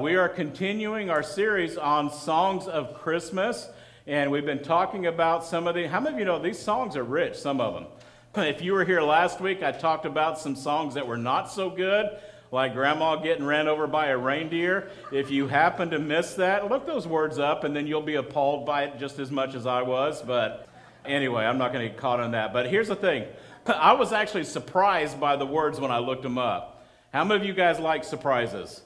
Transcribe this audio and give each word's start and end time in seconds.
We 0.00 0.14
are 0.14 0.28
continuing 0.28 1.10
our 1.10 1.24
series 1.24 1.76
on 1.76 2.12
songs 2.12 2.68
of 2.68 2.94
Christmas, 2.94 3.68
and 4.06 4.30
we've 4.30 4.46
been 4.46 4.62
talking 4.62 5.06
about 5.06 5.44
some 5.44 5.66
of 5.66 5.74
the. 5.74 5.88
How 5.88 5.98
many 5.98 6.14
of 6.14 6.18
you 6.20 6.24
know 6.24 6.38
these 6.38 6.58
songs 6.58 6.94
are 6.94 7.02
rich? 7.02 7.34
Some 7.36 7.60
of 7.60 7.74
them. 7.74 7.86
If 8.48 8.62
you 8.62 8.74
were 8.74 8.84
here 8.84 9.02
last 9.02 9.40
week, 9.40 9.64
I 9.64 9.72
talked 9.72 10.06
about 10.06 10.38
some 10.38 10.54
songs 10.54 10.94
that 10.94 11.08
were 11.08 11.16
not 11.16 11.50
so 11.50 11.68
good, 11.68 12.06
like 12.52 12.74
Grandma 12.74 13.16
getting 13.16 13.44
ran 13.44 13.66
over 13.66 13.88
by 13.88 14.08
a 14.08 14.16
reindeer. 14.16 14.88
If 15.10 15.32
you 15.32 15.48
happen 15.48 15.90
to 15.90 15.98
miss 15.98 16.34
that, 16.34 16.68
look 16.68 16.86
those 16.86 17.06
words 17.08 17.40
up, 17.40 17.64
and 17.64 17.74
then 17.74 17.88
you'll 17.88 18.00
be 18.00 18.14
appalled 18.14 18.66
by 18.66 18.84
it 18.84 19.00
just 19.00 19.18
as 19.18 19.32
much 19.32 19.56
as 19.56 19.66
I 19.66 19.82
was. 19.82 20.22
But 20.22 20.68
anyway, 21.04 21.44
I'm 21.44 21.58
not 21.58 21.72
going 21.72 21.84
to 21.84 21.88
get 21.88 21.98
caught 21.98 22.20
on 22.20 22.30
that. 22.32 22.52
But 22.52 22.70
here's 22.70 22.88
the 22.88 22.96
thing 22.96 23.26
I 23.66 23.94
was 23.94 24.12
actually 24.12 24.44
surprised 24.44 25.18
by 25.18 25.34
the 25.34 25.46
words 25.46 25.80
when 25.80 25.90
I 25.90 25.98
looked 25.98 26.22
them 26.22 26.38
up. 26.38 26.86
How 27.12 27.24
many 27.24 27.40
of 27.40 27.46
you 27.46 27.52
guys 27.52 27.80
like 27.80 28.04
surprises? 28.04 28.82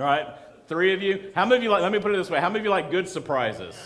All 0.00 0.06
right? 0.06 0.26
Three 0.66 0.94
of 0.94 1.02
you. 1.02 1.30
How 1.34 1.44
many 1.44 1.56
of 1.58 1.62
you 1.62 1.68
like, 1.68 1.82
let 1.82 1.92
me 1.92 1.98
put 1.98 2.12
it 2.12 2.16
this 2.16 2.30
way, 2.30 2.40
how 2.40 2.48
many 2.48 2.60
of 2.60 2.64
you 2.64 2.70
like 2.70 2.90
good 2.90 3.08
surprises? 3.08 3.76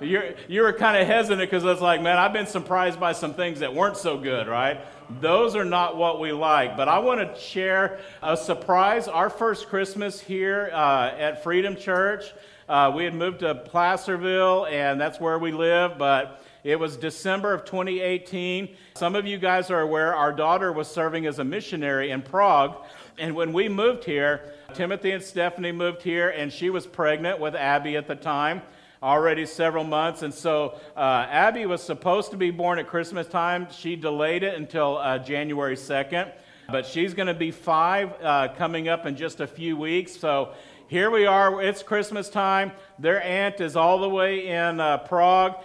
You're, 0.00 0.34
you 0.48 0.62
were 0.62 0.72
kind 0.72 0.96
of 0.96 1.06
hesitant 1.06 1.40
because 1.40 1.64
it's 1.64 1.80
like, 1.80 2.00
man, 2.00 2.16
I've 2.16 2.32
been 2.32 2.46
surprised 2.46 3.00
by 3.00 3.12
some 3.12 3.34
things 3.34 3.60
that 3.60 3.74
weren't 3.74 3.96
so 3.96 4.16
good, 4.16 4.46
right? 4.46 4.80
Those 5.20 5.56
are 5.56 5.64
not 5.64 5.96
what 5.96 6.20
we 6.20 6.32
like. 6.32 6.76
But 6.76 6.88
I 6.88 7.00
want 7.00 7.20
to 7.20 7.40
share 7.40 8.00
a 8.22 8.36
surprise. 8.36 9.08
Our 9.08 9.28
first 9.28 9.68
Christmas 9.68 10.20
here 10.20 10.70
uh, 10.72 11.10
at 11.18 11.42
Freedom 11.42 11.76
Church, 11.76 12.32
uh, 12.68 12.92
we 12.94 13.04
had 13.04 13.14
moved 13.14 13.40
to 13.40 13.54
Placerville, 13.54 14.66
and 14.66 15.00
that's 15.00 15.18
where 15.18 15.38
we 15.38 15.52
live, 15.52 15.98
but 15.98 16.44
it 16.62 16.78
was 16.78 16.96
December 16.96 17.52
of 17.52 17.64
2018. 17.64 18.76
Some 18.94 19.16
of 19.16 19.26
you 19.26 19.38
guys 19.38 19.70
are 19.70 19.80
aware 19.80 20.14
our 20.14 20.32
daughter 20.32 20.72
was 20.72 20.88
serving 20.88 21.26
as 21.26 21.38
a 21.38 21.44
missionary 21.44 22.10
in 22.10 22.22
Prague. 22.22 22.76
And 23.18 23.34
when 23.34 23.52
we 23.52 23.68
moved 23.68 24.04
here, 24.04 24.52
Timothy 24.74 25.10
and 25.10 25.22
Stephanie 25.22 25.72
moved 25.72 26.02
here, 26.02 26.28
and 26.30 26.52
she 26.52 26.70
was 26.70 26.86
pregnant 26.86 27.40
with 27.40 27.54
Abby 27.54 27.96
at 27.96 28.06
the 28.06 28.14
time, 28.14 28.62
already 29.02 29.46
several 29.46 29.84
months. 29.84 30.22
And 30.22 30.32
so 30.32 30.78
uh, 30.96 31.26
Abby 31.28 31.66
was 31.66 31.82
supposed 31.82 32.30
to 32.30 32.36
be 32.36 32.50
born 32.50 32.78
at 32.78 32.86
Christmas 32.86 33.26
time. 33.26 33.68
She 33.70 33.96
delayed 33.96 34.42
it 34.42 34.54
until 34.54 34.98
uh, 34.98 35.18
January 35.18 35.76
2nd. 35.76 36.32
But 36.70 36.86
she's 36.86 37.14
going 37.14 37.26
to 37.26 37.34
be 37.34 37.50
five 37.50 38.12
uh, 38.22 38.48
coming 38.56 38.88
up 38.88 39.04
in 39.04 39.16
just 39.16 39.40
a 39.40 39.46
few 39.46 39.76
weeks. 39.76 40.16
So 40.16 40.52
here 40.86 41.10
we 41.10 41.26
are. 41.26 41.60
It's 41.62 41.82
Christmas 41.82 42.28
time. 42.28 42.72
Their 42.98 43.22
aunt 43.22 43.60
is 43.60 43.76
all 43.76 44.00
the 44.00 44.08
way 44.08 44.46
in 44.46 44.78
uh, 44.78 44.98
Prague. 44.98 45.56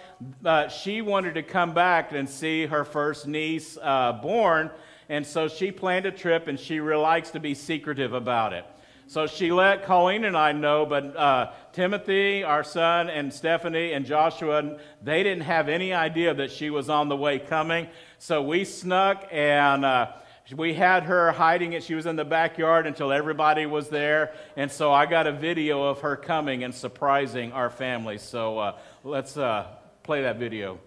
Uh, 0.44 0.68
she 0.68 1.02
wanted 1.02 1.34
to 1.34 1.42
come 1.42 1.74
back 1.74 2.12
and 2.12 2.28
see 2.28 2.66
her 2.66 2.84
first 2.84 3.26
niece 3.26 3.78
uh, 3.80 4.12
born. 4.14 4.70
And 5.08 5.24
so 5.24 5.46
she 5.46 5.70
planned 5.70 6.06
a 6.06 6.10
trip, 6.10 6.48
and 6.48 6.58
she 6.58 6.80
really 6.80 7.02
likes 7.02 7.30
to 7.30 7.40
be 7.40 7.54
secretive 7.54 8.12
about 8.12 8.52
it. 8.52 8.64
So 9.08 9.28
she 9.28 9.52
let 9.52 9.84
Colleen 9.84 10.24
and 10.24 10.36
I 10.36 10.50
know, 10.50 10.84
but 10.84 11.16
uh, 11.16 11.52
Timothy, 11.72 12.42
our 12.42 12.64
son, 12.64 13.08
and 13.08 13.32
Stephanie 13.32 13.92
and 13.92 14.04
Joshua, 14.04 14.78
they 15.00 15.22
didn't 15.22 15.44
have 15.44 15.68
any 15.68 15.92
idea 15.92 16.34
that 16.34 16.50
she 16.50 16.70
was 16.70 16.90
on 16.90 17.08
the 17.08 17.16
way 17.16 17.38
coming. 17.38 17.86
So 18.18 18.42
we 18.42 18.64
snuck 18.64 19.28
and 19.30 19.84
uh, 19.84 20.12
we 20.56 20.74
had 20.74 21.04
her 21.04 21.30
hiding 21.30 21.74
it. 21.74 21.84
She 21.84 21.94
was 21.94 22.06
in 22.06 22.16
the 22.16 22.24
backyard 22.24 22.86
until 22.88 23.12
everybody 23.12 23.64
was 23.64 23.88
there. 23.88 24.32
And 24.56 24.72
so 24.72 24.92
I 24.92 25.06
got 25.06 25.28
a 25.28 25.32
video 25.32 25.84
of 25.84 26.00
her 26.00 26.16
coming 26.16 26.64
and 26.64 26.74
surprising 26.74 27.52
our 27.52 27.70
family. 27.70 28.18
So 28.18 28.58
uh, 28.58 28.78
let's 29.04 29.36
uh, 29.36 29.68
play 30.02 30.22
that 30.22 30.38
video. 30.38 30.80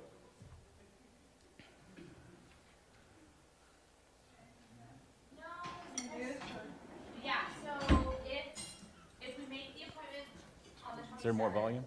Is 11.19 11.23
there 11.23 11.33
more 11.33 11.49
volume? 11.49 11.83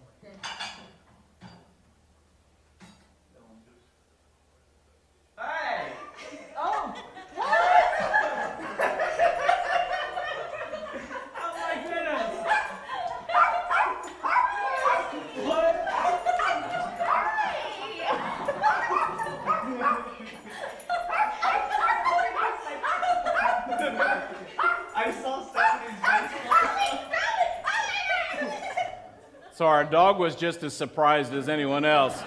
So 29.53 29.67
our 29.67 29.83
dog 29.83 30.17
was 30.17 30.35
just 30.35 30.63
as 30.63 30.73
surprised 30.73 31.31
as 31.31 31.47
anyone 31.47 31.85
else. 31.85 32.19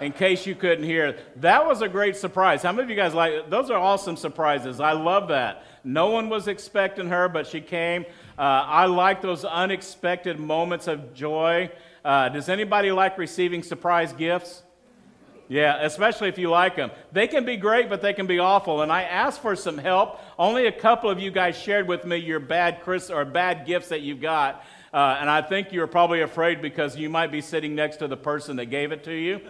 In 0.00 0.10
case 0.10 0.44
you 0.44 0.56
couldn't 0.56 0.82
hear, 0.82 1.16
that 1.36 1.64
was 1.64 1.82
a 1.82 1.88
great 1.88 2.16
surprise. 2.16 2.64
How 2.64 2.72
many 2.72 2.82
of 2.82 2.90
you 2.90 2.96
guys 2.96 3.14
like 3.14 3.48
those? 3.48 3.70
Are 3.70 3.78
awesome 3.78 4.16
surprises. 4.16 4.80
I 4.80 4.90
love 4.90 5.28
that. 5.28 5.64
No 5.84 6.10
one 6.10 6.28
was 6.28 6.48
expecting 6.48 7.06
her, 7.10 7.28
but 7.28 7.46
she 7.46 7.60
came. 7.60 8.04
Uh, 8.36 8.42
I 8.42 8.86
like 8.86 9.22
those 9.22 9.44
unexpected 9.44 10.40
moments 10.40 10.88
of 10.88 11.14
joy. 11.14 11.70
Uh, 12.04 12.28
does 12.28 12.48
anybody 12.48 12.90
like 12.90 13.18
receiving 13.18 13.62
surprise 13.62 14.12
gifts? 14.12 14.64
Yeah, 15.46 15.80
especially 15.82 16.28
if 16.28 16.38
you 16.38 16.50
like 16.50 16.74
them. 16.74 16.90
They 17.12 17.28
can 17.28 17.44
be 17.44 17.56
great, 17.56 17.88
but 17.88 18.02
they 18.02 18.14
can 18.14 18.26
be 18.26 18.40
awful. 18.40 18.82
And 18.82 18.90
I 18.90 19.02
asked 19.02 19.42
for 19.42 19.54
some 19.54 19.78
help. 19.78 20.18
Only 20.36 20.66
a 20.66 20.72
couple 20.72 21.08
of 21.08 21.20
you 21.20 21.30
guys 21.30 21.56
shared 21.56 21.86
with 21.86 22.04
me 22.04 22.16
your 22.16 22.40
bad 22.40 22.80
Chris 22.82 23.10
or 23.10 23.24
bad 23.24 23.64
gifts 23.64 23.90
that 23.90 24.00
you've 24.00 24.20
got. 24.20 24.64
Uh, 24.92 25.16
and 25.20 25.30
I 25.30 25.40
think 25.40 25.72
you're 25.72 25.86
probably 25.86 26.20
afraid 26.20 26.60
because 26.60 26.96
you 26.96 27.08
might 27.08 27.32
be 27.32 27.40
sitting 27.40 27.74
next 27.74 27.96
to 27.98 28.08
the 28.08 28.16
person 28.16 28.56
that 28.56 28.66
gave 28.66 28.92
it 28.92 29.04
to 29.04 29.12
you. 29.12 29.40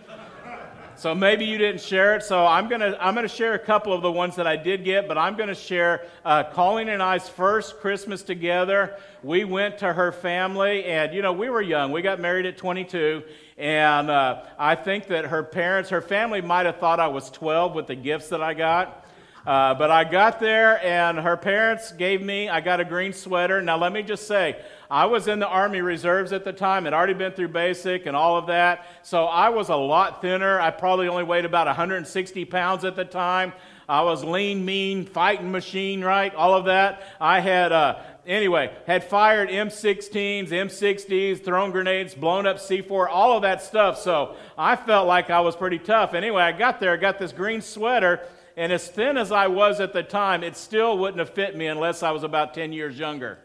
So 0.95 1.17
maybe 1.17 1.47
you 1.47 1.59
didn't 1.59 1.81
share 1.81 2.15
it. 2.15 2.23
So 2.23 2.47
I'm 2.47 2.69
gonna 2.69 2.97
I'm 3.01 3.15
gonna 3.15 3.27
share 3.27 3.55
a 3.55 3.59
couple 3.59 3.93
of 3.93 4.03
the 4.03 4.13
ones 4.13 4.37
that 4.37 4.47
I 4.47 4.57
did 4.57 4.85
get, 4.85 5.09
but 5.09 5.19
I'm 5.19 5.37
gonna 5.37 5.55
share 5.55 6.07
uh, 6.25 6.45
Colleen 6.45 6.89
and 6.89 7.03
I's 7.03 7.29
first 7.29 7.81
Christmas 7.81 8.23
together. 8.23 8.97
We 9.23 9.43
went 9.43 9.79
to 9.79 9.93
her 9.93 10.13
family, 10.13 10.85
and 10.85 11.13
you 11.13 11.23
know 11.23 11.33
we 11.33 11.51
were 11.51 11.63
young. 11.63 11.91
We 11.91 12.03
got 12.03 12.21
married 12.21 12.47
at 12.47 12.57
22, 12.57 13.25
and 13.59 14.11
uh, 14.11 14.45
I 14.59 14.77
think 14.77 15.09
that 15.09 15.25
her 15.25 15.43
parents, 15.43 15.91
her 15.91 16.03
family, 16.03 16.41
might 16.41 16.67
have 16.67 16.77
thought 16.77 17.01
I 17.01 17.09
was 17.09 17.31
12 17.31 17.75
with 17.75 17.89
the 17.89 17.97
gifts 17.97 18.29
that 18.29 18.43
I 18.43 18.55
got. 18.55 19.03
Uh, 19.45 19.75
but 19.75 19.91
I 19.91 20.05
got 20.05 20.39
there, 20.39 20.85
and 20.85 21.19
her 21.19 21.37
parents 21.37 21.91
gave 21.91 22.23
me, 22.23 22.49
I 22.49 22.61
got 22.61 22.79
a 22.79 22.85
green 22.85 23.13
sweater. 23.13 23.61
Now, 23.61 23.77
let 23.77 23.93
me 23.93 24.05
just 24.05 24.29
say, 24.29 24.63
I 24.93 25.07
was 25.07 25.27
in 25.27 25.39
the 25.39 25.49
Army 25.49 25.81
Reserves 25.81 26.35
at 26.35 26.45
the 26.45 26.53
time, 26.53 26.85
had 26.85 26.93
already 26.93 27.15
been 27.15 27.33
through 27.33 27.49
basic 27.49 28.05
and 28.05 28.15
all 28.15 28.37
of 28.37 28.49
that. 28.49 28.85
So 29.01 29.25
I 29.25 29.49
was 29.49 29.71
a 29.71 29.75
lot 29.75 30.21
thinner. 30.21 30.61
I 30.61 30.71
probably 30.71 31.09
only 31.09 31.25
weighed 31.25 31.47
about 31.47 31.67
160 31.67 32.45
pounds 32.45 32.85
at 32.85 32.95
the 32.95 33.07
time. 33.07 33.55
I 33.89 34.03
was 34.03 34.23
lean, 34.23 34.67
mean, 34.67 35.07
fighting 35.07 35.51
machine, 35.51 36.05
right? 36.05 36.35
All 36.35 36.53
of 36.53 36.67
that. 36.67 37.05
I 37.19 37.41
had, 37.41 37.73
uh, 37.73 38.01
anyway, 38.27 38.71
had 38.87 39.03
fired 39.03 39.49
M16s, 39.49 40.51
M60s, 40.51 41.43
thrown 41.43 41.71
grenades, 41.71 42.15
blown 42.15 42.47
up 42.47 42.59
C4, 42.59 43.09
all 43.09 43.35
of 43.35 43.41
that 43.45 43.63
stuff. 43.63 43.99
So 43.99 44.37
I 44.59 44.77
felt 44.77 45.09
like 45.09 45.31
I 45.31 45.41
was 45.41 45.57
pretty 45.57 45.79
tough. 45.79 46.13
Anyway, 46.13 46.43
I 46.43 46.53
got 46.53 46.81
there, 46.81 46.95
got 46.99 47.19
this 47.19 47.33
green 47.33 47.63
sweater 47.63 48.21
and 48.59 48.71
as 48.71 48.87
thin 48.89 49.17
as 49.17 49.33
I 49.33 49.47
was 49.47 49.81
at 49.81 49.95
the 49.95 50.03
time, 50.03 50.45
it 50.45 50.55
still 50.55 50.99
wouldn't 50.99 51.19
have 51.19 51.31
fit 51.31 51.57
me 51.57 51.69
unless 51.69 52.03
I 52.03 52.11
was 52.11 52.25
about 52.25 52.53
10 52.53 52.75
years 52.75 52.99
younger. 52.99 53.39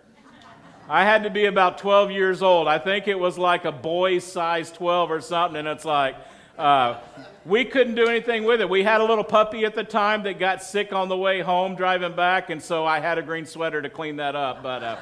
I 0.89 1.03
had 1.03 1.23
to 1.23 1.29
be 1.29 1.45
about 1.45 1.79
12 1.79 2.11
years 2.11 2.41
old. 2.41 2.67
I 2.69 2.79
think 2.79 3.09
it 3.09 3.19
was 3.19 3.37
like 3.37 3.65
a 3.65 3.73
boy's 3.73 4.23
size 4.23 4.71
12 4.71 5.11
or 5.11 5.19
something, 5.19 5.59
and 5.59 5.67
it's 5.67 5.83
like, 5.83 6.15
uh, 6.57 6.99
we 7.45 7.65
couldn't 7.65 7.95
do 7.95 8.07
anything 8.07 8.45
with 8.45 8.61
it. 8.61 8.69
We 8.69 8.83
had 8.83 9.01
a 9.01 9.03
little 9.03 9.23
puppy 9.23 9.65
at 9.65 9.75
the 9.75 9.83
time 9.83 10.23
that 10.23 10.39
got 10.39 10.63
sick 10.63 10.93
on 10.93 11.09
the 11.09 11.17
way 11.17 11.41
home 11.41 11.75
driving 11.75 12.15
back, 12.15 12.49
and 12.49 12.63
so 12.63 12.85
I 12.85 12.99
had 13.01 13.17
a 13.17 13.21
green 13.21 13.45
sweater 13.45 13.81
to 13.81 13.89
clean 13.89 14.15
that 14.15 14.35
up. 14.35 14.63
But 14.63 14.81
uh, 14.81 14.97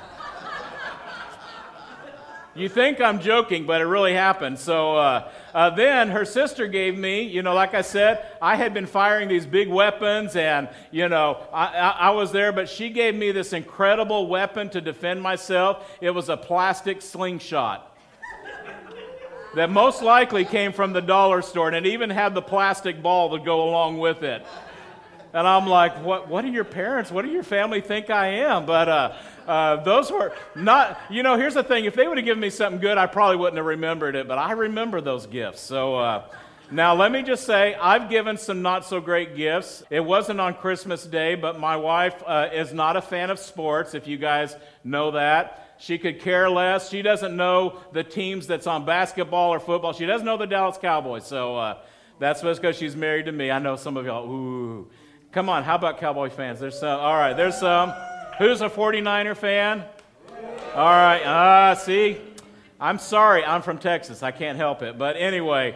you 2.55 2.69
think 2.69 3.01
I'm 3.01 3.19
joking, 3.19 3.65
but 3.65 3.81
it 3.81 3.85
really 3.85 4.13
happened. 4.13 4.57
So 4.57 4.95
uh, 4.95 5.29
uh, 5.53 5.69
then 5.71 6.09
her 6.09 6.23
sister 6.23 6.67
gave 6.67 6.97
me, 6.97 7.23
you 7.23 7.41
know, 7.41 7.53
like 7.53 7.73
I 7.73 7.81
said, 7.81 8.25
I 8.41 8.55
had 8.55 8.73
been 8.73 8.85
firing 8.85 9.27
these 9.27 9.45
big 9.45 9.67
weapons, 9.67 10.37
and, 10.37 10.69
you 10.89 11.09
know, 11.09 11.45
I, 11.51 11.65
I, 11.65 11.89
I 11.89 12.09
was 12.11 12.31
there, 12.31 12.53
but 12.53 12.69
she 12.69 12.89
gave 12.89 13.13
me 13.13 13.33
this 13.33 13.51
incredible 13.51 14.27
weapon 14.27 14.69
to 14.69 14.79
defend 14.79 15.21
myself. 15.21 15.85
It 15.99 16.11
was 16.11 16.29
a 16.29 16.37
plastic 16.37 17.01
slingshot 17.01 17.91
that 19.55 19.69
most 19.69 20.01
likely 20.01 20.45
came 20.45 20.71
from 20.71 20.93
the 20.93 21.01
dollar 21.01 21.41
store, 21.41 21.67
and 21.67 21.75
it 21.75 21.89
even 21.89 22.09
had 22.09 22.33
the 22.33 22.41
plastic 22.41 23.01
ball 23.01 23.37
to 23.37 23.43
go 23.43 23.67
along 23.69 23.97
with 23.97 24.23
it. 24.23 24.45
And 25.33 25.45
I'm 25.45 25.67
like, 25.67 26.01
what, 26.01 26.29
what 26.29 26.43
do 26.43 26.51
your 26.51 26.63
parents, 26.63 27.11
what 27.11 27.25
do 27.25 27.31
your 27.31 27.43
family 27.43 27.81
think 27.81 28.09
I 28.09 28.27
am? 28.27 28.65
But 28.65 28.87
uh, 28.87 29.13
uh, 29.47 29.77
those 29.83 30.11
were 30.11 30.33
not, 30.55 30.99
you 31.09 31.23
know, 31.23 31.37
here's 31.37 31.53
the 31.53 31.63
thing. 31.63 31.85
If 31.85 31.93
they 31.93 32.07
would 32.07 32.17
have 32.17 32.25
given 32.25 32.41
me 32.41 32.49
something 32.49 32.81
good, 32.81 32.97
I 32.97 33.05
probably 33.05 33.37
wouldn't 33.37 33.57
have 33.57 33.65
remembered 33.65 34.15
it, 34.15 34.27
but 34.27 34.37
I 34.37 34.53
remember 34.53 35.01
those 35.01 35.27
gifts. 35.27 35.61
So 35.61 35.95
uh, 35.95 36.23
now 36.71 36.95
let 36.95 37.11
me 37.11 37.21
just 37.21 37.45
say, 37.45 37.75
I've 37.75 38.09
given 38.09 38.37
some 38.37 38.61
not 38.61 38.85
so 38.85 38.99
great 38.99 39.35
gifts. 39.35 39.83
It 39.89 39.99
wasn't 39.99 40.39
on 40.39 40.55
Christmas 40.55 41.05
Day, 41.05 41.35
but 41.35 41.59
my 41.59 41.75
wife 41.75 42.23
uh, 42.25 42.49
is 42.53 42.73
not 42.73 42.97
a 42.97 43.01
fan 43.01 43.29
of 43.29 43.39
sports, 43.39 43.93
if 43.93 44.07
you 44.07 44.17
guys 44.17 44.55
know 44.83 45.11
that. 45.11 45.75
She 45.77 45.97
could 45.97 46.21
care 46.21 46.49
less. 46.49 46.89
She 46.89 47.01
doesn't 47.01 47.35
know 47.35 47.79
the 47.91 48.03
teams 48.03 48.47
that's 48.47 48.65
on 48.65 48.85
basketball 48.85 49.53
or 49.53 49.59
football. 49.59 49.93
She 49.93 50.05
doesn't 50.05 50.25
know 50.25 50.37
the 50.37 50.47
Dallas 50.47 50.77
Cowboys. 50.77 51.27
So 51.27 51.57
uh, 51.57 51.77
that's 52.17 52.41
because 52.41 52.77
she's 52.77 52.95
married 52.95 53.25
to 53.25 53.31
me. 53.31 53.51
I 53.51 53.59
know 53.59 53.75
some 53.75 53.97
of 53.97 54.05
y'all, 54.05 54.25
ooh. 54.25 54.87
Come 55.33 55.49
on, 55.49 55.63
how 55.63 55.75
about 55.75 55.99
Cowboy 55.99 56.29
fans? 56.29 56.61
There's 56.61 56.79
some. 56.79 56.97
All 56.97 57.17
right, 57.17 57.33
there's 57.33 57.57
some. 57.57 57.93
Who's 58.37 58.59
a 58.59 58.69
49er 58.69 59.37
fan? 59.37 59.85
All 60.73 60.83
right, 60.83 61.21
ah, 61.23 61.69
uh, 61.69 61.75
see? 61.75 62.17
I'm 62.81 62.99
sorry, 62.99 63.45
I'm 63.45 63.61
from 63.61 63.77
Texas. 63.77 64.23
I 64.23 64.31
can't 64.31 64.57
help 64.57 64.81
it. 64.81 64.97
But 64.97 65.15
anyway, 65.15 65.73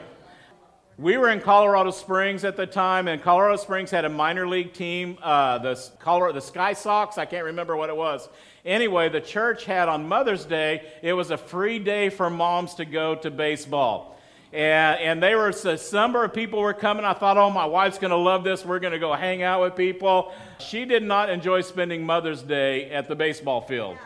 we 0.98 1.16
were 1.16 1.30
in 1.30 1.40
Colorado 1.40 1.92
Springs 1.92 2.44
at 2.44 2.58
the 2.58 2.68
time, 2.68 3.08
and 3.08 3.22
Colorado 3.22 3.56
Springs 3.56 3.92
had 3.92 4.04
a 4.04 4.10
minor 4.10 4.46
league 4.46 4.74
team, 4.74 5.18
uh, 5.24 5.60
the, 5.60 5.82
Colorado, 6.00 6.34
the 6.34 6.42
Sky 6.42 6.74
Sox. 6.74 7.18
I 7.18 7.24
can't 7.24 7.46
remember 7.46 7.78
what 7.78 7.90
it 7.90 7.96
was. 7.96 8.28
Anyway, 8.66 9.08
the 9.08 9.22
church 9.22 9.64
had 9.64 9.88
on 9.88 10.06
Mother's 10.10 10.44
Day, 10.44 10.84
it 11.02 11.14
was 11.14 11.32
a 11.32 11.38
free 11.38 11.80
day 11.80 12.10
for 12.10 12.30
moms 12.30 12.76
to 12.76 12.84
go 12.84 13.16
to 13.16 13.32
baseball. 13.32 14.19
And, 14.52 15.00
and 15.00 15.24
they 15.24 15.36
were, 15.36 15.50
a 15.50 15.80
number 15.94 16.24
of 16.24 16.34
people 16.34 16.60
were 16.60 16.74
coming. 16.74 17.06
I 17.06 17.14
thought, 17.14 17.38
oh, 17.38 17.52
my 17.52 17.66
wife's 17.66 18.00
going 18.00 18.12
to 18.12 18.18
love 18.18 18.44
this. 18.44 18.66
We're 18.66 18.80
going 18.80 18.94
to 18.94 19.00
go 19.00 19.14
hang 19.14 19.44
out 19.44 19.62
with 19.62 19.76
people. 19.76 20.34
She 20.60 20.86
did 20.86 21.04
not 21.04 21.30
enjoy 21.30 21.62
spending 21.62 22.04
Mother's 22.04 22.42
Day 22.42 22.90
at 22.90 23.08
the 23.08 23.16
baseball 23.16 23.62
field. 23.62 23.98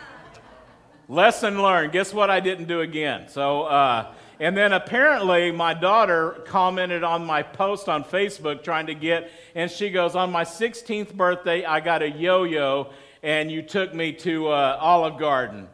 Lesson 1.08 1.60
learned. 1.62 1.92
Guess 1.92 2.14
what 2.14 2.30
I 2.30 2.40
didn't 2.40 2.66
do 2.66 2.80
again? 2.80 3.28
So, 3.28 3.64
uh, 3.64 4.14
and 4.40 4.56
then 4.56 4.72
apparently, 4.72 5.52
my 5.52 5.74
daughter 5.74 6.42
commented 6.46 7.04
on 7.04 7.24
my 7.24 7.42
post 7.42 7.88
on 7.88 8.02
Facebook 8.04 8.64
trying 8.64 8.86
to 8.86 8.94
get, 8.94 9.30
and 9.54 9.70
she 9.70 9.90
goes, 9.90 10.16
On 10.16 10.32
my 10.32 10.44
16th 10.44 11.14
birthday, 11.14 11.64
I 11.64 11.80
got 11.80 12.02
a 12.02 12.10
yo 12.10 12.44
yo, 12.44 12.90
and 13.22 13.52
you 13.52 13.60
took 13.60 13.94
me 13.94 14.14
to 14.14 14.48
uh, 14.48 14.78
Olive 14.80 15.18
Garden. 15.18 15.68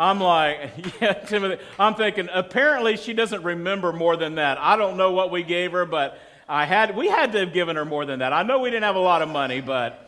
I'm 0.00 0.18
like, 0.18 0.70
yeah, 1.02 1.12
Timothy. 1.12 1.62
I'm 1.78 1.94
thinking, 1.94 2.30
apparently, 2.32 2.96
she 2.96 3.12
doesn't 3.12 3.42
remember 3.42 3.92
more 3.92 4.16
than 4.16 4.36
that. 4.36 4.56
I 4.58 4.76
don't 4.76 4.96
know 4.96 5.12
what 5.12 5.30
we 5.30 5.42
gave 5.42 5.72
her, 5.72 5.84
but 5.84 6.18
I 6.48 6.64
had, 6.64 6.96
we 6.96 7.08
had 7.08 7.32
to 7.32 7.40
have 7.40 7.52
given 7.52 7.76
her 7.76 7.84
more 7.84 8.06
than 8.06 8.20
that. 8.20 8.32
I 8.32 8.42
know 8.42 8.60
we 8.60 8.70
didn't 8.70 8.84
have 8.84 8.96
a 8.96 9.00
lot 9.00 9.20
of 9.20 9.28
money, 9.28 9.60
but. 9.60 10.06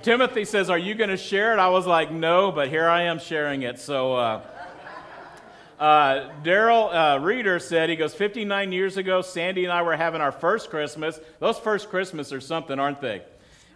Timothy 0.00 0.46
says, 0.46 0.70
Are 0.70 0.78
you 0.78 0.94
going 0.94 1.10
to 1.10 1.16
share 1.18 1.52
it? 1.52 1.58
I 1.58 1.68
was 1.68 1.86
like, 1.86 2.10
No, 2.10 2.50
but 2.50 2.68
here 2.68 2.88
I 2.88 3.02
am 3.02 3.18
sharing 3.18 3.62
it. 3.62 3.78
So, 3.78 4.14
uh, 4.14 4.42
uh, 5.78 6.30
Daryl 6.42 7.16
uh, 7.16 7.20
Reeder 7.20 7.58
said, 7.58 7.90
he 7.90 7.96
goes, 7.96 8.14
59 8.14 8.72
years 8.72 8.96
ago, 8.96 9.20
Sandy 9.20 9.64
and 9.64 9.72
I 9.72 9.82
were 9.82 9.96
having 9.96 10.22
our 10.22 10.32
first 10.32 10.70
Christmas. 10.70 11.20
Those 11.40 11.58
first 11.58 11.90
Christmas 11.90 12.32
are 12.32 12.40
something, 12.40 12.78
aren't 12.78 13.02
they? 13.02 13.22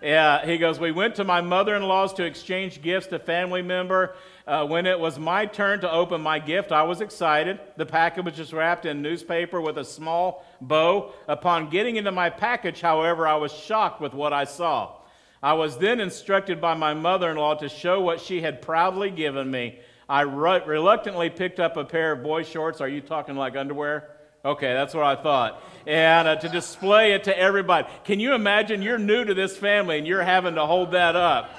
Uh, 0.02 0.38
he 0.46 0.56
goes, 0.56 0.80
We 0.80 0.92
went 0.92 1.16
to 1.16 1.24
my 1.24 1.40
mother 1.40 1.74
in 1.74 1.82
law's 1.82 2.14
to 2.14 2.24
exchange 2.24 2.80
gifts 2.80 3.08
to 3.08 3.18
family 3.18 3.62
member. 3.62 4.14
Uh, 4.46 4.66
when 4.66 4.86
it 4.86 4.98
was 4.98 5.18
my 5.18 5.46
turn 5.46 5.80
to 5.80 5.92
open 5.92 6.20
my 6.20 6.38
gift, 6.38 6.72
I 6.72 6.82
was 6.82 7.00
excited. 7.00 7.60
The 7.76 7.86
package 7.86 8.24
was 8.24 8.34
just 8.34 8.52
wrapped 8.52 8.86
in 8.86 9.02
newspaper 9.02 9.60
with 9.60 9.78
a 9.78 9.84
small 9.84 10.44
bow. 10.60 11.12
Upon 11.28 11.68
getting 11.68 11.96
into 11.96 12.12
my 12.12 12.30
package, 12.30 12.80
however, 12.80 13.28
I 13.28 13.36
was 13.36 13.52
shocked 13.52 14.00
with 14.00 14.14
what 14.14 14.32
I 14.32 14.44
saw. 14.44 14.96
I 15.42 15.52
was 15.54 15.78
then 15.78 16.00
instructed 16.00 16.60
by 16.60 16.74
my 16.74 16.94
mother 16.94 17.30
in 17.30 17.36
law 17.36 17.54
to 17.54 17.68
show 17.68 18.00
what 18.00 18.20
she 18.20 18.40
had 18.40 18.60
proudly 18.60 19.10
given 19.10 19.50
me. 19.50 19.80
I 20.08 20.22
re- 20.22 20.62
reluctantly 20.66 21.30
picked 21.30 21.60
up 21.60 21.76
a 21.76 21.84
pair 21.84 22.12
of 22.12 22.22
boy 22.22 22.42
shorts. 22.42 22.80
Are 22.80 22.88
you 22.88 23.00
talking 23.00 23.36
like 23.36 23.56
underwear? 23.56 24.10
Okay, 24.42 24.72
that's 24.72 24.94
what 24.94 25.04
I 25.04 25.16
thought. 25.16 25.62
And 25.86 26.26
uh, 26.26 26.36
to 26.36 26.48
display 26.48 27.12
it 27.12 27.24
to 27.24 27.38
everybody. 27.38 27.86
Can 28.04 28.20
you 28.20 28.34
imagine 28.34 28.80
you're 28.80 28.98
new 28.98 29.24
to 29.24 29.34
this 29.34 29.56
family 29.56 29.98
and 29.98 30.06
you're 30.06 30.22
having 30.22 30.54
to 30.54 30.64
hold 30.64 30.92
that 30.92 31.14
up? 31.14 31.50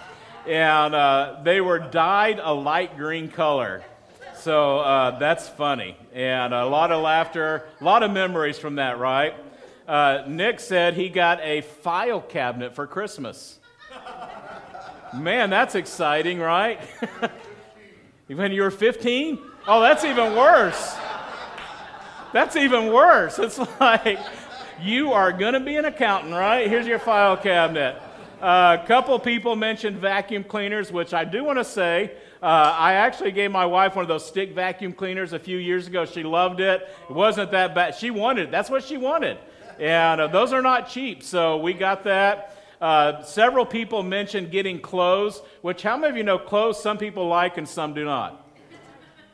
And 0.48 0.96
uh, 0.96 1.42
they 1.44 1.62
were 1.62 1.78
dyed 1.78 2.40
a 2.42 2.54
light 2.54 2.98
green 2.98 3.30
color. 3.30 3.84
So 4.38 4.80
uh, 4.80 5.20
that's 5.20 5.48
funny. 5.48 5.96
And 6.14 6.54
a 6.56 6.66
lot 6.66 6.92
of 6.92 7.04
laughter, 7.04 7.68
a 7.80 7.84
lot 7.84 8.02
of 8.02 8.10
memories 8.10 8.58
from 8.58 8.76
that, 8.76 8.98
right? 8.98 9.36
Uh, 9.88 10.24
Nick 10.28 10.60
said 10.60 10.96
he 10.96 11.10
got 11.10 11.40
a 11.42 11.62
file 11.62 12.22
cabinet 12.22 12.74
for 12.74 12.88
Christmas. 12.88 13.60
Man, 15.14 15.52
that's 15.52 15.76
exciting, 15.76 16.40
right? 16.40 16.80
When 18.28 18.54
you 18.54 18.62
were 18.62 18.72
15? 18.72 19.40
Oh, 19.68 19.82
that's 19.82 20.06
even 20.06 20.38
worse. 20.38 20.96
That's 22.34 22.56
even 22.56 22.94
worse. 22.94 23.40
It's 23.40 23.60
like 23.80 24.20
you 24.82 25.12
are 25.12 25.34
going 25.34 25.54
to 25.54 25.60
be 25.60 25.76
an 25.76 25.86
accountant, 25.86 26.34
right? 26.34 26.70
Here's 26.70 26.88
your 26.88 27.00
file 27.00 27.36
cabinet. 27.36 28.02
Uh, 28.42 28.78
a 28.82 28.88
couple 28.88 29.18
people 29.20 29.56
mentioned 29.56 29.98
vacuum 29.98 30.44
cleaners, 30.44 30.92
which 30.92 31.14
I 31.14 31.26
do 31.26 31.44
want 31.44 31.60
to 31.60 31.64
say. 31.64 32.14
Uh, 32.42 32.76
I 32.76 32.94
actually 32.94 33.32
gave 33.34 33.52
my 33.52 33.66
wife 33.66 33.96
one 33.96 34.04
of 34.04 34.10
those 34.10 34.26
stick 34.26 34.56
vacuum 34.56 34.94
cleaners 34.94 35.34
a 35.34 35.40
few 35.40 35.58
years 35.58 35.88
ago. 35.88 36.06
She 36.06 36.24
loved 36.24 36.60
it. 36.60 36.82
It 37.08 37.14
wasn't 37.14 37.52
that 37.52 37.76
bad. 37.76 37.96
She 37.96 38.10
wanted 38.10 38.46
it. 38.46 38.52
That's 38.52 38.70
what 38.70 38.84
she 38.84 38.98
wanted. 38.98 39.38
And 39.80 40.22
uh, 40.22 40.28
those 40.28 40.54
are 40.54 40.62
not 40.62 40.90
cheap. 40.90 41.22
So 41.22 41.58
we 41.58 41.74
got 41.74 42.04
that. 42.06 42.56
Uh, 42.80 43.22
several 43.22 43.66
people 43.66 44.02
mentioned 44.02 44.50
getting 44.50 44.80
clothes, 44.80 45.40
which 45.62 45.84
how 45.84 45.98
many 45.98 46.10
of 46.10 46.18
you 46.18 46.24
know 46.24 46.40
clothes 46.40 46.82
some 46.82 46.98
people 46.98 47.28
like 47.28 47.58
and 47.58 47.70
some 47.70 47.94
do 47.94 48.06
not? 48.06 48.41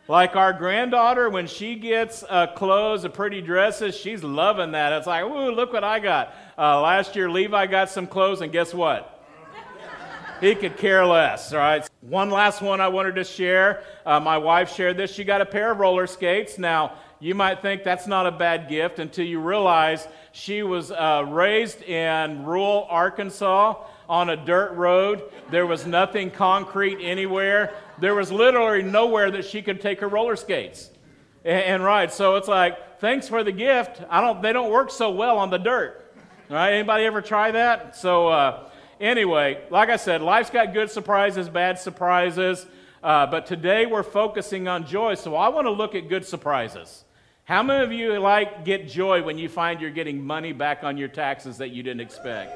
Like 0.07 0.37
our 0.37 0.53
granddaughter, 0.53 1.29
when 1.29 1.47
she 1.47 1.75
gets 1.75 2.23
uh, 2.29 2.47
clothes, 2.47 3.03
a 3.03 3.09
pretty 3.09 3.41
dresses, 3.41 3.95
she's 3.95 4.23
loving 4.23 4.71
that. 4.71 4.93
It's 4.93 5.07
like, 5.07 5.23
ooh, 5.25 5.51
look 5.51 5.73
what 5.73 5.83
I 5.83 5.99
got. 5.99 6.33
Uh, 6.57 6.79
last 6.79 7.15
year, 7.15 7.29
Levi 7.29 7.65
got 7.67 7.89
some 7.89 8.07
clothes, 8.07 8.39
and 8.39 8.51
guess 8.51 8.73
what? 8.73 9.13
he 10.39 10.55
could 10.55 10.77
care 10.77 11.05
less, 11.05 11.51
all 11.51 11.59
right? 11.59 11.87
One 12.01 12.29
last 12.29 12.61
one 12.61 12.79
I 12.79 12.87
wanted 12.87 13.15
to 13.15 13.23
share. 13.23 13.83
Uh, 14.05 14.19
my 14.19 14.37
wife 14.37 14.73
shared 14.73 14.95
this. 14.95 15.11
She 15.11 15.23
got 15.23 15.41
a 15.41 15.45
pair 15.45 15.71
of 15.71 15.79
roller 15.79 16.07
skates. 16.07 16.57
Now, 16.57 16.93
you 17.19 17.33
might 17.33 17.61
think 17.61 17.83
that's 17.83 18.05
not 18.05 18.27
a 18.27 18.31
bad 18.31 18.69
gift 18.69 18.99
until 18.99 19.25
you 19.25 19.39
realize 19.39 20.07
she 20.31 20.61
was 20.61 20.91
uh, 20.91 21.25
raised 21.27 21.81
in 21.81 22.45
rural 22.45 22.87
Arkansas 22.89 23.75
on 24.07 24.29
a 24.29 24.37
dirt 24.37 24.73
road. 24.73 25.23
There 25.49 25.65
was 25.65 25.85
nothing 25.85 26.29
concrete 26.29 27.03
anywhere. 27.03 27.73
There 27.99 28.13
was 28.13 28.31
literally 28.31 28.83
nowhere 28.83 29.31
that 29.31 29.45
she 29.45 29.61
could 29.61 29.81
take 29.81 29.99
her 30.01 30.07
roller 30.07 30.35
skates 30.35 30.91
and, 31.43 31.63
and 31.63 31.83
ride. 31.83 32.11
So 32.11 32.35
it's 32.35 32.47
like, 32.47 32.99
thanks 32.99 33.27
for 33.27 33.43
the 33.43 33.51
gift. 33.51 34.01
I 34.09 34.21
don't, 34.21 34.41
they 34.41 34.53
don't 34.53 34.71
work 34.71 34.91
so 34.91 35.09
well 35.09 35.39
on 35.39 35.49
the 35.49 35.57
dirt. 35.57 36.03
Right? 36.49 36.73
Anybody 36.73 37.05
ever 37.05 37.21
try 37.21 37.51
that? 37.51 37.95
So 37.95 38.27
uh, 38.27 38.69
anyway, 39.01 39.63
like 39.71 39.89
I 39.89 39.97
said, 39.97 40.21
life's 40.21 40.51
got 40.51 40.71
good 40.71 40.91
surprises, 40.91 41.49
bad 41.49 41.79
surprises. 41.79 42.65
Uh, 43.03 43.25
but 43.25 43.45
today 43.45 43.85
we're 43.85 44.03
focusing 44.03 44.67
on 44.67 44.85
joy. 44.85 45.15
So 45.15 45.35
I 45.35 45.49
want 45.49 45.65
to 45.65 45.71
look 45.71 45.95
at 45.95 46.09
good 46.09 46.25
surprises. 46.25 47.03
How 47.47 47.63
many 47.63 47.81
of 47.81 47.93
you 47.93 48.19
like 48.19 48.65
get 48.65 48.89
joy 48.89 49.23
when 49.23 49.37
you 49.37 49.47
find 49.47 49.79
you're 49.79 49.89
getting 49.89 50.21
money 50.21 50.51
back 50.51 50.83
on 50.83 50.97
your 50.97 51.07
taxes 51.07 51.59
that 51.59 51.69
you 51.69 51.81
didn't 51.81 52.01
expect? 52.01 52.51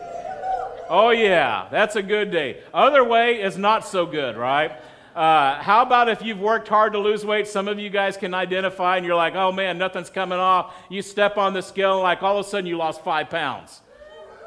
Oh 0.90 1.12
yeah, 1.12 1.70
that's 1.72 1.96
a 1.96 2.04
good 2.04 2.30
day. 2.30 2.62
Other 2.74 3.02
way 3.02 3.42
is 3.42 3.58
not 3.58 3.88
so 3.88 4.06
good, 4.06 4.36
right? 4.36 4.74
Uh, 5.16 5.62
how 5.62 5.82
about 5.84 6.10
if 6.10 6.22
you've 6.22 6.42
worked 6.42 6.68
hard 6.68 6.92
to 6.92 7.00
lose 7.00 7.26
weight? 7.26 7.48
Some 7.48 7.70
of 7.70 7.80
you 7.80 7.90
guys 7.90 8.18
can 8.18 8.34
identify, 8.34 8.98
and 8.98 9.06
you're 9.06 9.16
like, 9.16 9.34
"Oh 9.34 9.54
man, 9.54 9.78
nothing's 9.78 10.10
coming 10.10 10.40
off." 10.40 10.76
You 10.90 11.02
step 11.02 11.38
on 11.38 11.54
the 11.54 11.62
scale, 11.62 11.94
and 11.94 12.04
like 12.04 12.22
all 12.22 12.38
of 12.38 12.46
a 12.46 12.50
sudden 12.50 12.66
you 12.66 12.76
lost 12.76 13.02
five 13.02 13.30
pounds. 13.30 13.80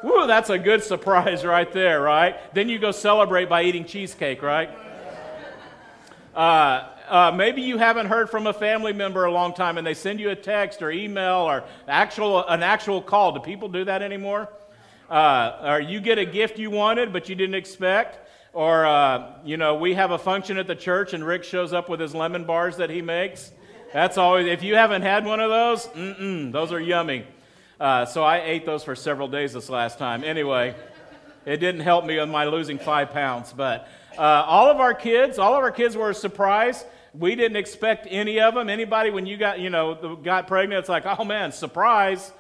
Woo, 0.02 0.26
that's 0.26 0.50
a 0.50 0.58
good 0.58 0.82
surprise 0.92 1.42
right 1.46 1.72
there, 1.72 2.02
right? 2.02 2.36
Then 2.52 2.68
you 2.68 2.78
go 2.78 2.90
celebrate 2.90 3.48
by 3.48 3.62
eating 3.62 3.86
cheesecake, 3.86 4.42
right? 4.42 4.68
Uh, 6.34 6.88
uh, 7.08 7.32
maybe 7.32 7.62
you 7.62 7.78
haven't 7.78 8.06
heard 8.06 8.30
from 8.30 8.46
a 8.46 8.52
family 8.52 8.92
member 8.92 9.24
a 9.24 9.32
long 9.32 9.54
time 9.54 9.78
and 9.78 9.86
they 9.86 9.94
send 9.94 10.20
you 10.20 10.30
a 10.30 10.36
text 10.36 10.82
or 10.82 10.90
email 10.90 11.36
or 11.36 11.64
actual, 11.86 12.46
an 12.46 12.62
actual 12.62 13.02
call. 13.02 13.32
Do 13.32 13.40
people 13.40 13.68
do 13.68 13.84
that 13.84 14.02
anymore? 14.02 14.48
Uh, 15.10 15.58
or 15.64 15.80
you 15.80 16.00
get 16.00 16.18
a 16.18 16.24
gift 16.24 16.58
you 16.58 16.70
wanted 16.70 17.12
but 17.12 17.28
you 17.28 17.34
didn't 17.34 17.54
expect. 17.54 18.20
Or, 18.52 18.86
uh, 18.86 19.32
you 19.44 19.56
know, 19.56 19.74
we 19.74 19.94
have 19.94 20.12
a 20.12 20.18
function 20.18 20.58
at 20.58 20.66
the 20.66 20.76
church 20.76 21.12
and 21.12 21.26
Rick 21.26 21.44
shows 21.44 21.72
up 21.72 21.88
with 21.88 22.00
his 22.00 22.14
lemon 22.14 22.44
bars 22.44 22.76
that 22.78 22.90
he 22.90 23.02
makes. 23.02 23.50
That's 23.92 24.16
always, 24.18 24.46
if 24.46 24.62
you 24.62 24.76
haven't 24.76 25.02
had 25.02 25.24
one 25.24 25.40
of 25.40 25.50
those, 25.50 25.88
those 26.52 26.72
are 26.72 26.80
yummy. 26.80 27.26
Uh, 27.78 28.06
so 28.06 28.22
I 28.22 28.42
ate 28.42 28.64
those 28.64 28.84
for 28.84 28.94
several 28.94 29.28
days 29.28 29.52
this 29.52 29.68
last 29.68 29.98
time. 29.98 30.24
Anyway, 30.24 30.74
it 31.44 31.58
didn't 31.58 31.82
help 31.82 32.04
me 32.04 32.18
with 32.18 32.28
my 32.28 32.44
losing 32.44 32.78
five 32.78 33.10
pounds, 33.10 33.52
but. 33.52 33.88
Uh, 34.16 34.44
all 34.46 34.70
of 34.70 34.78
our 34.78 34.94
kids, 34.94 35.40
all 35.40 35.54
of 35.54 35.64
our 35.64 35.72
kids 35.72 35.96
were 35.96 36.10
a 36.10 36.14
surprise. 36.14 36.84
We 37.16 37.36
didn't 37.36 37.56
expect 37.56 38.08
any 38.10 38.40
of 38.40 38.54
them. 38.54 38.68
Anybody, 38.68 39.10
when 39.10 39.24
you 39.24 39.36
got, 39.36 39.60
you 39.60 39.70
know, 39.70 40.16
got 40.16 40.48
pregnant, 40.48 40.80
it's 40.80 40.88
like, 40.88 41.06
oh 41.06 41.24
man, 41.24 41.52
surprise. 41.52 42.32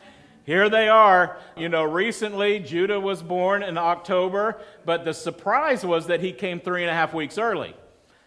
Here 0.44 0.68
they 0.68 0.88
are. 0.88 1.38
You 1.56 1.68
know, 1.68 1.84
recently 1.84 2.58
Judah 2.58 3.00
was 3.00 3.22
born 3.22 3.62
in 3.62 3.78
October, 3.78 4.60
but 4.84 5.04
the 5.04 5.14
surprise 5.14 5.86
was 5.86 6.08
that 6.08 6.20
he 6.20 6.32
came 6.32 6.60
three 6.60 6.82
and 6.82 6.90
a 6.90 6.94
half 6.94 7.14
weeks 7.14 7.38
early. 7.38 7.74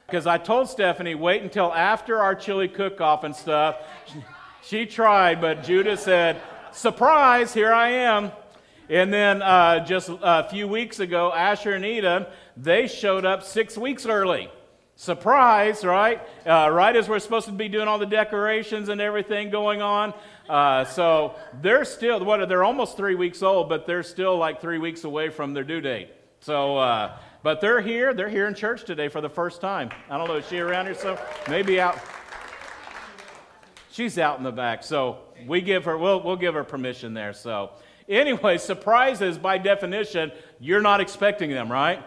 Because 0.07 0.25
I 0.25 0.37
told 0.37 0.69
Stephanie, 0.69 1.15
wait 1.15 1.43
until 1.43 1.71
after 1.73 2.19
our 2.19 2.33
chili 2.33 2.69
cook 2.69 3.01
off 3.01 3.23
and 3.23 3.35
stuff. 3.35 3.75
She 4.63 4.85
tried, 4.85 5.41
but 5.41 5.63
Judah 5.63 5.97
said, 5.97 6.41
surprise, 6.71 7.53
here 7.53 7.73
I 7.73 7.89
am. 7.89 8.31
And 8.89 9.13
then 9.13 9.41
uh, 9.41 9.85
just 9.85 10.09
a 10.09 10.47
few 10.49 10.67
weeks 10.67 10.99
ago, 10.99 11.31
Asher 11.33 11.73
and 11.73 11.85
Eden, 11.85 12.25
they 12.55 12.87
showed 12.87 13.25
up 13.25 13.43
six 13.43 13.77
weeks 13.77 14.05
early. 14.05 14.49
Surprise, 14.99 15.85
right? 15.85 16.19
Uh, 16.43 16.71
right 16.71 16.95
as 16.95 17.07
we're 17.07 17.19
supposed 17.19 17.45
to 17.45 17.51
be 17.51 17.69
doing 17.69 17.87
all 17.87 17.99
the 17.99 18.05
decorations 18.07 18.89
and 18.89 18.99
everything 18.99 19.51
going 19.51 19.79
on. 19.79 20.11
Uh, 20.49 20.85
so 20.85 21.35
they're 21.61 21.85
still, 21.85 22.25
what, 22.25 22.49
they're 22.49 22.63
almost 22.63 22.97
three 22.97 23.13
weeks 23.13 23.43
old, 23.43 23.69
but 23.69 23.85
they're 23.85 24.01
still 24.01 24.37
like 24.37 24.59
three 24.59 24.79
weeks 24.79 25.03
away 25.03 25.29
from 25.29 25.53
their 25.53 25.63
due 25.63 25.81
date. 25.81 26.09
So, 26.39 26.77
uh, 26.77 27.15
but 27.43 27.61
they're 27.61 27.79
here. 27.79 28.15
They're 28.15 28.27
here 28.27 28.47
in 28.47 28.55
church 28.55 28.85
today 28.85 29.07
for 29.07 29.21
the 29.21 29.29
first 29.29 29.61
time. 29.61 29.91
I 30.09 30.17
don't 30.17 30.27
know, 30.27 30.37
is 30.37 30.47
she 30.47 30.57
around 30.57 30.87
here? 30.87 30.95
So 30.95 31.19
maybe 31.47 31.79
out. 31.79 31.99
She's 33.91 34.17
out 34.17 34.39
in 34.39 34.43
the 34.43 34.51
back. 34.51 34.83
So 34.83 35.19
we 35.45 35.61
give 35.61 35.85
her, 35.85 35.95
we'll, 35.95 36.23
we'll 36.23 36.37
give 36.37 36.55
her 36.55 36.63
permission 36.63 37.13
there. 37.13 37.33
So 37.33 37.69
anyway, 38.09 38.57
surprises 38.57 39.37
by 39.37 39.59
definition, 39.59 40.31
you're 40.59 40.81
not 40.81 41.01
expecting 41.01 41.51
them, 41.51 41.71
right? 41.71 42.03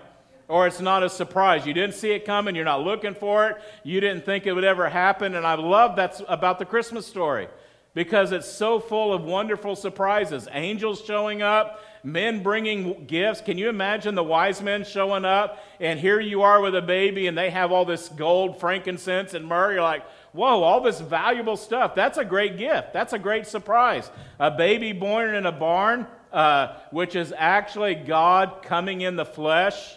Or 0.50 0.66
it's 0.66 0.80
not 0.80 1.02
a 1.02 1.08
surprise. 1.08 1.64
You 1.64 1.72
didn't 1.72 1.94
see 1.94 2.10
it 2.10 2.24
coming, 2.24 2.56
you're 2.56 2.64
not 2.64 2.82
looking 2.82 3.14
for 3.14 3.48
it, 3.48 3.56
you 3.84 4.00
didn't 4.00 4.24
think 4.26 4.46
it 4.46 4.52
would 4.52 4.64
ever 4.64 4.88
happen. 4.88 5.36
And 5.36 5.46
I 5.46 5.54
love 5.54 5.96
that's 5.96 6.20
about 6.28 6.58
the 6.58 6.64
Christmas 6.64 7.06
story 7.06 7.48
because 7.94 8.32
it's 8.32 8.48
so 8.48 8.80
full 8.80 9.12
of 9.12 9.22
wonderful 9.22 9.76
surprises. 9.76 10.48
Angels 10.52 11.02
showing 11.04 11.42
up, 11.42 11.84
men 12.04 12.42
bringing 12.42 13.04
gifts. 13.06 13.40
Can 13.40 13.58
you 13.58 13.68
imagine 13.68 14.14
the 14.14 14.22
wise 14.22 14.60
men 14.60 14.84
showing 14.84 15.24
up? 15.24 15.62
And 15.80 15.98
here 15.98 16.20
you 16.20 16.42
are 16.42 16.60
with 16.60 16.74
a 16.74 16.82
baby, 16.82 17.26
and 17.26 17.36
they 17.36 17.50
have 17.50 17.72
all 17.72 17.84
this 17.84 18.08
gold, 18.08 18.60
frankincense, 18.60 19.34
and 19.34 19.44
myrrh. 19.44 19.72
You're 19.72 19.82
like, 19.82 20.04
whoa, 20.32 20.62
all 20.62 20.80
this 20.80 21.00
valuable 21.00 21.56
stuff. 21.56 21.94
That's 21.94 22.18
a 22.18 22.24
great 22.24 22.58
gift. 22.58 22.92
That's 22.92 23.12
a 23.12 23.18
great 23.18 23.46
surprise. 23.46 24.10
A 24.38 24.50
baby 24.50 24.92
born 24.92 25.34
in 25.34 25.46
a 25.46 25.52
barn, 25.52 26.06
uh, 26.32 26.76
which 26.90 27.16
is 27.16 27.32
actually 27.36 27.94
God 27.94 28.62
coming 28.62 29.00
in 29.00 29.16
the 29.16 29.24
flesh 29.24 29.96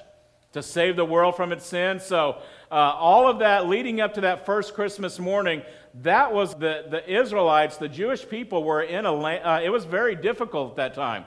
to 0.54 0.64
save 0.64 0.96
the 0.96 1.06
world 1.06 1.36
from 1.36 1.52
its 1.52 1.66
sin. 1.66 2.00
So, 2.00 2.42
uh, 2.72 2.76
all 2.76 3.28
of 3.28 3.40
that 3.40 3.68
leading 3.68 4.02
up 4.02 4.16
to 4.16 4.22
that 4.22 4.46
first 4.46 4.74
Christmas 4.74 5.20
morning, 5.20 5.62
that 6.02 6.34
was 6.34 6.56
the, 6.56 6.86
the 6.90 7.08
Israelites, 7.08 7.78
the 7.78 7.90
Jewish 7.90 8.28
people 8.28 8.64
were 8.64 8.82
in 8.82 9.06
a 9.06 9.12
land, 9.12 9.44
uh, 9.44 9.60
it 9.64 9.70
was 9.70 9.86
very 9.86 10.16
difficult 10.16 10.72
at 10.72 10.76
that 10.78 10.94
time. 10.96 11.26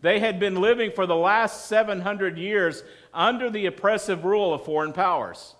They 0.00 0.20
had 0.20 0.38
been 0.38 0.60
living 0.60 0.92
for 0.92 1.06
the 1.06 1.16
last 1.16 1.66
700 1.66 2.38
years 2.38 2.82
under 3.12 3.50
the 3.50 3.66
oppressive 3.66 4.24
rule 4.24 4.54
of 4.54 4.64
foreign 4.64 4.92
powers. 4.92 5.54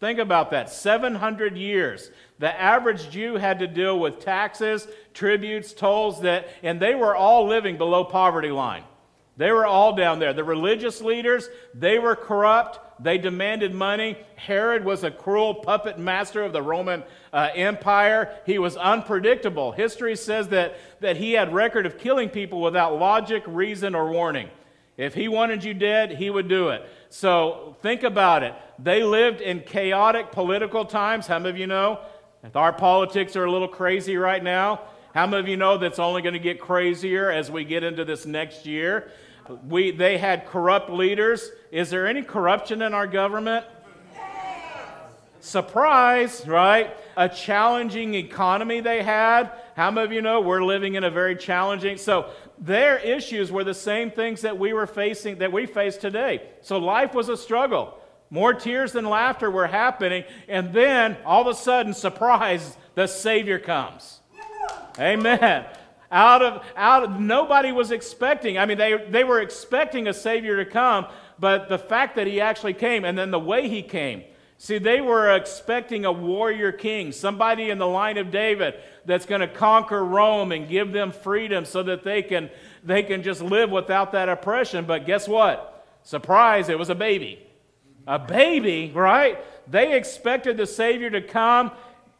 Think 0.00 0.18
about 0.18 0.50
that 0.52 0.70
700 0.70 1.56
years. 1.56 2.10
The 2.38 2.58
average 2.58 3.10
Jew 3.10 3.34
had 3.34 3.58
to 3.58 3.66
deal 3.66 3.98
with 3.98 4.20
taxes, 4.20 4.86
tributes, 5.12 5.72
tolls, 5.72 6.20
that, 6.22 6.48
and 6.62 6.80
they 6.80 6.94
were 6.94 7.16
all 7.16 7.48
living 7.48 7.78
below 7.78 8.04
poverty 8.04 8.50
line. 8.50 8.84
They 9.38 9.52
were 9.52 9.64
all 9.64 9.94
down 9.94 10.18
there. 10.18 10.32
The 10.32 10.42
religious 10.42 11.00
leaders, 11.00 11.48
they 11.72 12.00
were 12.00 12.16
corrupt. 12.16 12.80
They 13.00 13.18
demanded 13.18 13.72
money. 13.72 14.18
Herod 14.34 14.84
was 14.84 15.04
a 15.04 15.12
cruel 15.12 15.54
puppet 15.54 15.96
master 15.96 16.42
of 16.42 16.52
the 16.52 16.60
Roman 16.60 17.04
uh, 17.32 17.50
Empire. 17.54 18.34
He 18.44 18.58
was 18.58 18.76
unpredictable. 18.76 19.70
History 19.70 20.16
says 20.16 20.48
that, 20.48 20.76
that 21.00 21.16
he 21.16 21.34
had 21.34 21.54
record 21.54 21.86
of 21.86 21.98
killing 21.98 22.28
people 22.30 22.60
without 22.60 22.98
logic, 22.98 23.44
reason, 23.46 23.94
or 23.94 24.10
warning. 24.10 24.50
If 24.96 25.14
he 25.14 25.28
wanted 25.28 25.62
you 25.62 25.72
dead, 25.72 26.16
he 26.16 26.30
would 26.30 26.48
do 26.48 26.70
it. 26.70 26.84
So 27.08 27.76
think 27.80 28.02
about 28.02 28.42
it. 28.42 28.54
They 28.80 29.04
lived 29.04 29.40
in 29.40 29.60
chaotic 29.60 30.32
political 30.32 30.84
times. 30.84 31.28
How 31.28 31.38
many 31.38 31.50
of 31.50 31.56
you 31.56 31.68
know? 31.68 32.00
Our 32.56 32.72
politics 32.72 33.36
are 33.36 33.44
a 33.44 33.52
little 33.52 33.68
crazy 33.68 34.16
right 34.16 34.42
now. 34.42 34.80
How 35.14 35.28
many 35.28 35.40
of 35.40 35.48
you 35.48 35.56
know 35.56 35.78
that's 35.78 36.00
only 36.00 36.22
going 36.22 36.34
to 36.34 36.40
get 36.40 36.60
crazier 36.60 37.30
as 37.30 37.52
we 37.52 37.64
get 37.64 37.84
into 37.84 38.04
this 38.04 38.26
next 38.26 38.66
year? 38.66 39.12
We, 39.66 39.90
they 39.90 40.18
had 40.18 40.46
corrupt 40.46 40.90
leaders. 40.90 41.50
Is 41.70 41.90
there 41.90 42.06
any 42.06 42.22
corruption 42.22 42.82
in 42.82 42.94
our 42.94 43.06
government? 43.06 43.64
Surprise, 45.40 46.46
right? 46.46 46.94
A 47.16 47.28
challenging 47.28 48.14
economy 48.14 48.80
they 48.80 49.02
had. 49.02 49.52
How 49.76 49.90
many 49.90 50.04
of 50.04 50.12
you 50.12 50.20
know 50.20 50.40
we're 50.40 50.64
living 50.64 50.96
in 50.96 51.04
a 51.04 51.10
very 51.10 51.36
challenging? 51.36 51.96
So 51.96 52.30
their 52.58 52.98
issues 52.98 53.52
were 53.52 53.64
the 53.64 53.74
same 53.74 54.10
things 54.10 54.42
that 54.42 54.58
we 54.58 54.72
were 54.72 54.86
facing, 54.86 55.38
that 55.38 55.52
we 55.52 55.66
face 55.66 55.96
today. 55.96 56.42
So 56.60 56.78
life 56.78 57.14
was 57.14 57.28
a 57.28 57.36
struggle. 57.36 57.98
More 58.30 58.52
tears 58.52 58.92
than 58.92 59.06
laughter 59.06 59.50
were 59.50 59.68
happening. 59.68 60.24
And 60.48 60.72
then 60.72 61.16
all 61.24 61.42
of 61.42 61.46
a 61.46 61.54
sudden, 61.54 61.94
surprise, 61.94 62.76
the 62.94 63.06
Savior 63.06 63.58
comes. 63.58 64.20
Amen 64.98 65.64
out 66.10 66.42
of 66.42 66.64
out 66.76 67.04
of, 67.04 67.20
nobody 67.20 67.70
was 67.70 67.90
expecting 67.90 68.56
i 68.58 68.64
mean 68.64 68.78
they, 68.78 68.96
they 69.10 69.24
were 69.24 69.40
expecting 69.40 70.08
a 70.08 70.14
savior 70.14 70.62
to 70.62 70.70
come 70.70 71.06
but 71.38 71.68
the 71.68 71.78
fact 71.78 72.16
that 72.16 72.26
he 72.26 72.40
actually 72.40 72.74
came 72.74 73.04
and 73.04 73.16
then 73.16 73.30
the 73.30 73.38
way 73.38 73.68
he 73.68 73.82
came. 73.82 74.24
See 74.60 74.78
they 74.78 75.00
were 75.00 75.36
expecting 75.36 76.04
a 76.04 76.10
warrior 76.10 76.72
king 76.72 77.12
somebody 77.12 77.70
in 77.70 77.78
the 77.78 77.86
line 77.86 78.18
of 78.18 78.32
david 78.32 78.74
that's 79.04 79.24
going 79.24 79.40
to 79.40 79.46
conquer 79.46 80.04
rome 80.04 80.50
and 80.50 80.68
give 80.68 80.92
them 80.92 81.12
freedom 81.12 81.64
so 81.64 81.84
that 81.84 82.02
they 82.02 82.22
can 82.22 82.50
they 82.82 83.04
can 83.04 83.22
just 83.22 83.40
live 83.40 83.70
without 83.70 84.12
that 84.12 84.28
oppression. 84.28 84.84
But 84.84 85.06
guess 85.06 85.28
what? 85.28 85.86
Surprise 86.02 86.68
it 86.68 86.78
was 86.78 86.90
a 86.90 86.94
baby. 86.96 87.38
A 88.08 88.18
baby 88.18 88.90
right? 88.92 89.38
They 89.70 89.96
expected 89.96 90.56
the 90.56 90.66
savior 90.66 91.10
to 91.10 91.20
come 91.20 91.70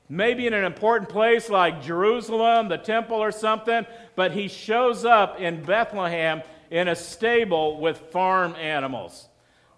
maybe 0.08 0.46
in 0.46 0.54
an 0.54 0.64
important 0.64 1.10
place 1.10 1.48
like 1.50 1.82
Jerusalem, 1.82 2.68
the 2.68 2.78
temple, 2.78 3.16
or 3.16 3.30
something, 3.30 3.86
but 4.16 4.32
he 4.32 4.48
shows 4.48 5.04
up 5.04 5.40
in 5.40 5.62
Bethlehem 5.62 6.42
in 6.70 6.88
a 6.88 6.96
stable 6.96 7.80
with 7.80 7.98
farm 8.10 8.54
animals. 8.56 9.28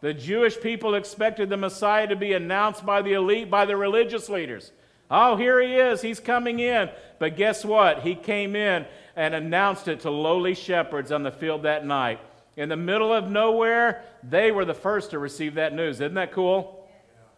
The 0.01 0.15
Jewish 0.15 0.59
people 0.61 0.95
expected 0.95 1.51
the 1.51 1.57
Messiah 1.57 2.07
to 2.07 2.17
be 2.17 2.33
announced 2.33 2.87
by 2.87 3.03
the 3.03 3.13
elite, 3.13 3.51
by 3.51 3.67
the 3.67 3.77
religious 3.77 4.29
leaders. 4.29 4.73
Oh, 5.11 5.37
here 5.37 5.61
he 5.61 5.75
is, 5.75 6.01
he's 6.01 6.21
coming 6.21 6.61
in. 6.61 6.89
But 7.19 7.37
guess 7.37 7.65
what? 7.65 8.01
He 8.01 8.15
came 8.15 8.57
in 8.57 8.87
and 9.17 9.35
announced 9.35 9.89
it 9.89 10.01
to 10.01 10.11
lowly 10.11 10.55
shepherds 10.55 11.13
on 11.13 11.23
the 11.23 11.33
field 11.33 11.65
that 11.65 11.85
night. 11.85 12.21
In 12.57 12.69
the 12.69 12.77
middle 12.77 13.13
of 13.13 13.29
nowhere, 13.29 14.03
they 14.23 14.53
were 14.53 14.65
the 14.65 14.75
first 14.75 15.11
to 15.11 15.19
receive 15.19 15.55
that 15.55 15.75
news. 15.75 16.01
Isn't 16.01 16.15
that 16.15 16.33
cool? 16.33 16.80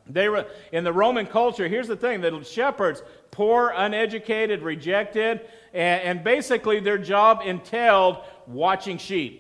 They 0.07 0.29
were 0.29 0.47
in 0.73 0.85
the 0.85 0.93
Roman 0.93 1.27
culture. 1.27 1.69
Here's 1.69 1.89
the 1.89 1.97
thing: 1.97 2.21
the 2.21 2.43
shepherds, 2.45 3.03
poor, 3.31 3.73
uneducated, 3.75 4.63
rejected, 4.63 5.41
and, 5.73 6.03
and 6.03 6.25
basically 6.25 6.81
their 6.81 6.99
job 6.99 7.43
entailed 7.45 8.19
watching 8.47 8.99
sheep. 8.99 9.39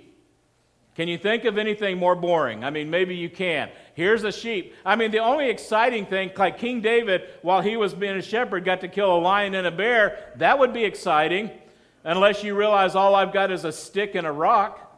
Can 0.94 1.08
you 1.08 1.16
think 1.16 1.46
of 1.46 1.56
anything 1.56 1.96
more 1.96 2.14
boring? 2.14 2.64
I 2.64 2.70
mean, 2.70 2.90
maybe 2.90 3.16
you 3.16 3.30
can. 3.30 3.70
Here's 3.94 4.24
a 4.24 4.32
sheep. 4.32 4.74
I 4.84 4.94
mean, 4.94 5.10
the 5.10 5.20
only 5.20 5.48
exciting 5.48 6.04
thing, 6.04 6.30
like 6.36 6.58
King 6.58 6.82
David, 6.82 7.22
while 7.40 7.62
he 7.62 7.78
was 7.78 7.94
being 7.94 8.16
a 8.16 8.22
shepherd, 8.22 8.66
got 8.66 8.82
to 8.82 8.88
kill 8.88 9.16
a 9.16 9.18
lion 9.18 9.54
and 9.54 9.66
a 9.66 9.70
bear. 9.70 10.32
That 10.36 10.58
would 10.58 10.74
be 10.74 10.84
exciting, 10.84 11.50
unless 12.04 12.44
you 12.44 12.54
realize 12.54 12.94
all 12.94 13.14
I've 13.14 13.32
got 13.32 13.50
is 13.50 13.64
a 13.64 13.72
stick 13.72 14.14
and 14.14 14.26
a 14.26 14.32
rock. 14.32 14.91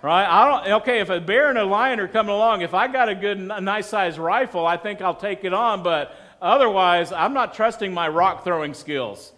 Right? 0.00 0.26
I 0.26 0.64
don't, 0.64 0.72
okay, 0.82 1.00
if 1.00 1.10
a 1.10 1.20
bear 1.20 1.48
and 1.48 1.58
a 1.58 1.64
lion 1.64 1.98
are 1.98 2.06
coming 2.06 2.34
along, 2.34 2.62
if 2.62 2.72
I 2.72 2.86
got 2.86 3.08
a 3.08 3.14
good, 3.14 3.38
nice 3.38 3.88
sized 3.88 4.18
rifle, 4.18 4.66
I 4.66 4.76
think 4.76 5.02
I'll 5.02 5.14
take 5.14 5.44
it 5.44 5.52
on, 5.52 5.82
but 5.82 6.14
otherwise, 6.40 7.10
I'm 7.10 7.34
not 7.34 7.54
trusting 7.54 7.92
my 7.92 8.08
rock 8.08 8.44
throwing 8.44 8.74
skills. 8.74 9.32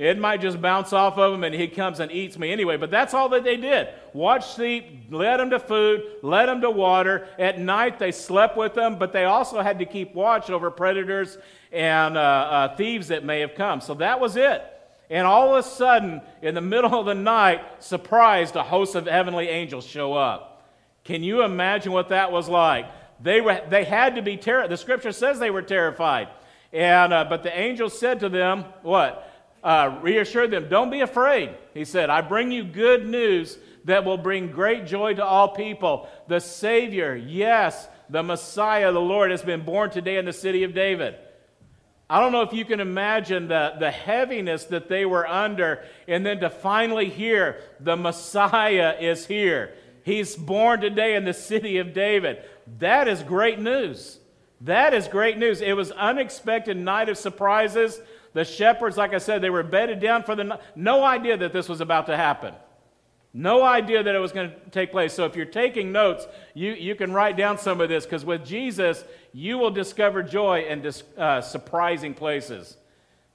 It 0.00 0.18
might 0.18 0.40
just 0.40 0.62
bounce 0.62 0.94
off 0.94 1.18
of 1.18 1.34
him 1.34 1.44
and 1.44 1.54
he 1.54 1.68
comes 1.68 2.00
and 2.00 2.10
eats 2.10 2.38
me 2.38 2.50
anyway. 2.50 2.78
But 2.78 2.90
that's 2.90 3.12
all 3.12 3.28
that 3.28 3.44
they 3.44 3.58
did. 3.58 3.88
Watch 4.14 4.56
sheep, 4.56 5.08
led 5.10 5.36
them 5.36 5.50
to 5.50 5.58
food, 5.58 6.02
led 6.22 6.46
them 6.46 6.62
to 6.62 6.70
water. 6.70 7.28
At 7.38 7.60
night 7.60 7.98
they 7.98 8.10
slept 8.10 8.56
with 8.56 8.72
them, 8.72 8.98
but 8.98 9.12
they 9.12 9.26
also 9.26 9.60
had 9.60 9.78
to 9.80 9.84
keep 9.84 10.14
watch 10.14 10.48
over 10.48 10.70
predators 10.70 11.36
and 11.70 12.16
uh, 12.16 12.20
uh, 12.20 12.76
thieves 12.76 13.08
that 13.08 13.26
may 13.26 13.40
have 13.40 13.54
come. 13.54 13.82
So 13.82 13.92
that 13.96 14.18
was 14.18 14.36
it. 14.36 14.64
And 15.10 15.26
all 15.26 15.56
of 15.56 15.64
a 15.64 15.68
sudden, 15.68 16.22
in 16.40 16.54
the 16.54 16.60
middle 16.60 16.98
of 16.98 17.04
the 17.04 17.14
night, 17.14 17.82
surprised, 17.82 18.54
a 18.54 18.62
host 18.62 18.94
of 18.94 19.06
heavenly 19.06 19.48
angels 19.48 19.84
show 19.84 20.14
up. 20.14 20.64
Can 21.02 21.24
you 21.24 21.42
imagine 21.42 21.90
what 21.90 22.10
that 22.10 22.30
was 22.30 22.48
like? 22.48 22.86
They, 23.20 23.40
were, 23.40 23.60
they 23.68 23.84
had 23.84 24.14
to 24.14 24.22
be 24.22 24.36
terrified. 24.36 24.70
The 24.70 24.76
scripture 24.76 25.12
says 25.12 25.40
they 25.40 25.50
were 25.50 25.62
terrified. 25.62 26.28
And, 26.72 27.12
uh, 27.12 27.24
but 27.28 27.42
the 27.42 27.58
angel 27.58 27.90
said 27.90 28.20
to 28.20 28.28
them, 28.28 28.64
What? 28.82 29.26
Uh, 29.62 29.98
reassured 30.00 30.52
them, 30.52 30.68
Don't 30.68 30.90
be 30.90 31.00
afraid. 31.00 31.50
He 31.74 31.84
said, 31.84 32.08
I 32.08 32.20
bring 32.20 32.52
you 32.52 32.62
good 32.62 33.06
news 33.06 33.58
that 33.84 34.04
will 34.04 34.16
bring 34.16 34.52
great 34.52 34.86
joy 34.86 35.14
to 35.14 35.24
all 35.24 35.48
people. 35.48 36.08
The 36.28 36.38
Savior, 36.38 37.16
yes, 37.16 37.88
the 38.08 38.22
Messiah, 38.22 38.92
the 38.92 39.00
Lord, 39.00 39.32
has 39.32 39.42
been 39.42 39.64
born 39.64 39.90
today 39.90 40.18
in 40.18 40.24
the 40.24 40.32
city 40.32 40.62
of 40.62 40.74
David. 40.74 41.16
I 42.10 42.18
don't 42.18 42.32
know 42.32 42.42
if 42.42 42.52
you 42.52 42.64
can 42.64 42.80
imagine 42.80 43.46
the, 43.46 43.74
the 43.78 43.92
heaviness 43.92 44.64
that 44.64 44.88
they 44.88 45.06
were 45.06 45.24
under, 45.28 45.84
and 46.08 46.26
then 46.26 46.40
to 46.40 46.50
finally 46.50 47.08
hear 47.08 47.60
the 47.78 47.96
Messiah 47.96 48.96
is 49.00 49.26
here. 49.26 49.74
He's 50.02 50.34
born 50.34 50.80
today 50.80 51.14
in 51.14 51.24
the 51.24 51.32
city 51.32 51.78
of 51.78 51.94
David. 51.94 52.42
That 52.78 53.06
is 53.06 53.22
great 53.22 53.60
news. 53.60 54.18
That 54.62 54.92
is 54.92 55.06
great 55.06 55.38
news. 55.38 55.60
It 55.60 55.74
was 55.74 55.92
unexpected 55.92 56.76
night 56.76 57.08
of 57.08 57.16
surprises. 57.16 58.00
The 58.32 58.44
shepherds, 58.44 58.96
like 58.96 59.14
I 59.14 59.18
said, 59.18 59.40
they 59.40 59.50
were 59.50 59.62
bedded 59.62 60.00
down 60.00 60.24
for 60.24 60.34
the. 60.34 60.58
No 60.74 61.04
idea 61.04 61.36
that 61.36 61.52
this 61.52 61.68
was 61.68 61.80
about 61.80 62.06
to 62.06 62.16
happen. 62.16 62.54
No 63.32 63.62
idea 63.62 64.02
that 64.02 64.14
it 64.14 64.18
was 64.18 64.32
going 64.32 64.50
to 64.50 64.56
take 64.70 64.90
place. 64.90 65.12
So 65.12 65.24
if 65.24 65.36
you're 65.36 65.46
taking 65.46 65.92
notes, 65.92 66.26
you, 66.52 66.72
you 66.72 66.96
can 66.96 67.12
write 67.12 67.36
down 67.36 67.58
some 67.58 67.80
of 67.80 67.88
this 67.88 68.04
because 68.04 68.24
with 68.24 68.44
Jesus, 68.44 69.04
you 69.32 69.56
will 69.56 69.70
discover 69.70 70.22
joy 70.22 70.64
in 70.68 70.82
dis, 70.82 71.04
uh, 71.16 71.40
surprising 71.40 72.12
places. 72.12 72.76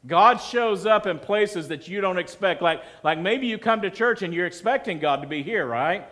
God 0.05 0.37
shows 0.37 0.85
up 0.85 1.07
in 1.07 1.17
places 1.17 1.69
that 1.69 1.87
you 1.87 2.01
don't 2.01 2.19
expect. 2.19 2.61
Like, 2.61 2.83
like 3.03 3.19
maybe 3.19 3.47
you 3.47 3.57
come 3.57 3.81
to 3.81 3.89
church 3.89 4.21
and 4.21 4.33
you're 4.33 4.45
expecting 4.45 4.99
God 4.99 5.21
to 5.21 5.27
be 5.27 5.43
here, 5.43 5.65
right? 5.65 6.05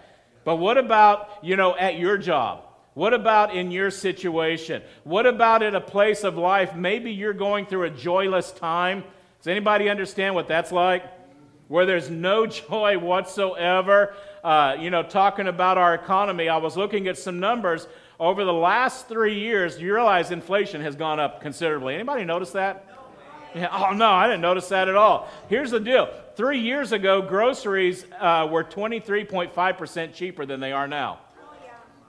But 0.46 0.56
what 0.58 0.78
about, 0.78 1.30
you 1.42 1.56
know, 1.58 1.76
at 1.76 2.00
your 2.00 2.18
job? 2.18 2.64
What 2.94 3.14
about 3.14 3.56
in 3.56 3.72
your 3.72 3.92
situation? 3.92 4.82
What 5.04 5.26
about 5.26 5.62
at 5.62 5.76
a 5.76 5.82
place 5.82 6.24
of 6.24 6.38
life? 6.38 6.76
Maybe 6.76 7.12
you're 7.12 7.34
going 7.34 7.66
through 7.66 7.84
a 7.84 7.90
joyless 7.90 8.52
time. 8.52 9.04
Does 9.40 9.48
anybody 9.48 9.90
understand 9.90 10.36
what 10.36 10.48
that's 10.48 10.72
like? 10.72 11.04
Where 11.68 11.86
there's 11.86 12.10
no 12.10 12.46
joy 12.70 12.98
whatsoever. 12.98 14.16
Uh, 14.44 14.76
you 14.80 14.90
know, 14.90 15.04
talking 15.04 15.48
about 15.48 15.78
our 15.78 15.94
economy, 15.94 16.50
I 16.50 16.58
was 16.58 16.78
looking 16.78 17.08
at 17.08 17.18
some 17.18 17.40
numbers. 17.40 17.88
Over 18.20 18.46
the 18.46 18.54
last 18.54 19.08
three 19.08 19.40
years, 19.40 19.80
you 19.80 19.94
realize 19.94 20.32
inflation 20.32 20.82
has 20.82 20.96
gone 20.96 21.20
up 21.20 21.42
considerably. 21.42 21.96
Anybody 21.96 22.24
notice 22.26 22.52
that? 22.52 22.88
Yeah, 23.56 23.70
oh, 23.72 23.94
no, 23.94 24.10
I 24.10 24.28
didn't 24.28 24.42
notice 24.42 24.68
that 24.70 24.88
at 24.88 24.96
all. 24.96 25.28
Here's 25.48 25.72
the 25.72 25.80
deal 25.80 26.10
three 26.36 26.60
years 26.60 26.92
ago, 26.92 27.22
groceries 27.22 28.06
uh, 28.20 28.48
were 28.50 28.64
23.5% 28.64 30.14
cheaper 30.14 30.46
than 30.46 30.60
they 30.60 30.72
are 30.72 30.88
now. 30.88 31.20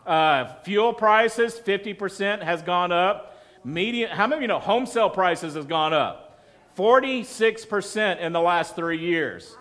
Uh, 0.06 0.54
fuel 0.62 0.92
prices, 0.92 1.58
50% 1.58 2.42
has 2.42 2.62
gone 2.62 2.92
up. 2.92 3.42
Median, 3.64 4.10
how 4.10 4.26
many 4.26 4.36
of 4.36 4.42
you 4.42 4.48
know 4.48 4.58
home 4.58 4.86
sale 4.86 5.08
prices 5.08 5.54
has 5.54 5.64
gone 5.64 5.94
up? 5.94 6.23
46% 6.76 8.18
in 8.18 8.32
the 8.32 8.40
last 8.40 8.76
three 8.76 8.98
years. 8.98 9.56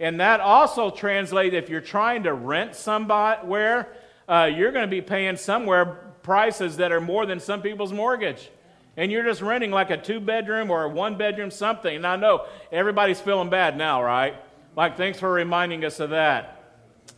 And 0.00 0.20
that 0.20 0.40
also 0.40 0.90
translates 0.90 1.54
if 1.54 1.68
you're 1.68 1.80
trying 1.80 2.24
to 2.24 2.34
rent 2.34 2.74
somewhere, 2.74 3.88
uh, 4.28 4.50
you're 4.54 4.72
going 4.72 4.84
to 4.84 4.90
be 4.90 5.00
paying 5.00 5.36
somewhere 5.36 5.84
prices 6.22 6.78
that 6.78 6.92
are 6.92 7.00
more 7.00 7.26
than 7.26 7.38
some 7.38 7.62
people's 7.62 7.92
mortgage 7.92 8.50
and 8.96 9.10
you're 9.10 9.24
just 9.24 9.42
renting 9.42 9.70
like 9.70 9.90
a 9.90 9.96
two 9.96 10.20
bedroom 10.20 10.70
or 10.70 10.84
a 10.84 10.88
one 10.88 11.16
bedroom 11.16 11.50
something. 11.50 11.94
And 11.94 12.06
I 12.06 12.16
know 12.16 12.46
everybody's 12.70 13.20
feeling 13.20 13.50
bad 13.50 13.76
now, 13.76 14.02
right? 14.02 14.36
Like, 14.76 14.96
thanks 14.96 15.18
for 15.18 15.32
reminding 15.32 15.84
us 15.84 16.00
of 16.00 16.10
that. 16.10 16.62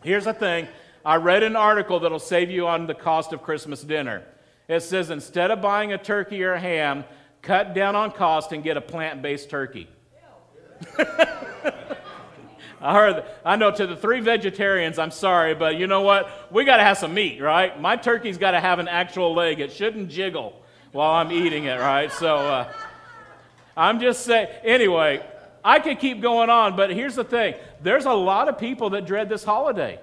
Here's 0.03 0.25
the 0.25 0.33
thing 0.33 0.69
I 1.05 1.17
read 1.17 1.43
an 1.43 1.57
article 1.57 2.01
that'll 2.01 2.19
save 2.19 2.51
you 2.51 2.67
on 2.67 2.87
the 2.87 2.95
cost 2.95 3.33
of 3.33 3.43
Christmas 3.43 3.83
dinner. 3.83 4.25
It 4.69 4.81
says 4.81 5.11
instead 5.11 5.51
of 5.51 5.61
buying 5.61 5.93
a 5.93 5.99
turkey 5.99 6.43
or 6.43 6.55
a 6.55 6.61
ham, 6.61 7.05
cut 7.43 7.75
down 7.75 7.97
on 7.97 8.11
cost 8.11 8.53
and 8.53 8.63
get 8.63 8.77
a 8.77 8.81
plant 8.81 9.23
based 9.23 9.51
turkey. 9.51 9.89
I 12.81 12.93
heard, 12.93 13.25
I 13.45 13.57
know 13.57 13.71
to 13.71 13.87
the 13.87 13.97
three 13.97 14.21
vegetarians, 14.21 14.99
I'm 14.99 15.11
sorry, 15.11 15.55
but 15.55 15.77
you 15.77 15.87
know 15.87 16.03
what? 16.03 16.31
We 16.53 16.65
got 16.65 16.77
to 16.77 16.83
have 16.83 16.99
some 16.99 17.15
meat, 17.15 17.41
right? 17.41 17.81
My 17.81 17.97
turkey's 17.97 18.39
got 18.39 18.51
to 18.51 18.61
have 18.61 18.79
an 18.79 18.89
actual 18.89 19.35
leg. 19.35 19.61
It 19.61 19.73
shouldn't 19.73 20.11
jiggle 20.11 20.61
while 20.93 21.13
I'm 21.13 21.33
eating 21.33 21.65
it, 21.65 21.81
right? 21.81 22.13
So 22.13 22.37
uh, 22.37 22.73
I'm 23.77 23.99
just 23.99 24.25
saying, 24.25 24.49
anyway, 24.63 25.25
I 25.65 25.81
could 25.81 25.99
keep 25.99 26.21
going 26.21 26.51
on, 26.51 26.77
but 26.77 26.91
here's 26.91 27.17
the 27.17 27.25
thing 27.25 27.55
there's 27.83 28.05
a 28.05 28.13
lot 28.13 28.49
of 28.49 28.59
people 28.59 28.91
that 28.91 29.07
dread 29.07 29.29
this 29.29 29.43
holiday. 29.43 29.99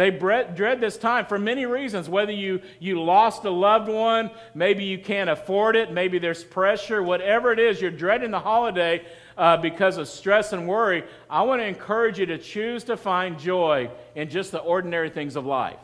They 0.00 0.08
dread 0.10 0.80
this 0.80 0.96
time 0.96 1.26
for 1.26 1.38
many 1.38 1.66
reasons. 1.66 2.08
Whether 2.08 2.32
you, 2.32 2.62
you 2.78 3.02
lost 3.02 3.44
a 3.44 3.50
loved 3.50 3.86
one, 3.86 4.30
maybe 4.54 4.84
you 4.84 4.98
can't 4.98 5.28
afford 5.28 5.76
it, 5.76 5.92
maybe 5.92 6.18
there's 6.18 6.42
pressure, 6.42 7.02
whatever 7.02 7.52
it 7.52 7.58
is, 7.58 7.82
you're 7.82 7.90
dreading 7.90 8.30
the 8.30 8.40
holiday 8.40 9.04
uh, 9.36 9.58
because 9.58 9.98
of 9.98 10.08
stress 10.08 10.54
and 10.54 10.66
worry. 10.66 11.04
I 11.28 11.42
want 11.42 11.60
to 11.60 11.66
encourage 11.66 12.18
you 12.18 12.24
to 12.24 12.38
choose 12.38 12.84
to 12.84 12.96
find 12.96 13.38
joy 13.38 13.90
in 14.14 14.30
just 14.30 14.52
the 14.52 14.60
ordinary 14.60 15.10
things 15.10 15.36
of 15.36 15.44
life. 15.44 15.76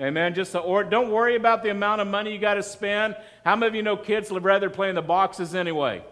Amen. 0.00 0.32
Just 0.32 0.52
the 0.52 0.60
or, 0.60 0.82
don't 0.82 1.10
worry 1.10 1.36
about 1.36 1.62
the 1.62 1.68
amount 1.68 2.00
of 2.00 2.08
money 2.08 2.32
you 2.32 2.38
got 2.38 2.54
to 2.54 2.62
spend. 2.62 3.14
How 3.44 3.56
many 3.56 3.68
of 3.68 3.74
you 3.74 3.82
know 3.82 3.98
kids 3.98 4.30
would 4.30 4.44
rather 4.44 4.70
play 4.70 4.88
in 4.88 4.94
the 4.94 5.02
boxes 5.02 5.54
anyway? 5.54 6.02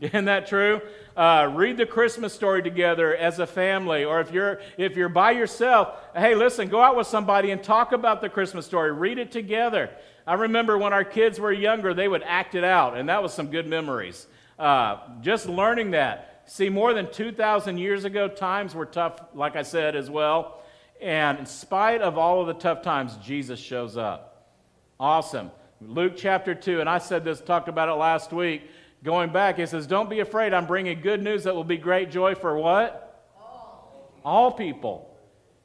Isn't 0.12 0.24
that 0.24 0.46
true? 0.46 0.80
Uh, 1.14 1.50
read 1.54 1.76
the 1.76 1.84
Christmas 1.84 2.32
story 2.32 2.62
together 2.62 3.14
as 3.14 3.38
a 3.38 3.46
family, 3.46 4.04
or 4.04 4.20
if 4.20 4.32
you're 4.32 4.60
if 4.78 4.96
you're 4.96 5.10
by 5.10 5.32
yourself, 5.32 5.94
hey, 6.16 6.34
listen, 6.34 6.68
go 6.68 6.80
out 6.80 6.96
with 6.96 7.06
somebody 7.06 7.50
and 7.50 7.62
talk 7.62 7.92
about 7.92 8.22
the 8.22 8.28
Christmas 8.30 8.64
story. 8.64 8.92
Read 8.92 9.18
it 9.18 9.30
together. 9.30 9.90
I 10.26 10.34
remember 10.34 10.78
when 10.78 10.94
our 10.94 11.04
kids 11.04 11.38
were 11.38 11.52
younger, 11.52 11.92
they 11.92 12.08
would 12.08 12.22
act 12.22 12.54
it 12.54 12.64
out, 12.64 12.96
and 12.96 13.08
that 13.08 13.22
was 13.22 13.34
some 13.34 13.48
good 13.48 13.66
memories. 13.66 14.26
Uh, 14.58 14.98
just 15.20 15.46
learning 15.46 15.90
that. 15.90 16.44
See, 16.46 16.68
more 16.68 16.94
than 16.94 17.10
2,000 17.10 17.78
years 17.78 18.04
ago, 18.04 18.28
times 18.28 18.74
were 18.74 18.86
tough, 18.86 19.20
like 19.34 19.56
I 19.56 19.62
said 19.62 19.96
as 19.96 20.10
well. 20.10 20.62
And 21.00 21.38
in 21.38 21.46
spite 21.46 22.00
of 22.00 22.18
all 22.18 22.40
of 22.40 22.46
the 22.46 22.54
tough 22.54 22.82
times, 22.82 23.16
Jesus 23.22 23.58
shows 23.58 23.96
up. 23.96 24.52
Awesome. 24.98 25.50
Luke 25.80 26.12
chapter 26.16 26.54
2, 26.54 26.80
and 26.80 26.88
I 26.88 26.98
said 26.98 27.24
this, 27.24 27.40
talked 27.40 27.68
about 27.68 27.88
it 27.88 27.94
last 27.94 28.32
week. 28.32 28.62
Going 29.02 29.32
back, 29.32 29.58
he 29.58 29.66
says, 29.66 29.86
Don't 29.86 30.10
be 30.10 30.20
afraid. 30.20 30.52
I'm 30.52 30.66
bringing 30.66 31.00
good 31.00 31.22
news 31.22 31.44
that 31.44 31.54
will 31.54 31.64
be 31.64 31.76
great 31.76 32.10
joy 32.10 32.34
for 32.34 32.56
what? 32.58 33.24
All, 33.38 34.12
all 34.24 34.52
people. 34.52 35.16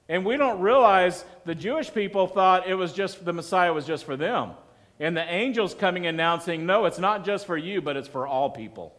And 0.07 0.25
we 0.25 0.37
don't 0.37 0.61
realize 0.61 1.25
the 1.45 1.55
Jewish 1.55 1.93
people 1.93 2.27
thought 2.27 2.67
it 2.67 2.75
was 2.75 2.93
just 2.93 3.25
the 3.25 3.33
Messiah 3.33 3.73
was 3.73 3.85
just 3.85 4.05
for 4.05 4.15
them. 4.15 4.51
And 4.99 5.17
the 5.17 5.23
angels 5.23 5.73
coming 5.73 6.05
announcing, 6.05 6.65
No, 6.65 6.85
it's 6.85 6.99
not 6.99 7.25
just 7.25 7.45
for 7.45 7.57
you, 7.57 7.81
but 7.81 7.97
it's 7.97 8.07
for 8.07 8.25
all 8.25 8.49
people. 8.49 8.95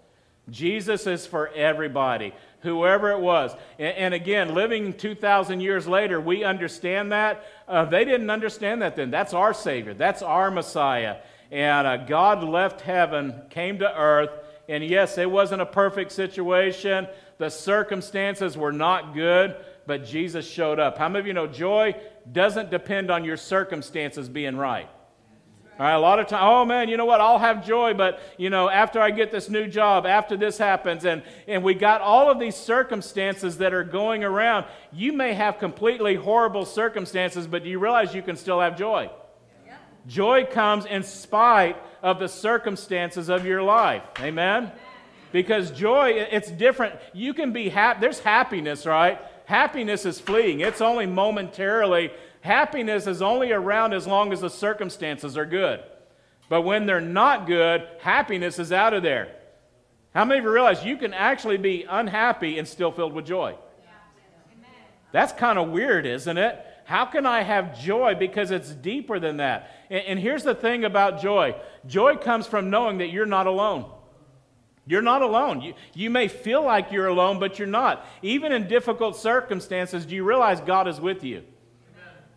Jesus 0.49 1.07
is 1.07 1.27
for 1.27 1.49
everybody 1.49 2.33
whoever 2.61 3.11
it 3.13 3.21
was. 3.21 3.53
And, 3.79 3.97
and 3.97 4.15
again, 4.15 4.55
living 4.55 4.93
2,000 4.93 5.61
years 5.61 5.87
later, 5.87 6.21
we 6.21 6.45
understand 6.45 7.13
that. 7.13 7.45
Uh, 7.67 7.85
they 7.85 8.05
didn't 8.05 8.31
understand 8.31 8.83
that 8.83 8.97
then. 8.97 9.11
That's 9.11 9.33
our 9.33 9.55
Savior, 9.55 9.95
that's 9.95 10.23
our 10.23 10.51
Messiah. 10.51 11.17
And 11.51 11.87
uh, 11.87 11.97
God 11.99 12.43
left 12.43 12.81
heaven, 12.81 13.43
came 13.51 13.79
to 13.79 13.99
earth. 13.99 14.31
And 14.69 14.85
yes, 14.85 15.17
it 15.17 15.31
wasn't 15.31 15.63
a 15.63 15.67
perfect 15.67 16.13
situation. 16.13 17.07
The 17.39 17.51
circumstances 17.51 18.57
were 18.57 18.73
not 18.73 19.15
good, 19.15 19.57
but 19.87 20.05
Jesus 20.05 20.49
showed 20.49 20.81
up. 20.81 20.99
How 20.99 21.09
many 21.09 21.21
of 21.21 21.27
you 21.27 21.33
know 21.33 21.47
joy 21.47 21.95
doesn't 22.31 22.71
depend 22.71 23.11
on 23.11 23.25
your 23.25 23.37
circumstances 23.37 24.29
being 24.29 24.57
right? 24.57 24.89
All 25.79 25.85
right, 25.85 25.93
a 25.93 25.99
lot 25.99 26.19
of 26.19 26.27
time, 26.27 26.41
oh 26.43 26.65
man, 26.65 26.89
you 26.89 26.97
know 26.97 27.05
what? 27.05 27.21
I'll 27.21 27.39
have 27.39 27.65
joy, 27.65 27.93
but 27.93 28.19
you 28.39 28.49
know, 28.49 28.71
after 28.71 28.99
I 28.99 29.11
get 29.11 29.31
this 29.31 29.51
new 29.51 29.69
job, 29.69 30.07
after 30.07 30.35
this 30.35 30.57
happens, 30.57 31.05
and, 31.05 31.23
and 31.47 31.63
we 31.63 31.75
got 31.75 32.01
all 32.01 32.31
of 32.31 32.41
these 32.41 32.57
circumstances 32.57 33.59
that 33.59 33.75
are 33.75 33.85
going 33.85 34.25
around. 34.25 34.65
You 34.91 35.13
may 35.13 35.35
have 35.35 35.59
completely 35.59 36.15
horrible 36.15 36.65
circumstances, 36.65 37.47
but 37.47 37.63
do 37.63 37.69
you 37.69 37.79
realize 37.79 38.15
you 38.15 38.23
can 38.23 38.37
still 38.37 38.59
have 38.59 38.79
joy? 38.79 39.11
Joy 40.07 40.45
comes 40.45 40.87
in 40.87 41.03
spite 41.03 41.77
of 42.03 42.19
the 42.19 42.29
circumstances 42.29 43.29
of 43.29 43.45
your 43.45 43.63
life. 43.63 44.03
Amen? 44.21 44.73
Because 45.33 45.71
joy, 45.71 46.11
it's 46.31 46.51
different. 46.51 46.95
You 47.13 47.35
can 47.35 47.53
be 47.53 47.69
happy. 47.69 48.01
There's 48.01 48.21
happiness, 48.21 48.87
right? 48.87 49.21
Happiness 49.47 50.07
is 50.07 50.19
fleeting, 50.19 50.61
it's 50.61 50.81
only 50.81 51.07
momentarily 51.07 52.11
Happiness 52.47 53.09
is 53.09 53.23
only 53.23 53.51
around 53.51 53.93
as 53.93 54.07
long 54.07 54.33
as 54.33 54.41
the 54.41 54.49
circumstances 54.49 55.37
are 55.37 55.45
good. 55.45 55.81
But 56.49 56.63
when 56.63 56.87
they're 56.87 57.01
not 57.01 57.49
good, 57.49 57.89
happiness 58.01 58.61
is 58.61 58.71
out 58.71 58.95
of 58.95 59.03
there. 59.03 59.35
How 60.15 60.25
many 60.25 60.39
of 60.39 60.45
you 60.45 60.53
realize 60.53 60.85
you 60.85 60.97
can 60.97 61.13
actually 61.13 61.57
be 61.57 61.85
unhappy 61.89 62.61
and 62.61 62.69
still 62.69 62.93
filled 62.93 63.15
with 63.15 63.27
joy? 63.27 63.57
That's 65.11 65.33
kind 65.33 65.59
of 65.59 65.71
weird, 65.71 66.07
isn't 66.07 66.39
it? 66.39 66.65
How 66.85 67.05
can 67.05 67.27
I 67.27 67.43
have 67.43 67.81
joy? 67.81 68.15
Because 68.15 68.53
it's 68.53 68.71
deeper 68.71 69.19
than 69.19 69.39
that. 69.39 69.76
And, 69.91 70.05
and, 70.07 70.19
here's 70.19 70.43
the 70.43 70.55
thing 70.55 70.85
about 70.85 71.21
joy 71.21 71.55
joy 71.87 72.17
comes 72.17 72.47
from 72.47 72.71
knowing 72.71 72.99
that 72.99 73.11
you're 73.11 73.27
not 73.27 73.47
alone. 73.47 73.91
You're 74.87 75.03
not 75.03 75.23
alone. 75.23 75.63
You, 75.63 75.75
you 75.95 76.11
may 76.11 76.29
feel 76.29 76.63
like 76.63 76.93
you're 76.93 77.09
alone, 77.09 77.41
but 77.41 77.59
you're 77.59 77.67
not. 77.67 78.07
Even 78.23 78.53
in 78.53 78.69
difficult 78.69 79.17
circumstances, 79.17 80.07
do 80.07 80.15
you 80.15 80.23
realize 80.23 80.61
God 80.61 80.87
is 80.87 81.01
with 81.01 81.25
you? 81.25 81.43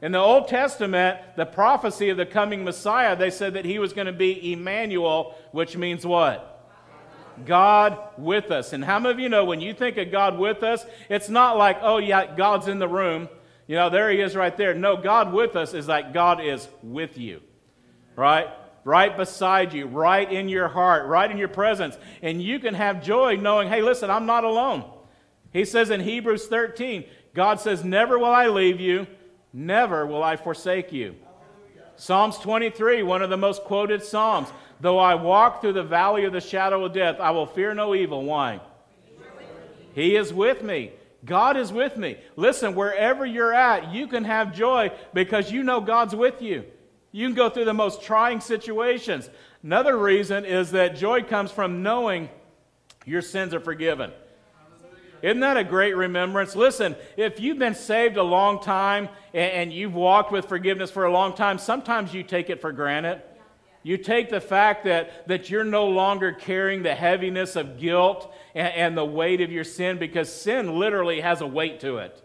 In 0.01 0.13
the 0.13 0.19
Old 0.19 0.47
Testament, 0.47 1.19
the 1.35 1.45
prophecy 1.45 2.09
of 2.09 2.17
the 2.17 2.25
coming 2.25 2.63
Messiah, 2.63 3.15
they 3.15 3.29
said 3.29 3.53
that 3.55 3.65
he 3.65 3.79
was 3.79 3.93
going 3.93 4.07
to 4.07 4.13
be 4.13 4.53
Emmanuel, 4.53 5.35
which 5.51 5.75
means 5.75 6.05
what? 6.05 6.49
God 7.45 7.97
with 8.17 8.49
us. 8.49 8.73
And 8.73 8.83
how 8.83 8.99
many 8.99 9.13
of 9.13 9.19
you 9.19 9.29
know 9.29 9.45
when 9.45 9.61
you 9.61 9.73
think 9.73 9.97
of 9.97 10.11
God 10.11 10.37
with 10.37 10.63
us, 10.63 10.85
it's 11.09 11.29
not 11.29 11.57
like, 11.57 11.79
oh, 11.81 11.97
yeah, 11.97 12.35
God's 12.35 12.67
in 12.67 12.79
the 12.79 12.87
room. 12.87 13.29
You 13.69 13.75
know, 13.75 13.89
there 13.89 14.11
he 14.11 14.19
is 14.19 14.35
right 14.35 14.55
there. 14.57 14.73
No, 14.73 14.97
God 14.97 15.31
with 15.31 15.55
us 15.55 15.73
is 15.73 15.87
like 15.87 16.11
God 16.11 16.43
is 16.43 16.67
with 16.83 17.17
you, 17.17 17.39
right? 18.17 18.49
Right 18.83 19.15
beside 19.15 19.71
you, 19.71 19.85
right 19.85 20.29
in 20.29 20.49
your 20.49 20.67
heart, 20.67 21.07
right 21.07 21.31
in 21.31 21.37
your 21.37 21.47
presence. 21.47 21.97
And 22.21 22.41
you 22.41 22.59
can 22.59 22.73
have 22.73 23.01
joy 23.01 23.37
knowing, 23.37 23.69
hey, 23.69 23.81
listen, 23.81 24.09
I'm 24.09 24.25
not 24.25 24.43
alone. 24.43 24.83
He 25.53 25.63
says 25.63 25.89
in 25.89 26.01
Hebrews 26.01 26.47
13, 26.47 27.05
God 27.33 27.61
says, 27.61 27.85
Never 27.85 28.19
will 28.19 28.25
I 28.25 28.47
leave 28.47 28.81
you 28.81 29.07
Never 29.53 30.05
will 30.05 30.23
I 30.23 30.35
forsake 30.35 30.91
you. 30.91 31.15
Psalms 31.95 32.37
23, 32.37 33.03
one 33.03 33.21
of 33.21 33.29
the 33.29 33.37
most 33.37 33.63
quoted 33.63 34.03
Psalms. 34.03 34.49
Though 34.79 34.99
I 34.99 35.15
walk 35.15 35.59
through 35.59 35.73
the 35.73 35.83
valley 35.83 36.23
of 36.25 36.31
the 36.31 36.39
shadow 36.39 36.85
of 36.85 36.93
death, 36.93 37.19
I 37.19 37.31
will 37.31 37.45
fear 37.45 37.73
no 37.73 37.93
evil. 37.93 38.23
Why? 38.23 38.61
He 39.93 40.15
is 40.15 40.31
with 40.31 40.63
me. 40.63 40.91
God 41.25 41.57
is 41.57 41.71
with 41.71 41.97
me. 41.97 42.17
Listen, 42.35 42.75
wherever 42.75 43.25
you're 43.25 43.53
at, 43.53 43.93
you 43.93 44.07
can 44.07 44.23
have 44.23 44.55
joy 44.55 44.91
because 45.13 45.51
you 45.51 45.63
know 45.63 45.81
God's 45.81 46.15
with 46.15 46.41
you. 46.41 46.63
You 47.11 47.27
can 47.27 47.35
go 47.35 47.49
through 47.49 47.65
the 47.65 47.73
most 47.73 48.01
trying 48.01 48.39
situations. 48.39 49.29
Another 49.63 49.97
reason 49.97 50.45
is 50.45 50.71
that 50.71 50.95
joy 50.95 51.23
comes 51.23 51.51
from 51.51 51.83
knowing 51.83 52.29
your 53.05 53.21
sins 53.21 53.53
are 53.53 53.59
forgiven. 53.59 54.11
Isn't 55.21 55.41
that 55.41 55.57
a 55.57 55.63
great 55.63 55.97
remembrance? 55.97 56.55
Listen, 56.55 56.95
if 57.17 57.41
you've 57.41 57.59
been 57.59 57.75
saved 57.75 58.15
a 58.15 58.23
long 58.23 58.61
time 58.61 59.09
and, 59.33 59.73
you've 59.73 59.93
walked 59.93 60.31
with 60.31 60.45
forgiveness 60.45 60.91
for 60.91 61.03
a 61.05 61.11
long 61.11 61.35
time, 61.35 61.57
sometimes 61.57 62.13
you 62.13 62.23
take 62.23 62.49
it 62.49 62.61
for 62.61 62.71
granted. 62.71 63.21
You 63.83 63.97
take 63.97 64.29
the 64.29 64.41
fact 64.41 64.85
that, 64.85 65.27
that 65.27 65.49
you're 65.49 65.63
no 65.63 65.87
longer 65.87 66.31
carrying 66.31 66.83
the 66.83 66.95
heaviness 66.95 67.55
of 67.55 67.79
guilt 67.79 68.33
and, 68.55 68.73
and 68.73 68.97
the 68.97 69.05
weight 69.05 69.41
of 69.41 69.51
your 69.51 69.63
sin 69.63 69.97
because 69.97 70.31
sin 70.31 70.77
literally 70.79 71.21
has 71.21 71.41
a 71.41 71.47
weight 71.47 71.79
to 71.81 71.97
it. 71.97 72.23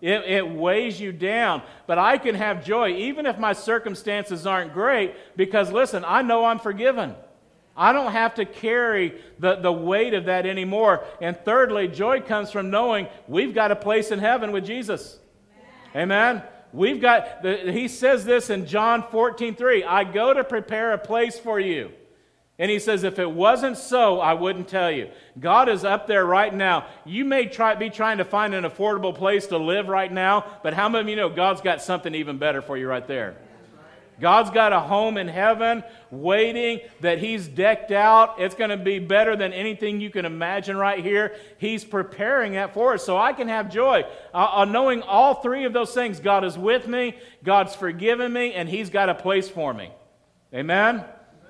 It, 0.00 0.24
it, 0.24 0.48
weighs 0.48 0.98
you 0.98 1.12
down. 1.12 1.62
But 1.86 1.98
I 1.98 2.16
can 2.16 2.34
have 2.34 2.64
joy 2.64 2.90
even 2.90 3.26
if 3.26 3.38
my 3.38 3.52
circumstances 3.52 4.46
aren't 4.46 4.72
great 4.72 5.14
because, 5.36 5.70
listen, 5.70 6.04
I 6.06 6.22
know 6.22 6.46
I'm 6.46 6.58
forgiven. 6.58 7.14
I 7.76 7.92
don't 7.92 8.12
have 8.12 8.34
to 8.36 8.44
carry 8.44 9.20
the, 9.38 9.56
the 9.56 9.72
weight 9.72 10.14
of 10.14 10.24
that 10.24 10.46
anymore. 10.46 11.04
And 11.20 11.36
thirdly, 11.44 11.88
joy 11.88 12.20
comes 12.20 12.50
from 12.50 12.70
knowing 12.70 13.08
we've 13.28 13.54
got 13.54 13.70
a 13.70 13.76
place 13.76 14.10
in 14.10 14.18
heaven 14.18 14.52
with 14.52 14.64
Jesus. 14.64 15.18
Amen. 15.94 16.02
Amen? 16.02 16.42
We've 16.72 17.00
got, 17.00 17.42
the, 17.42 17.72
he 17.72 17.88
says 17.88 18.24
this 18.24 18.48
in 18.48 18.66
John 18.66 19.04
14, 19.10 19.54
3. 19.54 19.84
I 19.84 20.04
go 20.04 20.32
to 20.32 20.44
prepare 20.44 20.92
a 20.92 20.98
place 20.98 21.38
for 21.38 21.60
you. 21.60 21.90
And 22.60 22.70
he 22.70 22.78
says, 22.78 23.04
if 23.04 23.18
it 23.18 23.30
wasn't 23.30 23.78
so, 23.78 24.20
I 24.20 24.34
wouldn't 24.34 24.68
tell 24.68 24.90
you. 24.90 25.08
God 25.40 25.70
is 25.70 25.82
up 25.82 26.06
there 26.06 26.26
right 26.26 26.52
now. 26.52 26.88
You 27.06 27.24
may 27.24 27.46
try, 27.46 27.74
be 27.74 27.88
trying 27.88 28.18
to 28.18 28.24
find 28.26 28.52
an 28.52 28.64
affordable 28.64 29.14
place 29.14 29.46
to 29.46 29.56
live 29.56 29.88
right 29.88 30.12
now, 30.12 30.44
but 30.62 30.74
how 30.74 30.90
many 30.90 31.00
of 31.00 31.08
you 31.08 31.16
know 31.16 31.30
God's 31.30 31.62
got 31.62 31.80
something 31.80 32.14
even 32.14 32.36
better 32.36 32.60
for 32.60 32.76
you 32.76 32.86
right 32.86 33.08
there? 33.08 33.38
God's 34.20 34.50
got 34.50 34.74
a 34.74 34.80
home 34.80 35.16
in 35.16 35.26
heaven 35.26 35.82
waiting 36.10 36.80
that 37.00 37.18
He's 37.18 37.48
decked 37.48 37.92
out. 37.92 38.38
It's 38.38 38.54
going 38.54 38.68
to 38.68 38.76
be 38.76 38.98
better 38.98 39.36
than 39.36 39.54
anything 39.54 40.02
you 40.02 40.10
can 40.10 40.26
imagine 40.26 40.76
right 40.76 41.02
here. 41.02 41.36
He's 41.56 41.82
preparing 41.82 42.52
that 42.52 42.74
for 42.74 42.92
us. 42.92 43.06
So 43.06 43.16
I 43.16 43.32
can 43.32 43.48
have 43.48 43.72
joy 43.72 44.04
uh, 44.34 44.66
knowing 44.66 45.00
all 45.00 45.36
three 45.36 45.64
of 45.64 45.72
those 45.72 45.94
things. 45.94 46.20
God 46.20 46.44
is 46.44 46.58
with 46.58 46.86
me, 46.86 47.16
God's 47.42 47.74
forgiven 47.74 48.30
me, 48.30 48.52
and 48.52 48.68
He's 48.68 48.90
got 48.90 49.08
a 49.08 49.14
place 49.14 49.48
for 49.48 49.72
me. 49.72 49.90
Amen? 50.52 51.06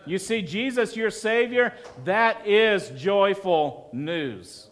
You 0.06 0.18
see, 0.18 0.42
Jesus, 0.42 0.96
your 0.96 1.10
Savior, 1.10 1.74
that 2.04 2.46
is 2.46 2.90
joyful 2.90 3.88
news. 3.92 4.68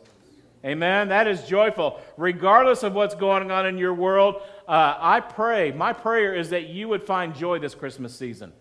Amen? 0.64 1.08
That 1.08 1.28
is 1.28 1.44
joyful. 1.44 2.00
Regardless 2.16 2.82
of 2.82 2.94
what's 2.94 3.14
going 3.14 3.50
on 3.50 3.66
in 3.66 3.78
your 3.78 3.94
world, 3.94 4.42
uh, 4.66 4.96
I 4.98 5.20
pray, 5.20 5.70
my 5.70 5.92
prayer 5.92 6.34
is 6.34 6.50
that 6.50 6.68
you 6.68 6.88
would 6.88 7.02
find 7.02 7.34
joy 7.34 7.58
this 7.58 7.74
Christmas 7.74 8.14
season. 8.14 8.52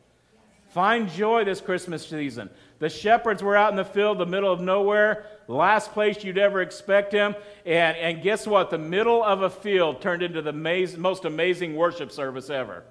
Find 0.69 1.09
joy 1.09 1.43
this 1.43 1.59
Christmas 1.59 2.07
season. 2.07 2.49
The 2.79 2.89
shepherds 2.89 3.41
were 3.41 3.55
out 3.55 3.71
in 3.71 3.77
the 3.77 3.85
field, 3.85 4.19
the 4.19 4.27
middle 4.27 4.51
of 4.51 4.61
nowhere, 4.61 5.25
last 5.47 5.91
place 5.91 6.23
you'd 6.23 6.37
ever 6.37 6.61
expect 6.61 7.11
them. 7.11 7.35
And, 7.65 7.97
and 7.97 8.21
guess 8.21 8.45
what? 8.45 8.69
The 8.69 8.77
middle 8.77 9.23
of 9.23 9.41
a 9.41 9.49
field 9.49 10.01
turned 10.01 10.21
into 10.21 10.43
the 10.43 10.53
most 10.53 11.25
amazing 11.25 11.75
worship 11.75 12.11
service 12.11 12.51
ever. 12.51 12.83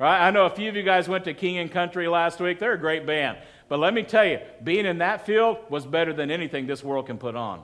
Right? 0.00 0.26
I 0.26 0.30
know 0.30 0.46
a 0.46 0.50
few 0.50 0.70
of 0.70 0.76
you 0.76 0.82
guys 0.82 1.10
went 1.10 1.24
to 1.24 1.34
King 1.34 1.58
and 1.58 1.70
Country 1.70 2.08
last 2.08 2.40
week. 2.40 2.58
They're 2.58 2.72
a 2.72 2.78
great 2.78 3.04
band. 3.04 3.36
But 3.68 3.80
let 3.80 3.92
me 3.92 4.02
tell 4.02 4.24
you, 4.24 4.38
being 4.64 4.86
in 4.86 4.98
that 4.98 5.26
field 5.26 5.58
was 5.68 5.84
better 5.84 6.14
than 6.14 6.30
anything 6.30 6.66
this 6.66 6.82
world 6.82 7.04
can 7.04 7.18
put 7.18 7.36
on. 7.36 7.62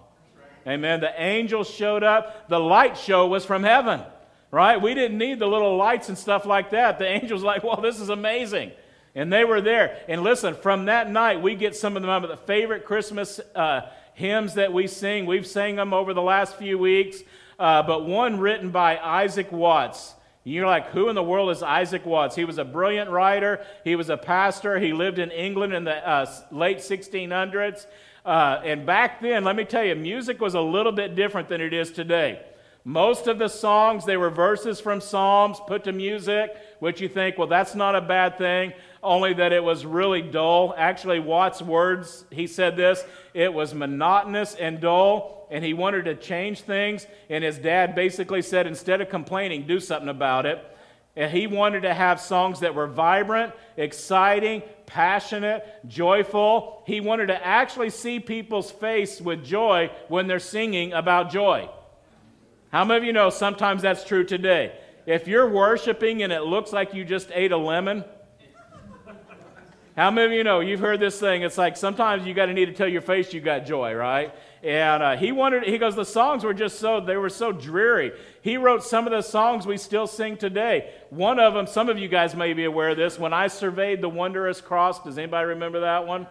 Amen. 0.66 1.00
The 1.00 1.18
angels 1.18 1.70
showed 1.70 2.02
up. 2.02 2.48
The 2.50 2.60
light 2.60 2.98
show 2.98 3.26
was 3.26 3.46
from 3.46 3.62
heaven, 3.62 4.02
right? 4.50 4.80
We 4.80 4.92
didn't 4.92 5.16
need 5.16 5.38
the 5.38 5.46
little 5.46 5.78
lights 5.78 6.10
and 6.10 6.18
stuff 6.18 6.44
like 6.44 6.72
that. 6.72 6.98
The 6.98 7.06
angels 7.06 7.42
like, 7.42 7.64
well, 7.64 7.80
this 7.80 8.00
is 8.00 8.10
amazing. 8.10 8.72
And 9.14 9.32
they 9.32 9.46
were 9.46 9.62
there. 9.62 9.96
And 10.06 10.22
listen, 10.22 10.56
from 10.56 10.84
that 10.86 11.10
night, 11.10 11.40
we 11.40 11.54
get 11.54 11.74
some 11.74 11.96
of 11.96 12.02
the, 12.02 12.36
favorite 12.36 12.84
Christmas 12.84 13.40
uh, 13.54 13.88
hymns 14.12 14.54
that 14.54 14.74
we 14.74 14.88
sing. 14.88 15.24
We've 15.24 15.46
sang 15.46 15.76
them 15.76 15.94
over 15.94 16.12
the 16.12 16.20
last 16.20 16.56
few 16.56 16.76
weeks. 16.76 17.22
Uh, 17.58 17.82
but 17.82 18.04
one 18.04 18.40
written 18.40 18.70
by 18.70 18.98
Isaac 18.98 19.50
Watts. 19.50 20.15
You're 20.48 20.66
like, 20.66 20.90
who 20.90 21.08
in 21.08 21.16
the 21.16 21.24
world 21.24 21.50
is 21.50 21.60
Isaac 21.60 22.06
Watts? 22.06 22.36
He 22.36 22.44
was 22.44 22.58
a 22.58 22.64
brilliant 22.64 23.10
writer. 23.10 23.66
He 23.82 23.96
was 23.96 24.10
a 24.10 24.16
pastor. 24.16 24.78
He 24.78 24.92
lived 24.92 25.18
in 25.18 25.32
England 25.32 25.74
in 25.74 25.82
the 25.82 26.08
uh, 26.08 26.24
late 26.52 26.78
1600s. 26.78 27.86
Uh, 28.24 28.60
and 28.64 28.86
back 28.86 29.20
then, 29.20 29.42
let 29.42 29.56
me 29.56 29.64
tell 29.64 29.82
you, 29.82 29.96
music 29.96 30.40
was 30.40 30.54
a 30.54 30.60
little 30.60 30.92
bit 30.92 31.16
different 31.16 31.48
than 31.48 31.60
it 31.60 31.74
is 31.74 31.90
today. 31.90 32.40
Most 32.84 33.26
of 33.26 33.40
the 33.40 33.48
songs, 33.48 34.04
they 34.04 34.16
were 34.16 34.30
verses 34.30 34.78
from 34.78 35.00
Psalms 35.00 35.58
put 35.66 35.82
to 35.82 35.92
music, 35.92 36.56
which 36.78 37.00
you 37.00 37.08
think, 37.08 37.36
well, 37.38 37.48
that's 37.48 37.74
not 37.74 37.96
a 37.96 38.00
bad 38.00 38.38
thing, 38.38 38.72
only 39.02 39.34
that 39.34 39.52
it 39.52 39.64
was 39.64 39.84
really 39.84 40.22
dull. 40.22 40.72
Actually, 40.78 41.18
Watts' 41.18 41.60
words, 41.60 42.24
he 42.30 42.46
said 42.46 42.76
this 42.76 43.04
it 43.34 43.52
was 43.52 43.74
monotonous 43.74 44.54
and 44.54 44.80
dull, 44.80 45.35
and 45.50 45.64
he 45.64 45.74
wanted 45.74 46.04
to 46.06 46.14
change 46.14 46.62
things. 46.62 47.06
And 47.28 47.42
his 47.44 47.58
dad 47.58 47.94
basically 47.94 48.42
said, 48.42 48.66
instead 48.66 49.00
of 49.00 49.08
complaining, 49.08 49.66
do 49.66 49.80
something 49.80 50.08
about 50.08 50.46
it. 50.46 50.64
And 51.16 51.30
he 51.30 51.46
wanted 51.46 51.82
to 51.82 51.94
have 51.94 52.20
songs 52.20 52.60
that 52.60 52.74
were 52.74 52.86
vibrant, 52.86 53.54
exciting, 53.76 54.62
passionate, 54.84 55.64
joyful. 55.88 56.82
He 56.86 57.00
wanted 57.00 57.28
to 57.28 57.46
actually 57.46 57.90
see 57.90 58.20
people's 58.20 58.70
face 58.70 59.20
with 59.20 59.44
joy 59.44 59.90
when 60.08 60.26
they're 60.26 60.38
singing 60.38 60.92
about 60.92 61.30
joy. 61.30 61.70
How 62.70 62.84
many 62.84 62.98
of 62.98 63.04
you 63.04 63.12
know 63.14 63.30
sometimes 63.30 63.80
that's 63.80 64.04
true 64.04 64.24
today? 64.24 64.78
If 65.06 65.26
you're 65.26 65.48
worshiping 65.48 66.22
and 66.22 66.32
it 66.32 66.42
looks 66.42 66.72
like 66.72 66.92
you 66.92 67.04
just 67.04 67.30
ate 67.32 67.52
a 67.52 67.56
lemon, 67.56 68.04
how 69.96 70.10
many 70.10 70.26
of 70.26 70.32
you 70.32 70.44
know 70.44 70.60
you've 70.60 70.80
heard 70.80 71.00
this 71.00 71.18
thing? 71.18 71.42
It's 71.42 71.56
like 71.56 71.78
sometimes 71.78 72.26
you 72.26 72.34
got 72.34 72.46
to 72.46 72.52
need 72.52 72.66
to 72.66 72.74
tell 72.74 72.88
your 72.88 73.00
face 73.00 73.32
you 73.32 73.40
got 73.40 73.64
joy, 73.64 73.94
right? 73.94 74.34
And 74.62 75.02
uh, 75.02 75.16
he 75.16 75.32
wanted, 75.32 75.64
he 75.64 75.78
goes, 75.78 75.94
the 75.94 76.04
songs 76.04 76.42
were 76.42 76.54
just 76.54 76.78
so, 76.78 77.00
they 77.00 77.16
were 77.16 77.28
so 77.28 77.52
dreary. 77.52 78.12
He 78.40 78.56
wrote 78.56 78.82
some 78.82 79.06
of 79.06 79.12
the 79.12 79.22
songs 79.22 79.66
we 79.66 79.76
still 79.76 80.06
sing 80.06 80.36
today. 80.36 80.90
One 81.10 81.38
of 81.38 81.54
them, 81.54 81.66
some 81.66 81.88
of 81.88 81.98
you 81.98 82.08
guys 82.08 82.34
may 82.34 82.52
be 82.52 82.64
aware 82.64 82.90
of 82.90 82.96
this, 82.96 83.18
When 83.18 83.32
I 83.32 83.48
Surveyed 83.48 84.00
the 84.00 84.08
Wondrous 84.08 84.60
Cross. 84.60 85.04
Does 85.04 85.18
anybody 85.18 85.48
remember 85.48 85.80
that 85.80 86.06
one? 86.06 86.26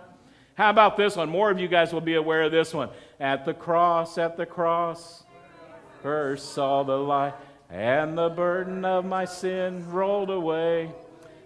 How 0.56 0.70
about 0.70 0.98
this 0.98 1.16
one? 1.16 1.30
More 1.30 1.52
of 1.52 1.60
you 1.60 1.68
guys 1.68 1.94
will 1.94 2.02
be 2.02 2.16
aware 2.16 2.44
of 2.44 2.52
this 2.52 2.74
one. 2.74 2.90
At 3.20 3.46
the 3.46 3.54
cross, 3.54 4.18
at 4.18 4.38
the 4.38 4.46
cross, 4.46 5.24
first 6.02 6.54
saw 6.54 6.84
the 6.84 6.98
light, 6.98 7.34
and 7.70 8.18
the 8.18 8.30
burden 8.30 8.86
of 8.86 9.06
my 9.06 9.26
sin 9.26 9.90
rolled 9.92 10.30
away. 10.30 10.92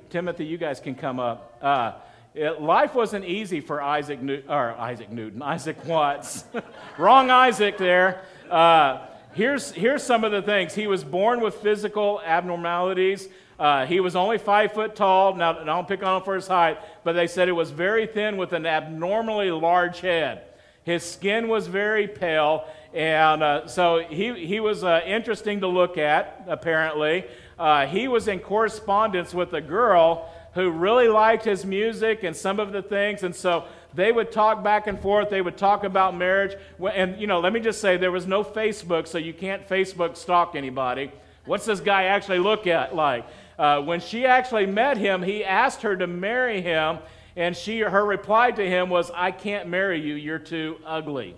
Timothy, 0.09 0.45
you 0.45 0.57
guys 0.57 0.79
can 0.79 0.95
come 0.95 1.19
up. 1.19 1.57
Uh, 1.61 1.93
it, 2.39 2.62
life 2.62 2.95
wasn't 2.95 3.25
easy 3.25 3.60
for 3.60 3.82
Isaac, 3.82 4.21
New, 4.21 4.41
or 4.47 4.71
Isaac 4.71 5.12
Newton, 5.12 5.41
Isaac 5.41 5.86
Watts. 5.86 6.45
Wrong 6.97 7.30
Isaac 7.30 7.78
there. 7.78 8.21
Uh, 8.49 9.06
here's, 9.34 9.71
here's 9.71 10.02
some 10.02 10.23
of 10.23 10.32
the 10.32 10.41
things. 10.41 10.73
He 10.73 10.88
was 10.88 11.04
born 11.04 11.41
with 11.41 11.56
physical 11.56 12.21
abnormalities. 12.25 13.28
Uh, 13.60 13.86
he 13.86 13.99
was 13.99 14.15
only 14.15 14.38
five 14.38 14.71
foot 14.71 14.95
tall. 14.95 15.36
Now, 15.36 15.60
I 15.60 15.65
don't 15.65 15.86
pick 15.86 16.02
on 16.02 16.17
him 16.17 16.23
for 16.23 16.34
his 16.34 16.47
height, 16.47 16.80
but 17.04 17.12
they 17.12 17.28
said 17.28 17.49
it 17.49 17.54
was 17.54 17.71
very 17.71 18.08
thin 18.08 18.38
with 18.38 18.54
an 18.54 18.65
abnormally 18.65 19.52
large 19.52 19.99
head. 19.99 20.43
His 20.84 21.04
skin 21.04 21.49
was 21.49 21.67
very 21.67 22.08
pale, 22.08 22.65
and 22.93 23.43
uh, 23.43 23.67
so 23.67 23.99
he, 23.99 24.45
he 24.45 24.62
was 24.62 24.86
uh, 24.86 25.02
interesting 25.06 25.60
to 25.60 25.67
look 25.67 25.97
at, 25.97 26.45
apparently. 26.47 27.25
Uh, 27.60 27.86
he 27.86 28.08
was 28.08 28.30
in 28.30 28.39
correspondence 28.39 29.34
with 29.34 29.52
a 29.54 29.60
girl 29.60 30.34
who 30.53 30.71
really 30.71 31.07
liked 31.07 31.45
his 31.45 31.65
music 31.65 32.23
and 32.23 32.35
some 32.35 32.59
of 32.59 32.71
the 32.71 32.81
things. 32.81 33.23
And 33.23 33.35
so 33.35 33.65
they 33.93 34.12
would 34.12 34.31
talk 34.31 34.63
back 34.63 34.88
and 34.88 34.99
forth. 34.99 35.29
They 35.29 35.41
would 35.41 35.57
talk 35.57 35.83
about 35.83 36.15
marriage. 36.15 36.55
And, 36.93 37.19
you 37.19 37.27
know, 37.27 37.39
let 37.39 37.53
me 37.53 37.59
just 37.59 37.81
say 37.81 37.97
there 37.97 38.12
was 38.12 38.27
no 38.27 38.43
Facebook, 38.43 39.07
so 39.07 39.17
you 39.17 39.33
can't 39.33 39.67
Facebook 39.67 40.17
stalk 40.17 40.55
anybody. 40.55 41.12
What's 41.45 41.65
this 41.65 41.79
guy 41.79 42.05
actually 42.05 42.39
look 42.39 42.67
at 42.67 42.95
like? 42.95 43.25
Uh, 43.57 43.81
when 43.81 43.99
she 43.99 44.25
actually 44.25 44.65
met 44.65 44.97
him, 44.97 45.21
he 45.21 45.43
asked 45.43 45.81
her 45.81 45.95
to 45.97 46.07
marry 46.07 46.62
him. 46.62 46.99
And 47.35 47.55
she, 47.55 47.79
her 47.79 48.05
reply 48.05 48.51
to 48.51 48.67
him 48.67 48.89
was, 48.89 49.12
I 49.13 49.31
can't 49.31 49.69
marry 49.69 50.01
you. 50.01 50.15
You're 50.15 50.39
too 50.39 50.77
ugly. 50.85 51.35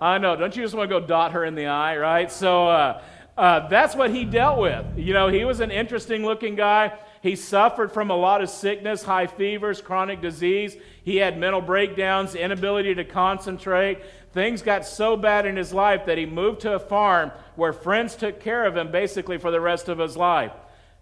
I 0.00 0.18
know. 0.18 0.34
Don't 0.34 0.54
you 0.56 0.62
just 0.62 0.74
want 0.74 0.90
to 0.90 1.00
go 1.00 1.06
dot 1.06 1.32
her 1.32 1.44
in 1.44 1.54
the 1.54 1.66
eye, 1.66 1.96
right? 1.96 2.30
So 2.30 2.66
uh, 2.66 3.02
uh, 3.38 3.68
that's 3.68 3.94
what 3.94 4.10
he 4.10 4.24
dealt 4.24 4.58
with. 4.58 4.84
You 4.96 5.14
know, 5.14 5.28
he 5.28 5.44
was 5.44 5.60
an 5.60 5.70
interesting 5.70 6.24
looking 6.24 6.56
guy. 6.56 6.92
He 7.22 7.36
suffered 7.36 7.92
from 7.92 8.10
a 8.10 8.16
lot 8.16 8.42
of 8.42 8.50
sickness, 8.50 9.04
high 9.04 9.28
fevers, 9.28 9.80
chronic 9.80 10.20
disease. 10.20 10.76
He 11.04 11.18
had 11.18 11.38
mental 11.38 11.60
breakdowns, 11.60 12.34
inability 12.34 12.96
to 12.96 13.04
concentrate. 13.04 14.00
Things 14.32 14.60
got 14.60 14.84
so 14.84 15.16
bad 15.16 15.46
in 15.46 15.56
his 15.56 15.72
life 15.72 16.06
that 16.06 16.18
he 16.18 16.26
moved 16.26 16.62
to 16.62 16.74
a 16.74 16.80
farm 16.80 17.30
where 17.54 17.72
friends 17.72 18.16
took 18.16 18.40
care 18.40 18.64
of 18.64 18.76
him 18.76 18.90
basically 18.90 19.38
for 19.38 19.52
the 19.52 19.60
rest 19.60 19.88
of 19.88 20.00
his 20.00 20.16
life. 20.16 20.50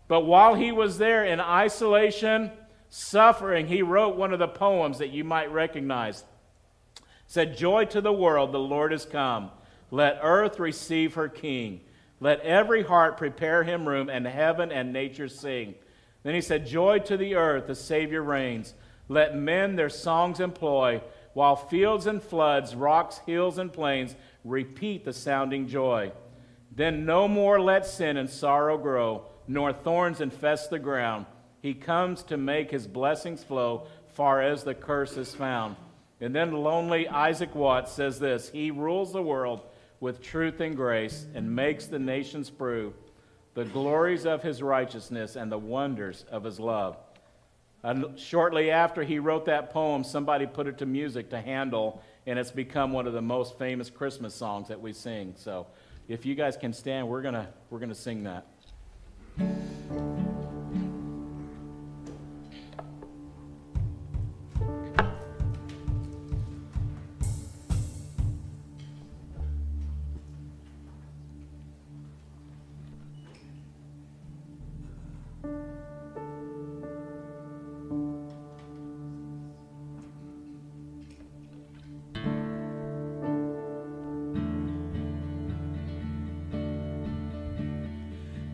But 0.09 0.27
while 0.27 0.55
he 0.55 0.73
was 0.73 0.99
there 0.99 1.25
in 1.25 1.41
isolation, 1.41 2.51
suffering, 2.91 3.67
he 3.67 3.81
wrote 3.81 4.17
one 4.17 4.35
of 4.35 4.39
the 4.39 4.49
poems 4.49 4.99
that 4.99 5.13
you 5.13 5.25
might 5.25 5.51
recognize. 5.51 6.25
It 6.99 7.05
said, 7.29 7.57
Joy 7.57 7.87
to 7.87 8.03
the 8.03 8.13
world, 8.13 8.53
the 8.53 8.59
Lord 8.59 8.93
has 8.93 9.07
come. 9.07 9.53
Let 9.91 10.19
earth 10.23 10.59
receive 10.59 11.15
her 11.15 11.31
king. 11.31 11.81
Let 12.21 12.41
every 12.41 12.83
heart 12.83 13.17
prepare 13.17 13.63
him 13.63 13.89
room, 13.89 14.11
and 14.11 14.27
heaven 14.27 14.71
and 14.71 14.93
nature 14.93 15.29
sing. 15.29 15.77
Then 16.23 16.35
he 16.35 16.41
said, 16.41 16.67
Joy 16.67 16.99
to 17.01 17.17
the 17.17 17.35
earth, 17.35 17.67
the 17.67 17.75
Savior 17.75 18.23
reigns. 18.23 18.75
Let 19.09 19.37
men 19.37 19.77
their 19.77 19.89
songs 19.89 20.39
employ, 20.39 21.03
while 21.33 21.57
fields 21.57 22.07
and 22.07 22.23
floods, 22.23 22.75
rocks, 22.75 23.19
hills, 23.27 23.59
and 23.59 23.73
plains 23.73 24.15
repeat 24.45 25.05
the 25.05 25.13
sounding 25.13 25.67
joy. 25.67 26.13
Then 26.75 27.05
no 27.05 27.27
more 27.27 27.61
let 27.61 27.87
sin 27.87 28.17
and 28.17 28.31
sorrow 28.31 28.79
grow, 28.79 29.25
nor 29.49 29.73
thorns 29.73 30.21
infest 30.21 30.71
the 30.71 30.79
ground. 30.79 31.27
He 31.61 31.75
comes 31.75 32.23
to 32.25 32.37
make 32.37 32.71
his 32.71 32.87
blessings 32.87 33.43
flow 33.43 33.87
far 34.09 34.43
as 34.43 34.65
the 34.65 34.75
curse 34.75 35.17
is 35.17 35.35
found. 35.35 35.77
And 36.21 36.35
then 36.35 36.53
lonely 36.53 37.09
Isaac 37.09 37.55
Watts 37.55 37.93
says 37.93 38.19
this 38.19 38.49
He 38.51 38.71
rules 38.71 39.13
the 39.13 39.23
world 39.23 39.63
with 39.99 40.23
truth 40.23 40.61
and 40.61 40.77
grace 40.77 41.27
and 41.35 41.55
makes 41.55 41.87
the 41.87 41.99
nations 41.99 42.51
prove 42.51 42.95
the 43.55 43.65
glories 43.65 44.27
of 44.27 44.43
his 44.43 44.63
righteousness 44.63 45.37
and 45.37 45.51
the 45.51 45.59
wonders 45.59 46.25
of 46.31 46.45
his 46.45 46.61
love. 46.61 46.97
And 47.83 48.19
shortly 48.19 48.71
after 48.71 49.03
he 49.03 49.19
wrote 49.19 49.47
that 49.47 49.71
poem, 49.71 50.05
somebody 50.05 50.47
put 50.47 50.67
it 50.67 50.79
to 50.79 50.87
music 50.87 51.31
to 51.31 51.41
Handel, 51.41 52.03
and 52.27 52.39
it's 52.39 52.51
become 52.51 52.93
one 52.93 53.07
of 53.07 53.15
the 53.15 53.23
most 53.23 53.59
famous 53.59 53.89
Christmas 53.89 54.35
songs 54.35 54.69
that 54.69 54.81
we 54.81 54.93
sing. 54.93 55.35
So 55.37 55.67
if 56.07 56.27
you 56.27 56.35
guys 56.35 56.57
can 56.57 56.73
stand, 56.73 57.09
we're 57.09 57.23
going 57.23 57.35
to 57.35 57.49
we're 57.71 57.79
going 57.79 57.89
to 57.89 57.95
sing 57.95 58.25
that. 58.25 58.47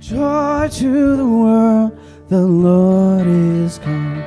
Joy 0.09 0.69
to 0.71 1.17
the 1.17 1.27
world, 1.27 1.99
the 2.29 2.41
Lord 2.41 3.27
is 3.27 3.79
come. 3.79 4.23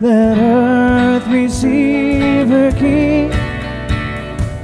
Let 0.00 0.36
earth 0.38 1.26
receive 1.28 2.48
her 2.48 2.72
King. 2.72 3.30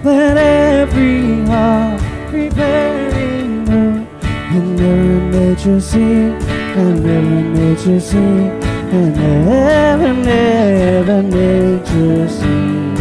Let 0.03 0.37
every 0.37 1.45
heart 1.45 2.01
prepare 2.29 3.11
in 3.11 3.67
her. 3.69 4.07
And 4.23 4.81
every 4.81 5.39
nature 5.39 5.81
sing, 5.81 6.46
and 6.79 7.07
every 7.07 7.43
nature 7.59 8.01
sing, 8.01 8.51
and 8.93 9.17
every, 9.17 10.31
every 10.31 11.23
nature 11.23 12.29
sing. 12.29 12.95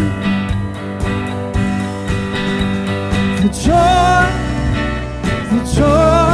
The 3.42 3.50
joy, 3.64 4.26
the 5.50 5.76
joy. 5.76 6.25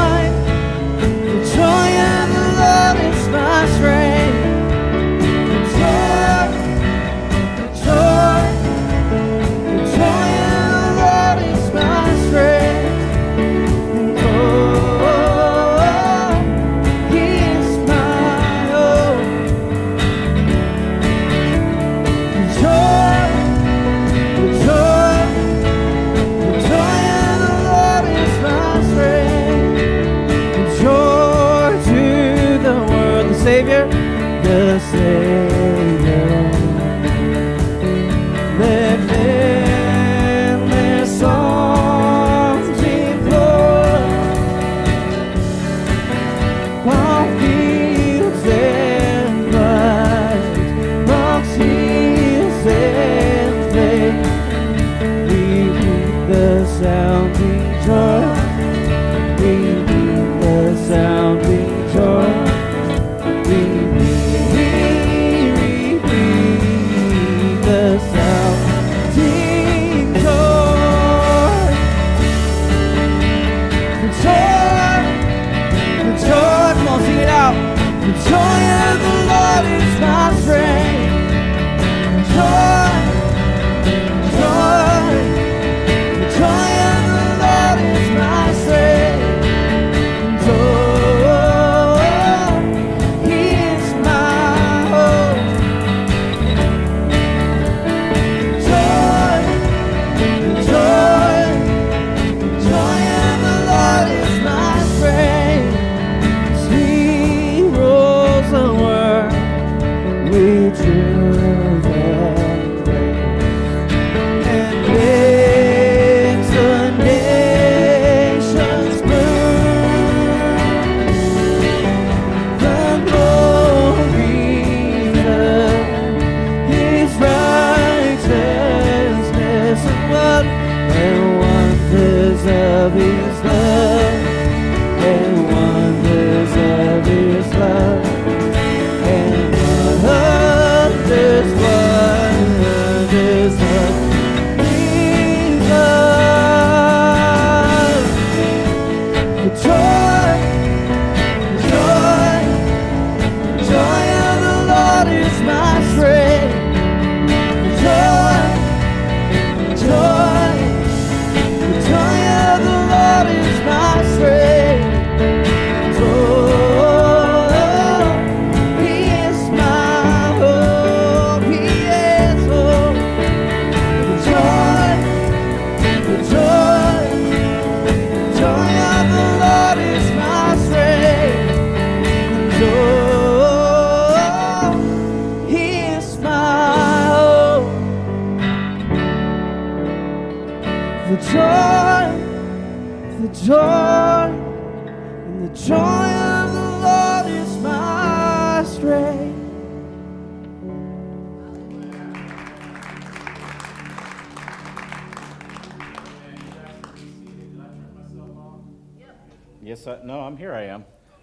The 149.42 150.01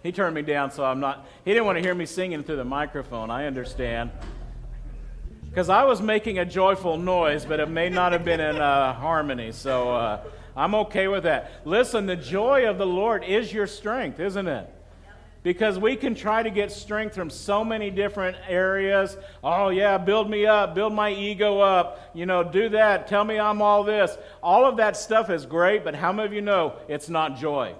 He 0.02 0.12
turned 0.12 0.34
me 0.34 0.42
down, 0.42 0.70
so 0.70 0.84
I'm 0.84 1.00
not. 1.00 1.26
He 1.44 1.52
didn't 1.52 1.66
want 1.66 1.76
to 1.78 1.82
hear 1.82 1.94
me 1.94 2.06
singing 2.06 2.42
through 2.42 2.56
the 2.56 2.64
microphone. 2.64 3.30
I 3.30 3.46
understand. 3.46 4.10
Because 5.48 5.68
I 5.68 5.84
was 5.84 6.00
making 6.00 6.38
a 6.38 6.44
joyful 6.44 6.98
noise, 6.98 7.44
but 7.44 7.58
it 7.58 7.68
may 7.68 7.88
not 7.88 8.12
have 8.12 8.24
been 8.24 8.38
in 8.38 8.56
uh, 8.56 8.92
harmony. 8.92 9.50
So 9.50 9.90
uh, 9.90 10.20
I'm 10.54 10.74
okay 10.74 11.08
with 11.08 11.24
that. 11.24 11.52
Listen, 11.64 12.06
the 12.06 12.16
joy 12.16 12.68
of 12.68 12.78
the 12.78 12.86
Lord 12.86 13.24
is 13.24 13.52
your 13.52 13.66
strength, 13.66 14.20
isn't 14.20 14.46
it? 14.46 14.72
Because 15.42 15.78
we 15.78 15.96
can 15.96 16.14
try 16.14 16.42
to 16.42 16.50
get 16.50 16.70
strength 16.70 17.14
from 17.14 17.30
so 17.30 17.64
many 17.64 17.90
different 17.90 18.36
areas. 18.48 19.16
Oh, 19.42 19.70
yeah, 19.70 19.96
build 19.96 20.28
me 20.28 20.46
up, 20.46 20.74
build 20.74 20.92
my 20.92 21.10
ego 21.10 21.60
up, 21.60 22.10
you 22.12 22.26
know, 22.26 22.42
do 22.44 22.68
that, 22.70 23.06
tell 23.06 23.24
me 23.24 23.38
I'm 23.38 23.62
all 23.62 23.84
this. 23.84 24.16
All 24.42 24.66
of 24.66 24.76
that 24.76 24.96
stuff 24.96 25.30
is 25.30 25.46
great, 25.46 25.84
but 25.84 25.94
how 25.94 26.12
many 26.12 26.26
of 26.26 26.32
you 26.32 26.42
know 26.42 26.74
it's 26.88 27.08
not 27.08 27.36
joy? 27.36 27.74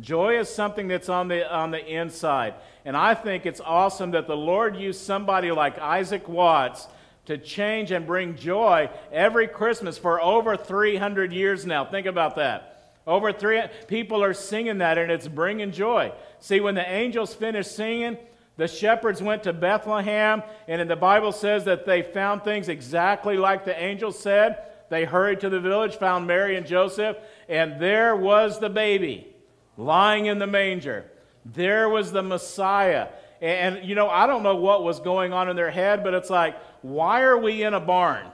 Joy 0.00 0.38
is 0.38 0.48
something 0.48 0.88
that's 0.88 1.08
on 1.08 1.28
the, 1.28 1.50
on 1.52 1.70
the 1.70 1.84
inside. 1.84 2.54
And 2.84 2.96
I 2.96 3.14
think 3.14 3.44
it's 3.44 3.60
awesome 3.60 4.12
that 4.12 4.26
the 4.26 4.36
Lord 4.36 4.76
used 4.76 5.00
somebody 5.00 5.50
like 5.50 5.78
Isaac 5.78 6.28
Watts 6.28 6.88
to 7.26 7.38
change 7.38 7.90
and 7.90 8.06
bring 8.06 8.34
joy 8.36 8.90
every 9.12 9.46
Christmas 9.46 9.98
for 9.98 10.20
over 10.20 10.56
300 10.56 11.32
years 11.32 11.66
now. 11.66 11.84
Think 11.84 12.06
about 12.06 12.36
that. 12.36 12.94
Over 13.06 13.32
three 13.32 13.62
people 13.86 14.22
are 14.22 14.34
singing 14.34 14.78
that, 14.78 14.96
and 14.96 15.10
it's 15.10 15.28
bringing 15.28 15.72
joy. 15.72 16.12
See, 16.40 16.60
when 16.60 16.74
the 16.74 16.88
angels 16.88 17.34
finished 17.34 17.74
singing, 17.74 18.16
the 18.56 18.68
shepherds 18.68 19.22
went 19.22 19.42
to 19.44 19.52
Bethlehem, 19.52 20.42
and 20.68 20.88
the 20.88 20.96
Bible 20.96 21.32
says 21.32 21.64
that 21.64 21.84
they 21.84 22.02
found 22.02 22.44
things 22.44 22.68
exactly 22.68 23.36
like 23.36 23.64
the 23.64 23.80
angels 23.80 24.18
said. 24.18 24.58
They 24.88 25.04
hurried 25.04 25.40
to 25.40 25.48
the 25.48 25.60
village, 25.60 25.96
found 25.96 26.26
Mary 26.26 26.56
and 26.56 26.66
Joseph, 26.66 27.16
and 27.48 27.80
there 27.80 28.14
was 28.14 28.60
the 28.60 28.70
baby 28.70 29.31
lying 29.76 30.26
in 30.26 30.38
the 30.38 30.46
manger. 30.46 31.10
There 31.44 31.88
was 31.88 32.12
the 32.12 32.22
Messiah. 32.22 33.08
And, 33.40 33.84
you 33.84 33.94
know, 33.94 34.08
I 34.08 34.26
don't 34.26 34.42
know 34.42 34.56
what 34.56 34.84
was 34.84 35.00
going 35.00 35.32
on 35.32 35.48
in 35.48 35.56
their 35.56 35.70
head, 35.70 36.04
but 36.04 36.14
it's 36.14 36.30
like, 36.30 36.56
why 36.82 37.22
are 37.22 37.38
we 37.38 37.62
in 37.62 37.74
a 37.74 37.80
barn? 37.80 38.26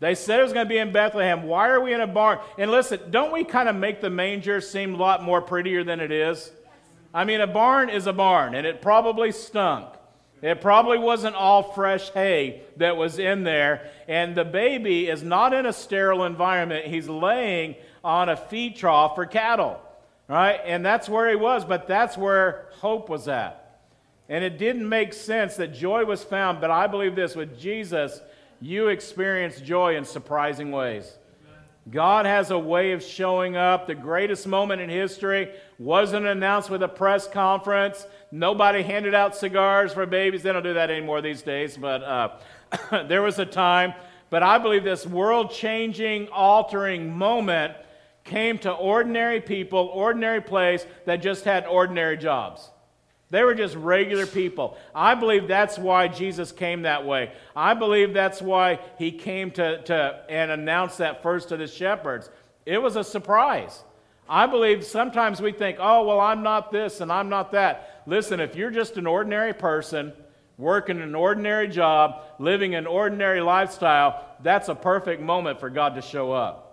They 0.00 0.14
said 0.14 0.40
it 0.40 0.42
was 0.42 0.52
going 0.52 0.66
to 0.66 0.68
be 0.68 0.78
in 0.78 0.92
Bethlehem. 0.92 1.44
Why 1.44 1.68
are 1.68 1.80
we 1.80 1.92
in 1.94 2.00
a 2.00 2.06
barn? 2.06 2.38
And 2.58 2.70
listen, 2.70 3.00
don't 3.10 3.32
we 3.32 3.42
kind 3.44 3.68
of 3.68 3.74
make 3.74 4.00
the 4.00 4.10
manger 4.10 4.60
seem 4.60 4.94
a 4.94 4.98
lot 4.98 5.22
more 5.22 5.40
prettier 5.40 5.82
than 5.82 5.98
it 6.00 6.12
is? 6.12 6.52
I 7.12 7.24
mean, 7.24 7.40
a 7.40 7.46
barn 7.46 7.88
is 7.90 8.06
a 8.06 8.12
barn, 8.12 8.54
and 8.54 8.66
it 8.66 8.82
probably 8.82 9.32
stunk. 9.32 9.88
It 10.42 10.60
probably 10.60 10.98
wasn't 10.98 11.36
all 11.36 11.62
fresh 11.62 12.10
hay 12.10 12.62
that 12.76 12.96
was 12.96 13.18
in 13.18 13.44
there. 13.44 13.90
And 14.06 14.34
the 14.34 14.44
baby 14.44 15.08
is 15.08 15.22
not 15.22 15.54
in 15.54 15.64
a 15.64 15.72
sterile 15.72 16.24
environment. 16.24 16.86
He's 16.86 17.08
laying 17.08 17.76
on 18.02 18.28
a 18.28 18.36
feed 18.36 18.76
trough 18.76 19.14
for 19.14 19.24
cattle, 19.24 19.80
right? 20.28 20.60
And 20.64 20.84
that's 20.84 21.08
where 21.08 21.28
he 21.28 21.36
was, 21.36 21.64
but 21.64 21.86
that's 21.86 22.16
where 22.16 22.68
hope 22.80 23.08
was 23.08 23.28
at. 23.28 23.80
And 24.28 24.42
it 24.42 24.58
didn't 24.58 24.88
make 24.88 25.12
sense 25.12 25.56
that 25.56 25.74
joy 25.74 26.04
was 26.04 26.24
found, 26.24 26.60
but 26.60 26.70
I 26.70 26.86
believe 26.86 27.14
this 27.14 27.36
with 27.36 27.58
Jesus, 27.58 28.20
you 28.60 28.88
experience 28.88 29.60
joy 29.60 29.96
in 29.96 30.04
surprising 30.04 30.70
ways. 30.70 31.18
God 31.90 32.24
has 32.24 32.50
a 32.50 32.58
way 32.58 32.92
of 32.92 33.02
showing 33.02 33.56
up. 33.56 33.86
The 33.86 33.94
greatest 33.94 34.46
moment 34.46 34.80
in 34.80 34.88
history 34.88 35.52
wasn't 35.78 36.24
announced 36.24 36.70
with 36.70 36.82
a 36.82 36.88
press 36.88 37.28
conference. 37.28 38.06
Nobody 38.32 38.82
handed 38.82 39.14
out 39.14 39.36
cigars 39.36 39.92
for 39.92 40.06
babies. 40.06 40.42
They 40.42 40.52
don't 40.52 40.62
do 40.62 40.72
that 40.74 40.90
anymore 40.90 41.20
these 41.20 41.42
days, 41.42 41.76
but 41.76 42.02
uh, 42.02 42.28
there 43.08 43.20
was 43.20 43.38
a 43.38 43.44
time. 43.44 43.92
But 44.30 44.42
I 44.42 44.56
believe 44.56 44.82
this 44.82 45.06
world 45.06 45.50
changing, 45.50 46.28
altering 46.28 47.14
moment 47.14 47.74
came 48.24 48.58
to 48.58 48.72
ordinary 48.72 49.40
people, 49.40 49.90
ordinary 49.92 50.40
place 50.40 50.86
that 51.04 51.16
just 51.16 51.44
had 51.44 51.66
ordinary 51.66 52.16
jobs. 52.16 52.70
They 53.30 53.42
were 53.42 53.54
just 53.54 53.74
regular 53.74 54.26
people. 54.26 54.76
I 54.94 55.14
believe 55.14 55.48
that's 55.48 55.78
why 55.78 56.08
Jesus 56.08 56.52
came 56.52 56.82
that 56.82 57.04
way. 57.04 57.32
I 57.56 57.74
believe 57.74 58.14
that's 58.14 58.40
why 58.40 58.78
he 58.98 59.12
came 59.12 59.50
to, 59.52 59.82
to 59.82 60.24
and 60.28 60.50
announced 60.50 60.98
that 60.98 61.22
first 61.22 61.48
to 61.48 61.56
the 61.56 61.66
shepherds. 61.66 62.30
It 62.64 62.78
was 62.78 62.96
a 62.96 63.04
surprise. 63.04 63.82
I 64.28 64.46
believe 64.46 64.84
sometimes 64.84 65.42
we 65.42 65.52
think, 65.52 65.78
oh, 65.80 66.06
well, 66.06 66.20
I'm 66.20 66.42
not 66.42 66.72
this 66.72 67.00
and 67.00 67.12
I'm 67.12 67.28
not 67.28 67.52
that. 67.52 68.02
Listen, 68.06 68.40
if 68.40 68.56
you're 68.56 68.70
just 68.70 68.96
an 68.96 69.06
ordinary 69.06 69.52
person, 69.52 70.12
working 70.56 71.00
an 71.02 71.14
ordinary 71.14 71.68
job, 71.68 72.22
living 72.38 72.74
an 72.74 72.86
ordinary 72.86 73.40
lifestyle, 73.40 74.24
that's 74.42 74.68
a 74.68 74.74
perfect 74.74 75.20
moment 75.20 75.60
for 75.60 75.68
God 75.68 75.96
to 75.96 76.02
show 76.02 76.32
up. 76.32 76.63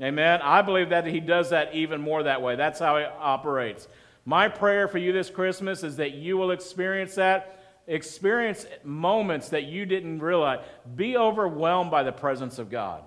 Amen. 0.00 0.40
I 0.42 0.62
believe 0.62 0.90
that 0.90 1.06
He 1.06 1.20
does 1.20 1.50
that 1.50 1.74
even 1.74 2.00
more 2.00 2.22
that 2.22 2.40
way. 2.40 2.56
That's 2.56 2.78
how 2.78 2.98
He 2.98 3.04
operates. 3.04 3.88
My 4.24 4.48
prayer 4.48 4.86
for 4.88 4.98
you 4.98 5.12
this 5.12 5.30
Christmas 5.30 5.82
is 5.82 5.96
that 5.96 6.12
you 6.12 6.36
will 6.36 6.50
experience 6.50 7.14
that, 7.16 7.62
experience 7.86 8.66
moments 8.84 9.48
that 9.48 9.64
you 9.64 9.86
didn't 9.86 10.20
realize. 10.20 10.64
Be 10.94 11.16
overwhelmed 11.16 11.90
by 11.90 12.02
the 12.02 12.12
presence 12.12 12.58
of 12.58 12.70
God. 12.70 13.02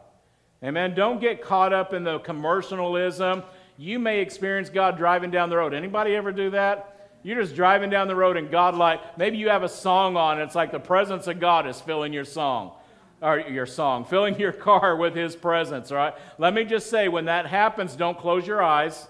Amen. 0.63 0.93
Don't 0.93 1.21
get 1.21 1.41
caught 1.41 1.73
up 1.73 1.93
in 1.93 2.03
the 2.03 2.19
commercialism. 2.19 3.43
You 3.77 3.99
may 3.99 4.19
experience 4.19 4.69
God 4.69 4.97
driving 4.97 5.31
down 5.31 5.49
the 5.49 5.57
road. 5.57 5.73
Anybody 5.73 6.15
ever 6.15 6.31
do 6.31 6.49
that? 6.51 6.91
You're 7.23 7.41
just 7.41 7.55
driving 7.55 7.89
down 7.89 8.07
the 8.07 8.15
road 8.15 8.35
and 8.35 8.49
God 8.49 8.75
like 8.75 9.17
maybe 9.17 9.37
you 9.37 9.49
have 9.49 9.63
a 9.63 9.69
song 9.69 10.17
on 10.17 10.39
and 10.39 10.47
it's 10.47 10.55
like 10.55 10.71
the 10.71 10.79
presence 10.79 11.27
of 11.27 11.39
God 11.39 11.67
is 11.67 11.79
filling 11.79 12.13
your 12.13 12.25
song 12.25 12.73
or 13.21 13.39
your 13.39 13.65
song, 13.65 14.03
filling 14.03 14.39
your 14.39 14.51
car 14.51 14.95
with 14.95 15.15
his 15.15 15.35
presence, 15.35 15.91
all 15.91 15.97
right? 15.97 16.13
Let 16.37 16.53
me 16.53 16.63
just 16.63 16.89
say 16.89 17.07
when 17.07 17.25
that 17.25 17.45
happens, 17.45 17.95
don't 17.95 18.17
close 18.17 18.47
your 18.47 18.63
eyes. 18.63 19.07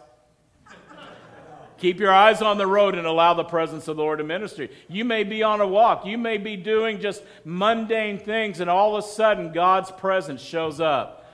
Keep 1.77 1.99
your 1.99 2.13
eyes 2.13 2.43
on 2.43 2.59
the 2.59 2.67
road 2.67 2.93
and 2.93 3.07
allow 3.07 3.33
the 3.33 3.43
presence 3.43 3.87
of 3.87 3.97
the 3.97 4.03
Lord 4.03 4.19
to 4.19 4.23
minister. 4.23 4.67
You 4.87 5.03
may 5.03 5.23
be 5.23 5.41
on 5.41 5.61
a 5.61 5.67
walk. 5.67 6.05
You 6.05 6.17
may 6.17 6.37
be 6.37 6.55
doing 6.55 6.99
just 6.99 7.23
mundane 7.43 8.19
things, 8.19 8.59
and 8.59 8.69
all 8.69 8.95
of 8.95 9.03
a 9.03 9.07
sudden, 9.07 9.51
God's 9.51 9.89
presence 9.89 10.41
shows 10.41 10.79
up. 10.79 11.25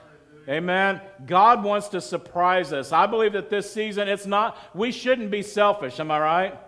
Amen. 0.48 1.02
God 1.26 1.66
wants 1.66 1.90
to 1.90 2.00
surprise 2.00 2.72
us. 2.72 2.94
I 2.94 3.08
believe 3.08 3.34
that 3.34 3.50
this 3.50 3.70
season, 3.70 4.08
it's 4.08 4.26
not, 4.26 4.58
we 4.74 4.94
shouldn't 4.94 5.32
be 5.32 5.42
selfish. 5.42 6.00
Am 6.00 6.10
I 6.10 6.20
right? 6.20 6.60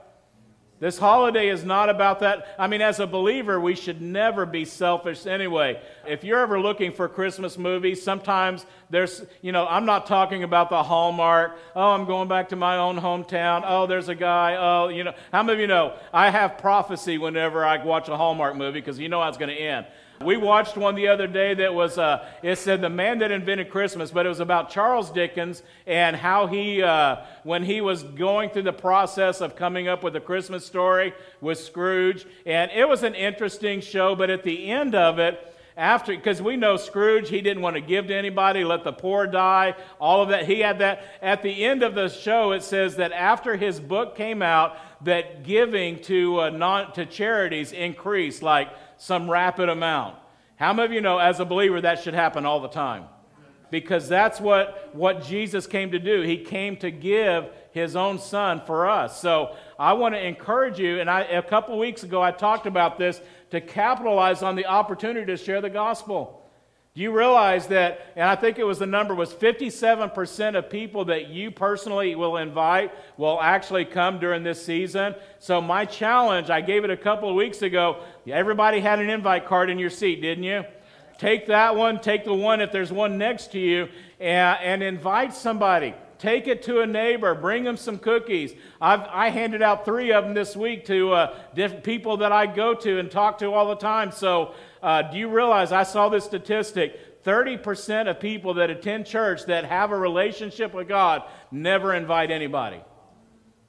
This 0.80 0.98
holiday 0.98 1.50
is 1.50 1.66
not 1.66 1.90
about 1.90 2.22
that. 2.22 2.56
I 2.58 2.68
mean, 2.68 2.82
as 2.82 3.02
a 3.02 3.08
believer, 3.08 3.60
we 3.60 3.76
should 3.76 4.02
never 4.02 4.46
be 4.46 4.64
selfish 4.64 5.26
anyway. 5.26 5.82
If 6.08 6.24
you're 6.24 6.40
ever 6.40 6.58
looking 6.60 6.94
for 6.94 7.10
Christmas 7.10 7.58
movies, 7.58 8.02
sometimes 8.02 8.66
there's, 8.90 9.22
you 9.42 9.52
know, 9.52 9.68
I'm 9.68 9.86
not 9.86 10.08
talking 10.08 10.44
about 10.44 10.70
the 10.70 10.82
Hallmark. 10.82 11.58
Oh, 11.76 11.92
I'm 11.92 12.06
going 12.06 12.30
back 12.30 12.50
to 12.50 12.56
my 12.56 12.78
own 12.78 12.98
hometown. 12.98 13.64
Oh, 13.66 13.88
there's 13.88 14.08
a 14.08 14.16
guy. 14.16 14.56
Oh, 14.58 14.88
you 14.88 15.04
know, 15.04 15.14
how 15.34 15.44
many 15.44 15.56
of 15.56 15.60
you 15.60 15.68
know 15.68 15.98
I 16.14 16.30
have 16.30 16.58
prophecy 16.60 17.18
whenever 17.18 17.66
I 17.66 17.84
watch 17.84 18.08
a 18.08 18.16
Hallmark 18.16 18.56
movie 18.56 18.80
because 18.80 19.00
you 19.00 19.10
know 19.10 19.22
how 19.22 19.28
it's 19.28 19.38
going 19.38 19.54
to 19.54 19.62
end. 19.62 19.86
We 20.26 20.36
watched 20.36 20.76
one 20.76 20.96
the 20.96 21.08
other 21.08 21.28
day 21.28 21.54
that 21.54 21.74
was, 21.74 21.98
uh, 21.98 22.28
it 22.44 22.58
said 22.58 22.82
the 22.82 22.90
man 22.90 23.20
that 23.20 23.32
invented 23.32 23.70
Christmas, 23.70 24.12
but 24.12 24.26
it 24.26 24.30
was 24.30 24.42
about 24.42 24.70
Charles 24.70 25.10
Dickens 25.12 25.64
and 25.88 26.14
how 26.14 26.46
he, 26.48 26.84
uh, 26.84 27.24
when 27.44 27.64
he 27.64 27.80
was 27.80 28.04
going 28.04 28.50
through 28.50 28.64
the 28.64 28.74
process 28.74 29.40
of 29.40 29.56
coming 29.56 29.88
up 29.88 30.04
with 30.04 30.18
a 30.18 30.20
Christmas 30.20 30.66
story 30.66 31.14
with 31.40 31.58
Scrooge. 31.58 32.26
And 32.46 32.70
it 32.72 32.90
was 32.90 33.04
an 33.04 33.16
interesting 33.16 33.80
show, 33.80 34.14
but 34.14 34.30
at 34.30 34.44
the 34.44 34.70
end 34.70 34.94
of 34.94 35.20
it, 35.20 35.56
after, 35.78 36.14
because 36.14 36.42
we 36.42 36.58
know 36.58 36.76
Scrooge, 36.76 37.30
he 37.30 37.40
didn't 37.40 37.64
want 37.64 37.78
to 37.78 37.82
give 37.82 38.08
to 38.08 38.14
anybody, 38.14 38.66
let 38.66 38.84
the 38.84 38.92
poor 38.92 39.26
die, 39.26 39.76
all 40.02 40.22
of 40.22 40.28
that. 40.28 40.46
He 40.46 40.60
had 40.60 40.80
that. 40.80 41.02
At 41.22 41.44
the 41.44 41.64
end 41.64 41.82
of 41.82 41.96
the 41.96 42.10
show, 42.10 42.52
it 42.52 42.64
says 42.64 42.98
that 42.98 43.14
after 43.14 43.56
his 43.56 43.80
book 43.80 44.18
came 44.18 44.42
out, 44.42 44.76
that 45.06 45.44
giving 45.44 46.02
to, 46.02 46.42
uh, 46.42 46.50
non, 46.50 46.92
to 46.92 47.06
charities 47.06 47.72
increased 47.72 48.44
like 48.44 48.68
some 49.00 49.32
rapid 49.32 49.70
amount. 49.70 50.18
How 50.58 50.74
many 50.74 50.86
of 50.86 50.92
you 50.92 51.02
know, 51.02 51.18
as 51.18 51.40
a 51.40 51.46
believer, 51.46 51.82
that 51.82 52.04
should 52.04 52.14
happen 52.14 52.46
all 52.46 52.60
the 52.60 52.68
time? 52.68 53.06
Because 53.72 54.08
that's 54.08 54.40
what, 54.40 54.94
what 54.94 55.24
Jesus 55.24 55.66
came 55.66 55.92
to 55.92 56.00
do. 56.00 56.22
He 56.22 56.38
came 56.38 56.76
to 56.78 56.92
give 56.92 57.46
his 57.72 57.96
own 57.96 58.20
son 58.20 58.62
for 58.66 58.90
us. 58.90 59.22
So 59.22 59.56
I 59.78 59.94
want 59.94 60.16
to 60.16 60.24
encourage 60.24 60.80
you, 60.80 61.00
and 61.00 61.10
I, 61.10 61.22
a 61.22 61.42
couple 61.42 61.80
weeks 61.80 62.04
ago 62.04 62.22
I 62.22 62.32
talked 62.32 62.68
about 62.68 63.00
this, 63.00 63.22
to 63.52 63.62
capitalize 63.62 64.44
on 64.44 64.56
the 64.56 64.66
opportunity 64.66 65.26
to 65.28 65.38
share 65.38 65.62
the 65.62 65.70
gospel. 65.70 66.39
You 67.00 67.14
realize 67.14 67.68
that, 67.68 68.08
and 68.18 68.28
I 68.28 68.36
think 68.36 68.60
it 68.60 68.66
was 68.66 68.78
the 68.78 68.86
number 68.86 69.16
was 69.16 69.34
57% 69.34 70.58
of 70.58 70.70
people 70.70 71.06
that 71.06 71.30
you 71.30 71.50
personally 71.50 72.14
will 72.16 72.36
invite 72.36 72.92
will 73.16 73.40
actually 73.42 73.86
come 73.86 74.20
during 74.20 74.44
this 74.44 74.62
season. 74.62 75.16
So 75.40 75.62
my 75.62 75.86
challenge, 75.86 76.50
I 76.50 76.60
gave 76.60 76.84
it 76.84 76.90
a 76.90 76.98
couple 76.98 77.30
of 77.30 77.36
weeks 77.36 77.62
ago. 77.62 78.04
Everybody 78.28 78.82
had 78.82 79.00
an 79.00 79.10
invite 79.10 79.46
card 79.46 79.70
in 79.70 79.80
your 79.80 79.90
seat, 79.90 80.22
didn't 80.22 80.44
you? 80.44 80.66
Take 81.18 81.48
that 81.48 81.78
one, 81.78 82.02
take 82.02 82.26
the 82.26 82.34
one 82.34 82.60
if 82.60 82.74
there's 82.74 82.92
one 82.92 83.18
next 83.18 83.54
to 83.54 83.60
you, 83.60 83.88
and, 84.20 84.60
and 84.62 84.84
invite 84.84 85.34
somebody. 85.34 85.96
Take 86.18 86.50
it 86.50 86.64
to 86.64 86.82
a 86.82 86.86
neighbor. 86.86 87.34
Bring 87.34 87.64
them 87.64 87.78
some 87.78 87.98
cookies. 87.98 88.54
I've, 88.82 89.04
I 89.04 89.30
handed 89.30 89.62
out 89.62 89.86
three 89.86 90.12
of 90.12 90.26
them 90.26 90.34
this 90.34 90.54
week 90.54 90.86
to 90.88 91.14
uh, 91.14 91.40
different 91.56 91.86
people 91.86 92.18
that 92.18 92.34
I 92.34 92.46
go 92.46 92.74
to 92.74 93.00
and 93.00 93.10
talk 93.10 93.38
to 93.38 93.54
all 93.54 93.70
the 93.70 93.76
time. 93.76 94.12
So, 94.12 94.54
uh, 94.82 95.04
do 95.04 95.18
you 95.18 95.30
realize 95.30 95.72
I 95.72 95.84
saw 95.84 96.10
this 96.10 96.26
statistic? 96.26 97.24
30% 97.24 98.10
of 98.10 98.20
people 98.20 98.56
that 98.56 98.70
attend 98.70 99.06
church 99.06 99.46
that 99.48 99.66
have 99.66 99.92
a 99.92 99.98
relationship 99.98 100.74
with 100.74 100.88
God 100.88 101.24
never 101.52 101.94
invite 101.94 102.32
anybody. 102.32 102.82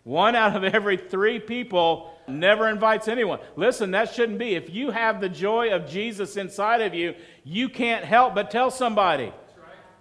One 0.04 0.34
out 0.34 0.56
of 0.56 0.64
every 0.64 0.96
three 0.96 1.38
people 1.38 2.12
never 2.26 2.68
invites 2.68 3.08
anyone. 3.08 3.40
Listen, 3.56 3.90
that 3.90 4.14
shouldn't 4.14 4.38
be. 4.38 4.54
If 4.54 4.70
you 4.70 4.90
have 4.90 5.20
the 5.20 5.28
joy 5.28 5.70
of 5.72 5.88
Jesus 5.88 6.36
inside 6.36 6.80
of 6.80 6.94
you, 6.94 7.14
you 7.44 7.68
can't 7.68 8.04
help 8.04 8.34
but 8.34 8.50
tell 8.50 8.70
somebody. 8.70 9.32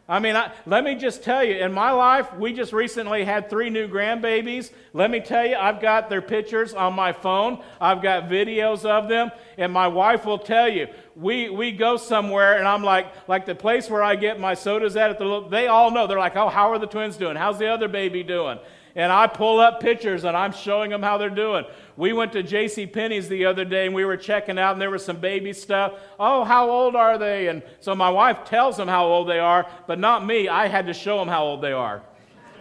I 0.09 0.17
mean, 0.17 0.35
I, 0.35 0.51
let 0.65 0.83
me 0.83 0.95
just 0.95 1.23
tell 1.23 1.43
you, 1.43 1.53
in 1.53 1.71
my 1.71 1.91
life, 1.91 2.33
we 2.33 2.51
just 2.51 2.73
recently 2.73 3.23
had 3.23 3.47
three 3.47 3.69
new 3.69 3.87
grandbabies. 3.87 4.71
Let 4.91 5.11
me 5.11 5.19
tell 5.19 5.45
you, 5.45 5.55
I've 5.55 5.79
got 5.79 6.09
their 6.09 6.23
pictures 6.23 6.73
on 6.73 6.95
my 6.95 7.13
phone, 7.13 7.61
I've 7.79 8.01
got 8.01 8.23
videos 8.23 8.85
of 8.85 9.07
them, 9.07 9.29
and 9.59 9.71
my 9.71 9.87
wife 9.87 10.25
will 10.25 10.39
tell 10.39 10.67
you, 10.67 10.87
we, 11.15 11.49
we 11.49 11.71
go 11.71 11.95
somewhere, 11.95 12.57
and 12.57 12.67
I'm 12.67 12.83
like, 12.83 13.13
like 13.27 13.45
the 13.45 13.53
place 13.53 13.87
where 13.87 14.01
I 14.01 14.15
get 14.15 14.39
my 14.39 14.55
sodas 14.55 14.95
at, 14.95 15.11
at 15.11 15.19
the, 15.19 15.47
they 15.47 15.67
all 15.67 15.91
know. 15.91 16.07
They're 16.07 16.17
like, 16.17 16.35
oh, 16.35 16.49
how 16.49 16.71
are 16.71 16.79
the 16.79 16.87
twins 16.87 17.15
doing? 17.15 17.35
How's 17.35 17.59
the 17.59 17.67
other 17.67 17.87
baby 17.87 18.23
doing? 18.23 18.57
And 18.99 19.13
I 19.13 19.27
pull 19.27 19.61
up 19.61 19.79
pictures 19.79 20.25
and 20.25 20.35
I'm 20.35 20.51
showing 20.51 20.91
them 20.91 21.01
how 21.01 21.17
they're 21.17 21.29
doing. 21.29 21.63
We 21.95 22.11
went 22.11 22.33
to 22.33 22.43
J.C. 22.43 22.85
Penney's 22.85 23.29
the 23.29 23.45
other 23.45 23.63
day 23.63 23.85
and 23.85 23.95
we 23.95 24.03
were 24.03 24.17
checking 24.17 24.59
out 24.59 24.73
and 24.73 24.81
there 24.81 24.89
was 24.89 25.05
some 25.05 25.21
baby 25.21 25.53
stuff. 25.53 25.93
Oh, 26.19 26.43
how 26.43 26.69
old 26.69 26.97
are 26.97 27.17
they? 27.17 27.47
And 27.47 27.63
so 27.79 27.95
my 27.95 28.09
wife 28.09 28.43
tells 28.43 28.75
them 28.75 28.89
how 28.89 29.05
old 29.05 29.29
they 29.29 29.39
are, 29.39 29.65
but 29.87 29.99
not 29.99 30.25
me. 30.25 30.49
I 30.49 30.67
had 30.67 30.87
to 30.87 30.93
show 30.93 31.17
them 31.17 31.29
how 31.29 31.45
old 31.45 31.61
they 31.61 31.71
are. 31.71 32.03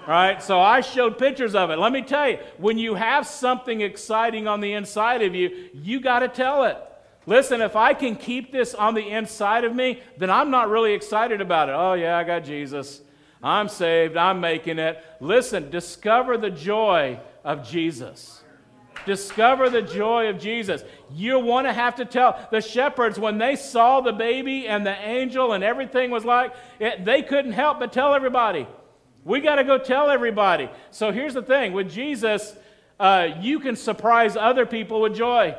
Right? 0.06 0.40
So 0.40 0.60
I 0.60 0.80
showed 0.80 1.18
pictures 1.18 1.56
of 1.56 1.70
it. 1.70 1.78
Let 1.80 1.92
me 1.92 2.02
tell 2.02 2.30
you, 2.30 2.38
when 2.56 2.78
you 2.78 2.94
have 2.94 3.26
something 3.26 3.80
exciting 3.80 4.46
on 4.46 4.60
the 4.60 4.74
inside 4.74 5.22
of 5.22 5.34
you, 5.34 5.70
you 5.74 6.00
got 6.00 6.20
to 6.20 6.28
tell 6.28 6.62
it. 6.62 6.78
Listen, 7.26 7.60
if 7.60 7.74
I 7.74 7.94
can 7.94 8.14
keep 8.14 8.52
this 8.52 8.76
on 8.76 8.94
the 8.94 9.10
inside 9.10 9.64
of 9.64 9.74
me, 9.74 10.02
then 10.16 10.30
I'm 10.30 10.52
not 10.52 10.70
really 10.70 10.92
excited 10.92 11.40
about 11.40 11.68
it. 11.68 11.72
Oh, 11.72 11.94
yeah, 11.94 12.16
I 12.16 12.22
got 12.22 12.44
Jesus. 12.44 13.02
I'm 13.42 13.68
saved, 13.68 14.16
I'm 14.16 14.40
making 14.40 14.78
it. 14.78 15.02
Listen, 15.20 15.70
discover 15.70 16.36
the 16.36 16.50
joy 16.50 17.20
of 17.44 17.68
Jesus. 17.68 18.42
Discover 19.06 19.70
the 19.70 19.82
joy 19.82 20.28
of 20.28 20.38
Jesus. 20.38 20.82
You 21.10 21.38
want 21.38 21.66
to 21.66 21.72
have 21.72 21.94
to 21.96 22.04
tell 22.04 22.46
the 22.50 22.60
shepherds 22.60 23.18
when 23.18 23.38
they 23.38 23.56
saw 23.56 24.00
the 24.00 24.12
baby 24.12 24.66
and 24.66 24.84
the 24.84 24.96
angel 24.96 25.52
and 25.52 25.62
everything 25.62 26.10
was 26.10 26.24
like, 26.24 26.52
it, 26.78 27.04
they 27.04 27.22
couldn't 27.22 27.52
help 27.52 27.78
but 27.78 27.92
tell 27.92 28.12
everybody. 28.12 28.66
We 29.24 29.40
got 29.40 29.56
to 29.56 29.64
go 29.64 29.78
tell 29.78 30.10
everybody. 30.10 30.68
So 30.90 31.12
here's 31.12 31.34
the 31.34 31.42
thing 31.42 31.72
with 31.72 31.90
Jesus, 31.90 32.56
uh, 32.98 33.28
you 33.40 33.60
can 33.60 33.76
surprise 33.76 34.36
other 34.36 34.66
people 34.66 35.00
with 35.00 35.14
joy. 35.14 35.54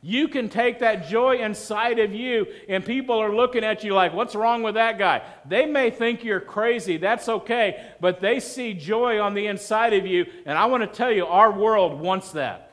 You 0.00 0.28
can 0.28 0.48
take 0.48 0.78
that 0.78 1.08
joy 1.08 1.38
inside 1.38 1.98
of 1.98 2.14
you, 2.14 2.46
and 2.68 2.84
people 2.84 3.18
are 3.18 3.34
looking 3.34 3.64
at 3.64 3.82
you 3.82 3.94
like, 3.94 4.14
What's 4.14 4.36
wrong 4.36 4.62
with 4.62 4.74
that 4.74 4.96
guy? 4.96 5.22
They 5.44 5.66
may 5.66 5.90
think 5.90 6.22
you're 6.22 6.40
crazy. 6.40 6.98
That's 6.98 7.28
okay. 7.28 7.84
But 8.00 8.20
they 8.20 8.38
see 8.38 8.74
joy 8.74 9.20
on 9.20 9.34
the 9.34 9.48
inside 9.48 9.94
of 9.94 10.06
you. 10.06 10.26
And 10.46 10.56
I 10.56 10.66
want 10.66 10.84
to 10.84 10.86
tell 10.86 11.10
you, 11.10 11.26
our 11.26 11.50
world 11.50 12.00
wants 12.00 12.30
that. 12.32 12.66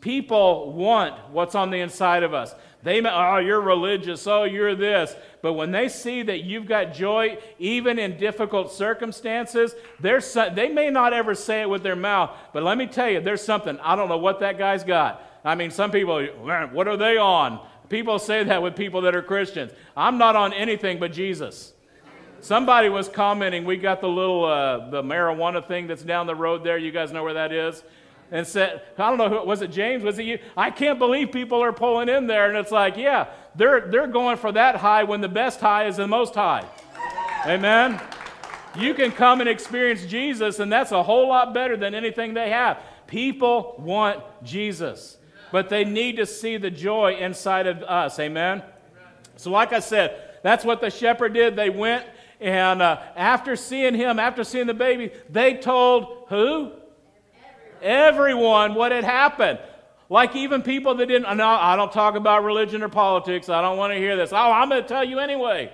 People 0.00 0.72
want 0.72 1.14
what's 1.30 1.54
on 1.54 1.70
the 1.70 1.78
inside 1.78 2.22
of 2.22 2.34
us. 2.34 2.54
They 2.82 3.00
may, 3.00 3.10
oh, 3.10 3.36
you're 3.36 3.60
religious. 3.60 4.26
Oh, 4.26 4.42
you're 4.42 4.74
this. 4.74 5.14
But 5.42 5.52
when 5.52 5.70
they 5.70 5.88
see 5.88 6.22
that 6.22 6.42
you've 6.42 6.66
got 6.66 6.94
joy, 6.94 7.38
even 7.60 7.98
in 7.98 8.16
difficult 8.16 8.72
circumstances, 8.72 9.74
they 10.00 10.68
may 10.68 10.90
not 10.90 11.12
ever 11.12 11.34
say 11.34 11.60
it 11.60 11.70
with 11.70 11.84
their 11.84 11.94
mouth. 11.94 12.30
But 12.52 12.64
let 12.64 12.78
me 12.78 12.86
tell 12.86 13.08
you, 13.08 13.20
there's 13.20 13.44
something. 13.44 13.78
I 13.80 13.94
don't 13.94 14.08
know 14.08 14.18
what 14.18 14.40
that 14.40 14.58
guy's 14.58 14.82
got 14.82 15.28
I 15.44 15.54
mean, 15.54 15.70
some 15.70 15.90
people, 15.90 16.24
what 16.24 16.88
are 16.88 16.96
they 16.96 17.16
on? 17.16 17.60
People 17.88 18.18
say 18.18 18.44
that 18.44 18.62
with 18.62 18.76
people 18.76 19.02
that 19.02 19.14
are 19.14 19.22
Christians. 19.22 19.72
I'm 19.96 20.16
not 20.16 20.36
on 20.36 20.52
anything 20.52 20.98
but 20.98 21.12
Jesus. 21.12 21.72
Somebody 22.40 22.88
was 22.88 23.08
commenting, 23.08 23.64
we 23.64 23.76
got 23.76 24.00
the 24.00 24.08
little 24.08 24.44
uh, 24.44 24.90
the 24.90 25.02
marijuana 25.02 25.66
thing 25.66 25.86
that's 25.86 26.02
down 26.02 26.26
the 26.26 26.34
road 26.34 26.64
there. 26.64 26.76
You 26.78 26.90
guys 26.90 27.12
know 27.12 27.22
where 27.22 27.34
that 27.34 27.52
is? 27.52 27.84
And 28.30 28.46
said, 28.46 28.82
I 28.96 29.10
don't 29.10 29.18
know 29.18 29.28
who 29.28 29.46
was 29.46 29.62
it 29.62 29.70
James? 29.70 30.02
Was 30.02 30.18
it 30.18 30.24
you? 30.24 30.38
I 30.56 30.70
can't 30.70 30.98
believe 30.98 31.30
people 31.30 31.62
are 31.62 31.72
pulling 31.72 32.08
in 32.08 32.26
there. 32.26 32.48
And 32.48 32.56
it's 32.56 32.72
like, 32.72 32.96
yeah, 32.96 33.28
they're 33.54 33.82
they're 33.82 34.06
going 34.08 34.38
for 34.38 34.50
that 34.52 34.76
high 34.76 35.04
when 35.04 35.20
the 35.20 35.28
best 35.28 35.60
high 35.60 35.86
is 35.86 35.98
the 35.98 36.08
most 36.08 36.34
high. 36.34 36.66
Amen. 37.46 38.00
You 38.74 38.94
can 38.94 39.12
come 39.12 39.40
and 39.40 39.48
experience 39.48 40.06
Jesus, 40.06 40.58
and 40.58 40.72
that's 40.72 40.92
a 40.92 41.02
whole 41.02 41.28
lot 41.28 41.52
better 41.52 41.76
than 41.76 41.94
anything 41.94 42.32
they 42.32 42.50
have. 42.50 42.82
People 43.06 43.76
want 43.78 44.20
Jesus 44.42 45.18
but 45.52 45.68
they 45.68 45.84
need 45.84 46.16
to 46.16 46.26
see 46.26 46.56
the 46.56 46.70
joy 46.70 47.14
inside 47.14 47.68
of 47.68 47.82
us. 47.82 48.18
Amen? 48.18 48.62
So, 49.36 49.50
like 49.50 49.72
I 49.72 49.80
said, 49.80 50.20
that's 50.42 50.64
what 50.64 50.80
the 50.80 50.90
shepherd 50.90 51.34
did. 51.34 51.54
They 51.54 51.70
went 51.70 52.04
and 52.42 52.82
uh, 52.82 53.00
after 53.14 53.54
seeing 53.54 53.94
him, 53.94 54.18
after 54.18 54.42
seeing 54.42 54.66
the 54.66 54.74
baby, 54.74 55.12
they 55.30 55.54
told 55.54 56.26
who? 56.28 56.72
Everyone, 57.80 57.82
Everyone 57.82 58.74
what 58.74 58.90
had 58.90 59.04
happened. 59.04 59.60
Like 60.08 60.34
even 60.34 60.62
people 60.62 60.96
that 60.96 61.06
didn't, 61.06 61.36
no, 61.36 61.46
I 61.46 61.76
don't 61.76 61.92
talk 61.92 62.16
about 62.16 62.44
religion 62.44 62.82
or 62.82 62.88
politics. 62.88 63.48
I 63.48 63.62
don't 63.62 63.78
want 63.78 63.92
to 63.92 63.98
hear 63.98 64.16
this. 64.16 64.32
Oh, 64.32 64.36
I'm 64.36 64.68
going 64.68 64.82
to 64.82 64.88
tell 64.88 65.04
you 65.04 65.20
anyway. 65.20 65.72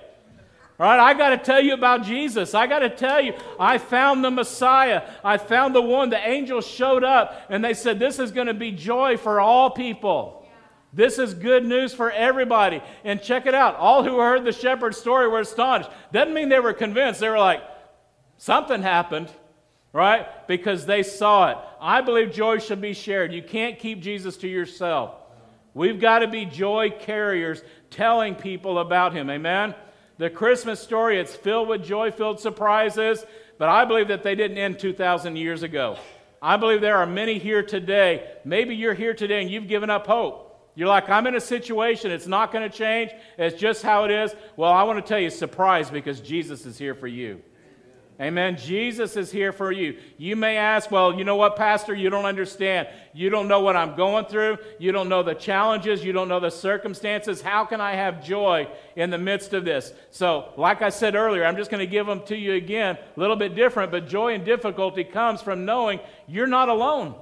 All 0.79 0.87
right, 0.87 0.99
I 0.99 1.13
got 1.13 1.31
to 1.31 1.37
tell 1.37 1.61
you 1.61 1.73
about 1.73 2.03
Jesus. 2.03 2.55
I 2.55 2.65
got 2.65 2.79
to 2.79 2.89
tell 2.89 3.19
you, 3.19 3.33
I 3.59 3.77
found 3.77 4.23
the 4.23 4.31
Messiah. 4.31 5.03
I 5.25 5.37
found 5.37 5.75
the 5.75 5.81
one. 5.81 6.09
The 6.09 6.25
angels 6.25 6.65
showed 6.65 7.03
up 7.03 7.47
and 7.49 7.63
they 7.63 7.73
said, 7.73 7.99
This 7.99 8.17
is 8.17 8.31
going 8.31 8.47
to 8.47 8.53
be 8.53 8.71
joy 8.71 9.17
for 9.17 9.41
all 9.41 9.69
people. 9.69 10.47
This 10.93 11.19
is 11.19 11.33
good 11.33 11.65
news 11.65 11.93
for 11.93 12.09
everybody. 12.09 12.81
And 13.03 13.21
check 13.21 13.45
it 13.45 13.53
out. 13.53 13.75
All 13.75 14.03
who 14.03 14.19
heard 14.19 14.45
the 14.45 14.53
shepherd's 14.53 14.97
story 14.97 15.27
were 15.27 15.41
astonished. 15.41 15.89
Doesn't 16.13 16.33
mean 16.33 16.47
they 16.47 16.61
were 16.61 16.73
convinced. 16.73 17.19
They 17.19 17.29
were 17.29 17.37
like, 17.37 17.61
Something 18.37 18.81
happened, 18.81 19.29
right? 19.91 20.47
Because 20.47 20.85
they 20.85 21.03
saw 21.03 21.51
it. 21.51 21.57
I 21.81 21.99
believe 21.99 22.31
joy 22.31 22.59
should 22.59 22.79
be 22.79 22.93
shared. 22.93 23.33
You 23.33 23.43
can't 23.43 23.77
keep 23.77 23.99
Jesus 23.99 24.37
to 24.37 24.47
yourself. 24.47 25.13
We've 25.73 25.99
got 25.99 26.19
to 26.19 26.27
be 26.29 26.45
joy 26.45 26.91
carriers 27.01 27.61
telling 27.89 28.35
people 28.35 28.79
about 28.79 29.11
him. 29.11 29.29
Amen? 29.29 29.75
The 30.19 30.29
Christmas 30.29 30.81
story, 30.81 31.17
it's 31.17 31.33
filled 31.33 31.69
with 31.69 31.81
joy 31.81 32.11
filled 32.11 32.41
surprises, 32.41 33.25
but 33.57 33.69
I 33.69 33.85
believe 33.85 34.09
that 34.09 34.21
they 34.21 34.35
didn't 34.35 34.57
end 34.57 34.77
2,000 34.77 35.37
years 35.37 35.63
ago. 35.63 35.97
I 36.41 36.57
believe 36.57 36.81
there 36.81 36.97
are 36.97 37.05
many 37.05 37.39
here 37.39 37.63
today. 37.63 38.29
Maybe 38.43 38.75
you're 38.75 38.93
here 38.93 39.13
today 39.13 39.41
and 39.41 39.49
you've 39.49 39.69
given 39.69 39.89
up 39.89 40.07
hope. 40.07 40.71
You're 40.75 40.89
like, 40.89 41.09
I'm 41.09 41.25
in 41.25 41.35
a 41.35 41.41
situation, 41.41 42.11
it's 42.11 42.27
not 42.27 42.51
going 42.51 42.69
to 42.69 42.77
change, 42.77 43.11
it's 43.37 43.57
just 43.57 43.81
how 43.81 44.03
it 44.03 44.11
is. 44.11 44.35
Well, 44.57 44.73
I 44.73 44.83
want 44.83 45.03
to 45.03 45.07
tell 45.07 45.19
you, 45.19 45.29
surprise 45.29 45.89
because 45.89 46.19
Jesus 46.19 46.65
is 46.65 46.77
here 46.77 46.95
for 46.95 47.07
you. 47.07 47.41
Amen. 48.21 48.57
Jesus 48.57 49.15
is 49.15 49.31
here 49.31 49.53
for 49.53 49.71
you. 49.71 49.97
You 50.17 50.35
may 50.35 50.57
ask, 50.57 50.91
well, 50.91 51.17
you 51.17 51.23
know 51.23 51.37
what, 51.37 51.55
Pastor? 51.55 51.95
You 51.95 52.09
don't 52.09 52.25
understand. 52.25 52.89
You 53.13 53.29
don't 53.29 53.47
know 53.47 53.61
what 53.61 53.77
I'm 53.77 53.95
going 53.95 54.25
through. 54.25 54.57
You 54.77 54.91
don't 54.91 55.07
know 55.07 55.23
the 55.23 55.35
challenges. 55.35 56.03
You 56.03 56.11
don't 56.11 56.27
know 56.27 56.41
the 56.41 56.49
circumstances. 56.49 57.41
How 57.41 57.63
can 57.63 57.79
I 57.79 57.93
have 57.93 58.21
joy 58.21 58.67
in 58.97 59.09
the 59.09 59.17
midst 59.17 59.53
of 59.53 59.63
this? 59.63 59.93
So, 60.11 60.51
like 60.57 60.81
I 60.81 60.89
said 60.89 61.15
earlier, 61.15 61.45
I'm 61.45 61.55
just 61.55 61.71
going 61.71 61.79
to 61.79 61.89
give 61.89 62.07
them 62.07 62.21
to 62.25 62.35
you 62.35 62.55
again, 62.55 62.97
a 62.97 63.19
little 63.19 63.37
bit 63.37 63.55
different, 63.55 63.89
but 63.89 64.09
joy 64.09 64.33
and 64.33 64.43
difficulty 64.43 65.05
comes 65.05 65.41
from 65.41 65.63
knowing 65.63 66.01
you're 66.27 66.45
not 66.45 66.67
alone. 66.67 67.15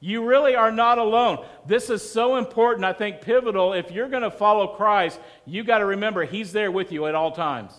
You 0.00 0.26
really 0.26 0.56
are 0.56 0.72
not 0.72 0.98
alone. 0.98 1.44
This 1.64 1.90
is 1.90 2.08
so 2.08 2.36
important, 2.36 2.84
I 2.84 2.92
think, 2.92 3.20
pivotal. 3.20 3.72
If 3.72 3.92
you're 3.92 4.08
going 4.08 4.22
to 4.24 4.32
follow 4.32 4.66
Christ, 4.66 5.20
you 5.44 5.62
got 5.62 5.78
to 5.78 5.86
remember 5.86 6.24
He's 6.24 6.52
there 6.52 6.72
with 6.72 6.90
you 6.90 7.06
at 7.06 7.14
all 7.14 7.30
times. 7.30 7.72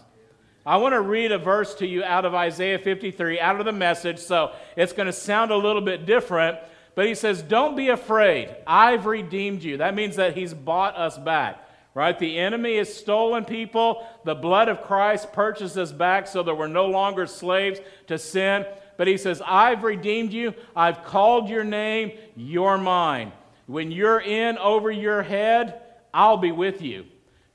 I 0.66 0.78
want 0.78 0.94
to 0.94 1.02
read 1.02 1.32
a 1.32 1.38
verse 1.38 1.74
to 1.76 1.88
you 1.88 2.04
out 2.04 2.26
of 2.26 2.36
Isaiah 2.36 2.80
53, 2.80 3.40
out 3.40 3.60
of 3.60 3.66
the 3.66 3.72
message, 3.72 4.20
so 4.20 4.52
it's 4.76 4.94
going 4.94 5.08
to 5.08 5.14
sound 5.14 5.52
a 5.52 5.58
little 5.58 5.82
bit 5.82 6.06
different. 6.06 6.60
But 6.96 7.08
he 7.08 7.16
says, 7.16 7.42
Don't 7.42 7.78
be 7.78 7.90
afraid. 7.90 8.54
I've 8.68 9.06
redeemed 9.06 9.64
you. 9.64 9.78
That 9.78 9.96
means 9.96 10.18
that 10.18 10.36
he's 10.36 10.54
bought 10.54 10.98
us 10.98 11.18
back, 11.18 11.64
right? 11.94 12.18
The 12.18 12.38
enemy 12.38 12.78
has 12.78 12.94
stolen 12.94 13.46
people. 13.46 14.06
The 14.26 14.36
blood 14.36 14.68
of 14.68 14.82
Christ 14.82 15.32
purchased 15.32 15.78
us 15.78 15.94
back 15.94 16.28
so 16.28 16.44
that 16.44 16.56
we're 16.56 16.68
no 16.68 16.88
longer 16.88 17.26
slaves 17.26 17.80
to 18.08 18.18
sin. 18.18 18.66
But 18.98 19.08
he 19.08 19.18
says, 19.18 19.42
I've 19.46 19.84
redeemed 19.84 20.34
you. 20.34 20.54
I've 20.76 21.06
called 21.06 21.48
your 21.48 21.64
name. 21.64 22.12
You're 22.36 22.78
mine. 22.78 23.32
When 23.66 23.92
you're 23.92 24.20
in 24.20 24.58
over 24.58 24.92
your 24.92 25.22
head, 25.22 25.82
I'll 26.14 26.38
be 26.38 26.52
with 26.52 26.82
you. 26.82 27.06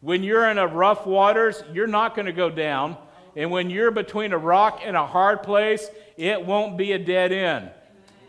When 0.04 0.22
you're 0.22 0.50
in 0.50 0.58
a 0.58 0.66
rough 0.66 1.06
waters, 1.06 1.64
you're 1.72 1.86
not 1.86 2.14
going 2.14 2.26
to 2.26 2.32
go 2.32 2.50
down. 2.50 2.98
And 3.36 3.50
when 3.50 3.70
you're 3.70 3.90
between 3.90 4.34
a 4.34 4.38
rock 4.38 4.82
and 4.84 4.98
a 4.98 5.06
hard 5.06 5.42
place, 5.42 5.88
it 6.18 6.44
won't 6.44 6.76
be 6.76 6.92
a 6.92 6.98
dead 6.98 7.32
end. 7.32 7.70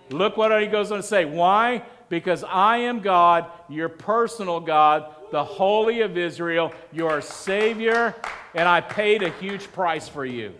Look 0.09 0.37
what 0.37 0.57
he 0.61 0.67
goes 0.67 0.93
on 0.93 0.99
to 0.99 1.03
say. 1.03 1.25
Why? 1.25 1.83
Because 2.07 2.45
I 2.45 2.77
am 2.77 3.01
God, 3.01 3.47
your 3.67 3.89
personal 3.89 4.61
God, 4.61 5.13
the 5.31 5.43
Holy 5.43 5.99
of 5.99 6.17
Israel, 6.17 6.71
your 6.93 7.19
Savior, 7.19 8.15
and 8.53 8.69
I 8.69 8.79
paid 8.79 9.21
a 9.21 9.31
huge 9.31 9.69
price 9.73 10.07
for 10.07 10.23
you. 10.23 10.53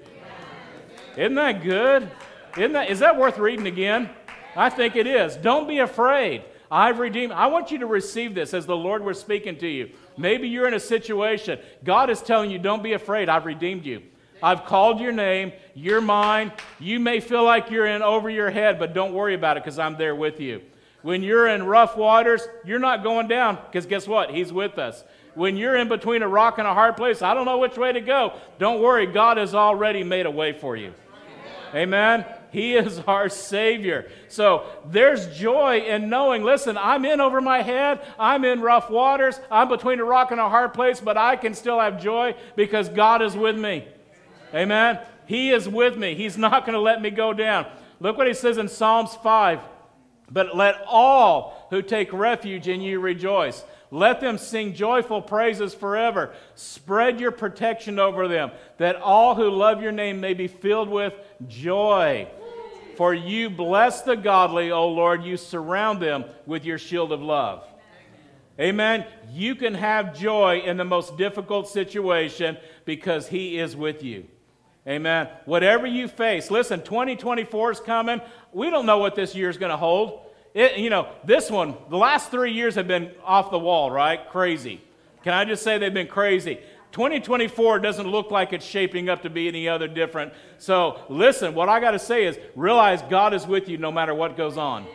Isn't 1.16 1.36
that 1.36 1.64
good? 1.64 2.12
Isn't 2.58 2.74
that, 2.74 2.90
is 2.90 3.00
that 3.00 3.18
worth 3.18 3.38
reading 3.38 3.68
again? 3.68 4.10
I 4.54 4.70
think 4.70 4.98
it 4.98 5.08
is. 5.08 5.38
Don't 5.38 5.66
be 5.66 5.78
afraid. 5.80 6.44
I've 6.70 7.00
redeemed. 7.00 7.32
I 7.32 7.48
want 7.48 7.72
you 7.72 7.78
to 7.78 7.86
receive 7.86 8.36
this 8.36 8.54
as 8.54 8.66
the 8.66 8.76
Lord 8.76 9.02
was 9.02 9.18
speaking 9.18 9.58
to 9.60 9.68
you. 9.68 9.92
Maybe 10.18 10.48
you're 10.48 10.68
in 10.68 10.74
a 10.74 10.80
situation. 10.80 11.60
God 11.84 12.10
is 12.10 12.22
telling 12.22 12.52
you, 12.52 12.60
don't 12.60 12.84
be 12.84 12.94
afraid. 12.94 13.30
I've 13.30 13.46
redeemed 13.46 13.86
you. 13.86 14.02
I've 14.42 14.66
called 14.66 15.00
your 15.00 15.12
name. 15.12 15.54
You're 15.74 16.02
mine. 16.02 16.52
You 16.80 17.00
may 17.00 17.20
feel 17.20 17.44
like 17.44 17.72
you're 17.72 17.88
in 17.88 18.02
over 18.02 18.30
your 18.30 18.50
head, 18.50 18.80
but 18.80 18.94
don't 18.94 19.14
worry 19.14 19.34
about 19.34 19.58
it 19.58 19.64
because 19.64 19.80
I'm 19.80 19.98
there 19.98 20.16
with 20.16 20.40
you. 20.40 20.62
When 21.02 21.22
you're 21.22 21.48
in 21.48 21.64
rough 21.64 21.96
waters, 21.98 22.48
you're 22.66 22.80
not 22.80 23.04
going 23.04 23.28
down 23.28 23.60
because 23.68 23.86
guess 23.86 24.08
what? 24.08 24.32
He's 24.32 24.52
with 24.52 24.78
us. 24.78 25.04
When 25.36 25.58
you're 25.58 25.76
in 25.76 25.88
between 25.88 26.24
a 26.24 26.28
rock 26.28 26.58
and 26.58 26.68
a 26.68 26.74
hard 26.74 26.96
place, 26.96 27.22
I 27.22 27.34
don't 27.34 27.46
know 27.46 27.58
which 27.58 27.78
way 27.78 27.92
to 27.92 28.02
go. 28.02 28.34
Don't 28.58 28.82
worry, 28.82 29.06
God 29.06 29.38
has 29.38 29.54
already 29.54 30.04
made 30.04 30.26
a 30.26 30.32
way 30.32 30.54
for 30.54 30.76
you. 30.76 30.94
Amen. 31.74 32.26
He 32.56 32.74
is 32.74 33.00
our 33.00 33.28
Savior. 33.28 34.10
So 34.30 34.66
there's 34.86 35.38
joy 35.38 35.80
in 35.80 36.08
knowing, 36.08 36.42
listen, 36.42 36.78
I'm 36.78 37.04
in 37.04 37.20
over 37.20 37.42
my 37.42 37.62
head. 37.62 38.00
I'm 38.18 38.46
in 38.46 38.62
rough 38.62 38.90
waters. 38.90 39.38
I'm 39.52 39.68
between 39.68 40.00
a 40.00 40.06
rock 40.06 40.32
and 40.32 40.40
a 40.40 40.48
hard 40.48 40.74
place, 40.74 41.02
but 41.02 41.18
I 41.18 41.36
can 41.36 41.54
still 41.54 41.82
have 41.82 42.02
joy 42.02 42.34
because 42.56 42.88
God 42.88 43.22
is 43.22 43.36
with 43.36 43.58
me. 43.58 43.86
Amen. 44.54 45.00
He 45.26 45.52
is 45.52 45.68
with 45.68 45.98
me. 45.98 46.16
He's 46.16 46.38
not 46.38 46.66
going 46.66 46.76
to 46.76 46.80
let 46.80 47.02
me 47.02 47.10
go 47.10 47.34
down. 47.34 47.66
Look 48.00 48.18
what 48.18 48.28
he 48.28 48.34
says 48.34 48.58
in 48.58 48.70
Psalms 48.70 49.14
5. 49.16 49.60
But 50.32 50.56
let 50.56 50.76
all 50.88 51.68
who 51.72 51.82
take 51.82 52.14
refuge 52.14 52.70
in 52.70 52.80
you 52.80 53.02
rejoice. 53.02 53.66
Let 53.92 54.22
them 54.22 54.38
sing 54.38 54.74
joyful 54.74 55.22
praises 55.22 55.74
forever. 55.74 56.34
Spread 56.56 57.20
your 57.20 57.32
protection 57.32 58.00
over 58.00 58.30
them, 58.30 58.52
that 58.78 58.96
all 58.96 59.36
who 59.36 59.50
love 59.50 59.82
your 59.82 59.92
name 59.92 60.22
may 60.22 60.34
be 60.34 60.48
filled 60.48 60.90
with 60.90 61.14
joy. 61.48 62.28
For 62.96 63.14
you 63.14 63.50
bless 63.50 64.02
the 64.02 64.16
godly, 64.16 64.72
O 64.72 64.88
Lord. 64.88 65.24
You 65.24 65.38
surround 65.38 66.02
them 66.02 66.26
with 66.46 66.66
your 66.66 66.78
shield 66.78 67.12
of 67.12 67.22
love. 67.22 67.64
Amen. 68.60 69.06
You 69.32 69.56
can 69.56 69.74
have 69.74 70.18
joy 70.18 70.62
in 70.66 70.78
the 70.78 70.86
most 70.86 71.18
difficult 71.18 71.68
situation 71.68 72.58
because 72.86 73.28
He 73.28 73.60
is 73.60 73.76
with 73.76 74.04
you. 74.04 74.26
Amen. 74.88 75.28
Whatever 75.46 75.88
you 75.88 76.08
face, 76.08 76.52
listen, 76.52 76.82
2024 76.82 77.72
is 77.72 77.80
coming. 77.80 78.22
We 78.54 78.70
don't 78.70 78.86
know 78.86 79.00
what 79.00 79.16
this 79.16 79.36
year 79.36 79.50
is 79.50 79.58
going 79.58 79.72
to 79.72 79.78
hold. 79.78 80.22
It, 80.54 80.78
you 80.78 80.90
know, 80.90 81.10
this 81.26 81.52
one, 81.52 81.76
the 81.90 81.98
last 81.98 82.32
three 82.32 82.54
years 82.54 82.76
have 82.76 82.88
been 82.88 83.12
off 83.24 83.52
the 83.52 83.60
wall, 83.60 83.92
right? 83.92 84.30
Crazy. 84.30 84.82
Can 85.24 85.34
I 85.34 85.44
just 85.44 85.64
say 85.64 85.78
they've 85.80 85.94
been 85.94 86.08
crazy? 86.08 86.60
2024 86.96 87.80
doesn't 87.80 88.08
look 88.08 88.32
like 88.32 88.54
it's 88.54 88.66
shaping 88.66 89.10
up 89.10 89.24
to 89.24 89.30
be 89.30 89.50
any 89.50 89.68
other 89.68 89.86
different. 89.86 90.32
So, 90.60 90.98
listen, 91.10 91.54
what 91.54 91.68
I 91.68 91.82
got 91.82 91.92
to 91.92 92.00
say 92.00 92.24
is 92.24 92.40
realize 92.56 93.02
God 93.10 93.34
is 93.34 93.46
with 93.46 93.68
you 93.68 93.78
no 93.78 93.92
matter 93.92 94.16
what 94.16 94.38
goes 94.38 94.56
on. 94.56 94.88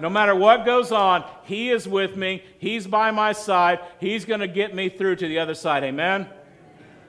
No 0.00 0.10
matter 0.10 0.34
what 0.34 0.64
goes 0.64 0.90
on, 0.90 1.24
He 1.44 1.70
is 1.70 1.86
with 1.86 2.16
me. 2.16 2.42
He's 2.58 2.88
by 2.88 3.12
my 3.12 3.30
side. 3.30 3.78
He's 4.00 4.24
going 4.24 4.40
to 4.40 4.48
get 4.48 4.74
me 4.74 4.88
through 4.88 5.14
to 5.16 5.28
the 5.28 5.38
other 5.38 5.54
side. 5.54 5.84
Amen? 5.84 6.28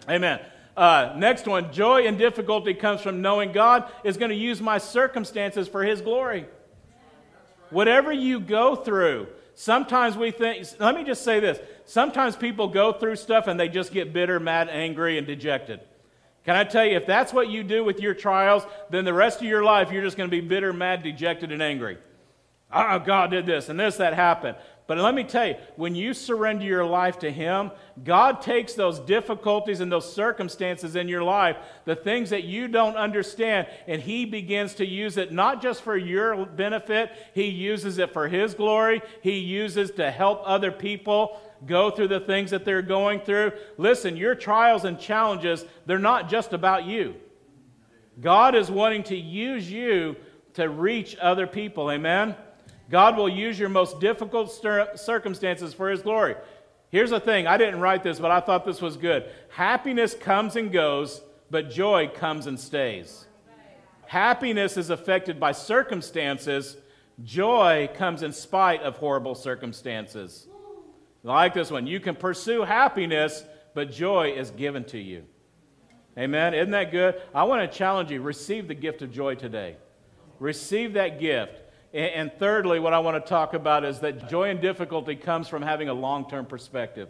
Amen. 0.08 0.42
Uh, 0.78 1.16
next 1.18 1.48
one 1.48 1.74
joy 1.74 2.06
and 2.06 2.20
difficulty 2.20 2.76
comes 2.76 3.02
from 3.02 3.24
knowing 3.24 3.52
God 3.52 3.92
is 4.04 4.16
going 4.16 4.30
to 4.30 4.38
use 4.38 4.62
my 4.62 4.78
circumstances 4.78 5.68
for 5.68 5.84
His 5.84 6.02
glory. 6.02 6.46
Whatever 7.72 8.14
you 8.14 8.42
go 8.42 8.76
through, 8.76 9.26
sometimes 9.58 10.16
we 10.16 10.32
think, 10.32 10.66
let 10.80 10.96
me 10.96 11.04
just 11.04 11.24
say 11.24 11.40
this. 11.40 11.60
Sometimes 11.86 12.36
people 12.36 12.68
go 12.68 12.94
through 12.94 13.16
stuff 13.16 13.48
and 13.48 13.60
they 13.60 13.68
just 13.68 13.92
get 13.92 14.14
bitter, 14.14 14.40
mad, 14.40 14.70
angry, 14.70 15.18
and 15.18 15.26
dejected. 15.26 15.80
Can 16.46 16.56
I 16.56 16.64
tell 16.64 16.86
you, 16.86 16.96
if 16.96 17.06
that's 17.06 17.34
what 17.34 17.50
you 17.50 17.64
do 17.64 17.84
with 17.84 18.00
your 18.00 18.14
trials, 18.14 18.66
then 18.90 19.04
the 19.04 19.14
rest 19.14 19.42
of 19.42 19.48
your 19.48 19.64
life 19.64 19.92
you're 19.92 20.04
just 20.04 20.16
going 20.16 20.30
to 20.30 20.36
be 20.36 20.48
bitter, 20.48 20.72
mad, 20.72 21.04
dejected, 21.04 21.52
and 21.52 21.62
angry. 21.62 21.98
Oh, 22.72 23.00
God 23.00 23.32
did 23.32 23.46
this 23.46 23.68
and 23.68 23.80
this, 23.80 23.98
that 23.98 24.14
happened. 24.14 24.58
But 24.88 24.98
let 25.00 25.14
me 25.14 25.26
tell 25.26 25.46
you, 25.46 25.56
when 25.76 25.96
you 25.96 26.14
surrender 26.14 26.64
your 26.64 26.86
life 26.86 27.20
to 27.20 27.30
Him, 27.30 27.72
God 28.06 28.42
takes 28.42 28.74
those 28.74 29.00
difficulties 29.00 29.82
and 29.82 29.92
those 29.92 30.12
circumstances 30.12 30.96
in 30.96 31.10
your 31.10 31.24
life, 31.24 31.58
the 31.84 31.96
things 31.96 32.30
that 32.30 32.46
you 32.46 32.70
don't 32.70 32.96
understand, 32.96 33.68
and 33.86 34.02
He 34.02 34.24
begins 34.24 34.76
to 34.76 34.86
use 34.86 35.18
it 35.18 35.34
not 35.34 35.62
just 35.62 35.82
for 35.82 35.98
your 35.98 36.46
benefit, 36.46 37.12
He 37.34 37.48
uses 37.48 37.98
it 37.98 38.14
for 38.14 38.30
His 38.30 38.54
glory. 38.54 39.02
He 39.22 39.40
uses 39.40 39.92
to 39.92 40.10
help 40.10 40.42
other 40.46 40.72
people 40.72 41.42
go 41.66 41.92
through 41.92 42.08
the 42.08 42.22
things 42.22 42.52
that 42.52 42.64
they're 42.64 42.82
going 42.82 43.20
through. 43.20 43.52
Listen, 43.78 44.16
your 44.16 44.36
trials 44.36 44.86
and 44.86 44.98
challenges, 44.98 45.66
they're 45.86 46.00
not 46.00 46.30
just 46.30 46.54
about 46.54 46.86
you. 46.86 47.16
God 48.22 48.56
is 48.56 48.72
wanting 48.72 49.04
to 49.04 49.18
use 49.18 49.70
you 49.70 50.16
to 50.54 50.70
reach 50.70 51.18
other 51.22 51.46
people. 51.46 51.92
Amen? 51.92 52.36
God 52.90 53.18
will 53.18 53.30
use 53.30 53.60
your 53.60 53.70
most 53.70 54.00
difficult 54.00 54.52
circumstances 54.96 55.74
for 55.74 55.90
His 55.90 56.02
glory. 56.02 56.36
Here's 56.90 57.10
the 57.10 57.20
thing 57.20 57.48
I 57.48 57.58
didn't 57.58 57.82
write 57.82 58.04
this, 58.04 58.20
but 58.20 58.32
I 58.32 58.40
thought 58.40 58.66
this 58.66 58.82
was 58.82 58.96
good. 58.96 59.30
Happiness 59.50 60.14
comes 60.14 60.56
and 60.56 60.72
goes, 60.72 61.22
but 61.50 61.70
joy 61.70 62.08
comes 62.08 62.48
and 62.48 62.60
stays. 62.60 63.26
Happiness 64.06 64.78
is 64.78 64.90
affected 64.90 65.40
by 65.40 65.52
circumstances, 65.52 66.78
joy 67.24 67.90
comes 67.96 68.24
in 68.24 68.32
spite 68.32 68.82
of 68.84 68.96
horrible 68.98 69.36
circumstances. 69.36 70.48
I 71.26 71.28
like 71.28 71.54
this 71.54 71.70
one. 71.70 71.88
You 71.88 72.00
can 72.00 72.16
pursue 72.16 72.62
happiness, 72.62 73.44
but 73.74 73.92
joy 73.92 74.32
is 74.32 74.50
given 74.52 74.86
to 74.86 74.98
you. 74.98 75.24
Amen. 76.18 76.54
Isn't 76.54 76.72
that 76.72 76.92
good? 76.92 77.22
I 77.36 77.44
want 77.44 77.70
to 77.70 77.78
challenge 77.78 78.12
you 78.12 78.22
receive 78.22 78.70
the 78.70 78.74
gift 78.74 79.02
of 79.02 79.12
joy 79.12 79.36
today. 79.36 79.76
Receive 80.40 80.94
that 80.94 81.20
gift. 81.20 81.62
And, 81.98 82.32
thirdly, 82.38 82.80
what 82.80 82.94
I 82.94 83.00
want 83.00 83.24
to 83.24 83.28
talk 83.28 83.56
about 83.56 83.84
is 83.84 84.02
that 84.02 84.30
joy 84.30 84.52
and 84.52 84.62
difficulty 84.62 85.16
comes 85.16 85.48
from 85.48 85.64
having 85.64 85.90
a 85.90 85.96
long 85.96 86.30
term 86.30 86.46
perspective. 86.46 87.10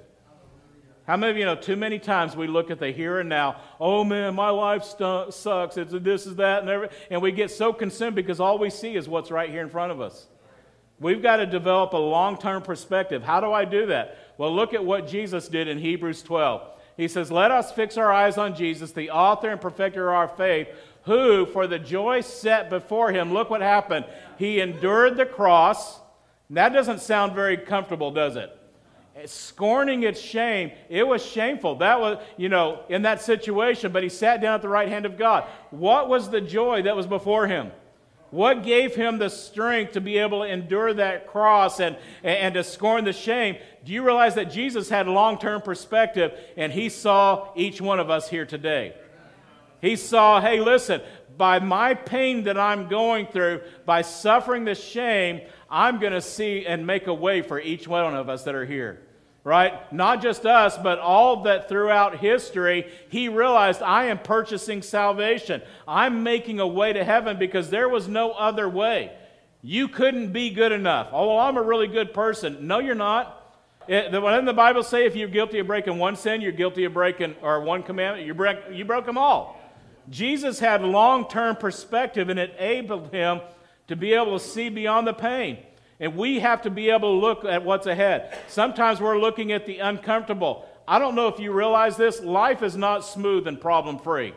How 1.05 1.17
many 1.17 1.31
of 1.31 1.37
you 1.37 1.43
know 1.43 1.55
too 1.55 1.75
many 1.75 1.99
times 1.99 2.37
we 2.37 2.47
look 2.47 2.71
at 2.71 2.79
the 2.79 2.91
here 2.91 3.19
and 3.19 3.27
now, 3.27 3.59
oh 3.81 4.05
man, 4.05 4.33
my 4.33 4.49
life 4.49 4.85
stu- 4.85 5.25
sucks, 5.29 5.75
it's 5.75 5.91
this 5.91 6.25
is 6.25 6.37
that, 6.37 6.61
and 6.61 6.69
everything, 6.69 6.97
and 7.09 7.21
we 7.21 7.33
get 7.33 7.51
so 7.51 7.73
consumed 7.73 8.15
because 8.15 8.39
all 8.39 8.57
we 8.57 8.69
see 8.69 8.95
is 8.95 9.09
what's 9.09 9.29
right 9.29 9.49
here 9.49 9.61
in 9.61 9.69
front 9.69 9.91
of 9.91 9.99
us. 9.99 10.27
We've 11.01 11.21
got 11.21 11.37
to 11.37 11.45
develop 11.45 11.91
a 11.91 11.97
long 11.97 12.37
term 12.37 12.61
perspective. 12.61 13.23
How 13.23 13.41
do 13.41 13.51
I 13.51 13.65
do 13.65 13.87
that? 13.87 14.17
Well, 14.37 14.55
look 14.55 14.73
at 14.73 14.85
what 14.85 15.05
Jesus 15.05 15.49
did 15.49 15.67
in 15.67 15.79
Hebrews 15.79 16.23
12. 16.23 16.61
He 16.97 17.07
says, 17.07 17.31
Let 17.31 17.51
us 17.51 17.71
fix 17.71 17.95
our 17.97 18.11
eyes 18.11 18.37
on 18.37 18.55
Jesus, 18.55 18.91
the 18.91 19.11
author 19.11 19.49
and 19.49 19.61
perfecter 19.61 20.09
of 20.09 20.15
our 20.15 20.27
faith, 20.27 20.67
who, 21.07 21.45
for 21.47 21.65
the 21.67 21.79
joy 21.79 22.21
set 22.21 22.69
before 22.69 23.11
him, 23.11 23.33
look 23.33 23.49
what 23.49 23.61
happened. 23.61 24.05
He 24.37 24.59
endured 24.59 25.17
the 25.17 25.25
cross. 25.25 25.99
That 26.49 26.73
doesn't 26.73 26.99
sound 26.99 27.33
very 27.33 27.57
comfortable, 27.57 28.11
does 28.11 28.35
it? 28.35 28.55
Scorning 29.25 30.03
its 30.03 30.21
shame. 30.21 30.71
It 30.89 31.07
was 31.07 31.25
shameful. 31.25 31.75
That 31.75 31.99
was, 31.99 32.23
you 32.35 32.49
know, 32.49 32.83
in 32.89 33.01
that 33.03 33.21
situation, 33.21 33.91
but 33.91 34.03
he 34.03 34.09
sat 34.09 34.41
down 34.41 34.55
at 34.55 34.61
the 34.61 34.69
right 34.69 34.89
hand 34.89 35.05
of 35.05 35.17
God. 35.17 35.45
What 35.71 36.07
was 36.09 36.29
the 36.29 36.41
joy 36.41 36.83
that 36.83 36.95
was 36.95 37.07
before 37.07 37.47
him? 37.47 37.71
What 38.29 38.63
gave 38.63 38.93
him 38.93 39.17
the 39.17 39.29
strength 39.29 39.93
to 39.93 40.01
be 40.01 40.17
able 40.17 40.41
to 40.41 40.49
endure 40.49 40.93
that 40.93 41.27
cross 41.27 41.79
and, 41.79 41.95
and 42.21 42.53
to 42.55 42.63
scorn 42.63 43.05
the 43.05 43.13
shame? 43.13 43.55
Do 43.85 43.93
you 43.93 44.03
realize 44.03 44.35
that 44.35 44.51
Jesus 44.51 44.89
had 44.89 45.07
long 45.07 45.39
term 45.39 45.61
perspective 45.61 46.37
and 46.57 46.73
he 46.73 46.89
saw 46.89 47.47
each 47.55 47.79
one 47.79 48.01
of 48.01 48.09
us 48.09 48.29
here 48.29 48.45
today? 48.45 48.93
He 49.81 49.95
saw, 49.95 50.41
hey, 50.41 50.59
listen, 50.59 51.01
by 51.37 51.59
my 51.59 51.93
pain 51.93 52.43
that 52.45 52.57
I'm 52.57 52.87
going 52.87 53.27
through, 53.27 53.61
by 53.85 54.01
suffering 54.01 54.65
the 54.65 54.75
shame, 54.75 55.41
I'm 55.69 55.99
going 55.99 56.13
to 56.13 56.21
see 56.21 56.65
and 56.65 56.87
make 56.87 57.07
a 57.07 57.13
way 57.13 57.41
for 57.41 57.59
each 57.59 57.87
one 57.87 58.15
of 58.15 58.29
us 58.29 58.43
that 58.43 58.55
are 58.55 58.65
here. 58.65 59.01
Right? 59.43 59.93
Not 59.93 60.21
just 60.21 60.45
us, 60.45 60.77
but 60.77 60.99
all 60.99 61.43
that 61.43 61.69
throughout 61.69 62.17
history, 62.17 62.91
he 63.07 63.29
realized 63.29 63.81
I 63.81 64.05
am 64.05 64.19
purchasing 64.19 64.81
salvation. 64.81 65.61
I'm 65.87 66.23
making 66.23 66.59
a 66.59 66.67
way 66.67 66.91
to 66.91 67.01
heaven 67.01 67.39
because 67.39 67.69
there 67.69 67.87
was 67.87 68.09
no 68.09 68.31
other 68.31 68.67
way. 68.67 69.13
You 69.61 69.87
couldn't 69.87 70.33
be 70.33 70.49
good 70.49 70.73
enough. 70.73 71.09
Oh, 71.13 71.27
well, 71.27 71.39
I'm 71.39 71.55
a 71.55 71.61
really 71.61 71.87
good 71.87 72.13
person. 72.13 72.67
No, 72.67 72.79
you're 72.79 72.93
not. 72.93 73.33
It, 73.87 74.11
when 74.21 74.43
the 74.43 74.53
Bible 74.53 74.83
say 74.83 75.05
if 75.05 75.15
you're 75.15 75.29
guilty 75.29 75.59
of 75.59 75.67
breaking 75.67 75.97
one 75.97 76.17
sin, 76.17 76.41
you're 76.41 76.51
guilty 76.51 76.83
of 76.83 76.93
breaking 76.93 77.35
or 77.41 77.61
one 77.61 77.83
commandment, 77.83 78.27
you 78.27 78.33
break, 78.33 78.57
you 78.71 78.83
broke 78.83 79.05
them 79.05 79.17
all. 79.17 79.56
Jesus 80.09 80.59
had 80.59 80.81
long 80.83 81.27
term 81.27 81.55
perspective 81.55 82.29
and 82.29 82.39
it 82.39 82.55
enabled 82.57 83.11
him 83.11 83.41
to 83.87 83.95
be 83.95 84.13
able 84.13 84.37
to 84.37 84.43
see 84.43 84.69
beyond 84.69 85.07
the 85.07 85.13
pain. 85.13 85.57
And 85.99 86.15
we 86.15 86.39
have 86.39 86.61
to 86.63 86.69
be 86.69 86.89
able 86.89 87.13
to 87.13 87.19
look 87.19 87.45
at 87.45 87.65
what's 87.65 87.87
ahead. 87.87 88.37
Sometimes 88.47 89.01
we're 89.01 89.19
looking 89.19 89.51
at 89.51 89.65
the 89.65 89.79
uncomfortable. 89.79 90.67
I 90.87 90.99
don't 90.99 91.15
know 91.15 91.27
if 91.27 91.39
you 91.39 91.51
realize 91.51 91.97
this, 91.97 92.21
life 92.21 92.61
is 92.61 92.77
not 92.77 93.03
smooth 93.03 93.47
and 93.47 93.59
problem 93.59 93.97
free. 93.99 94.33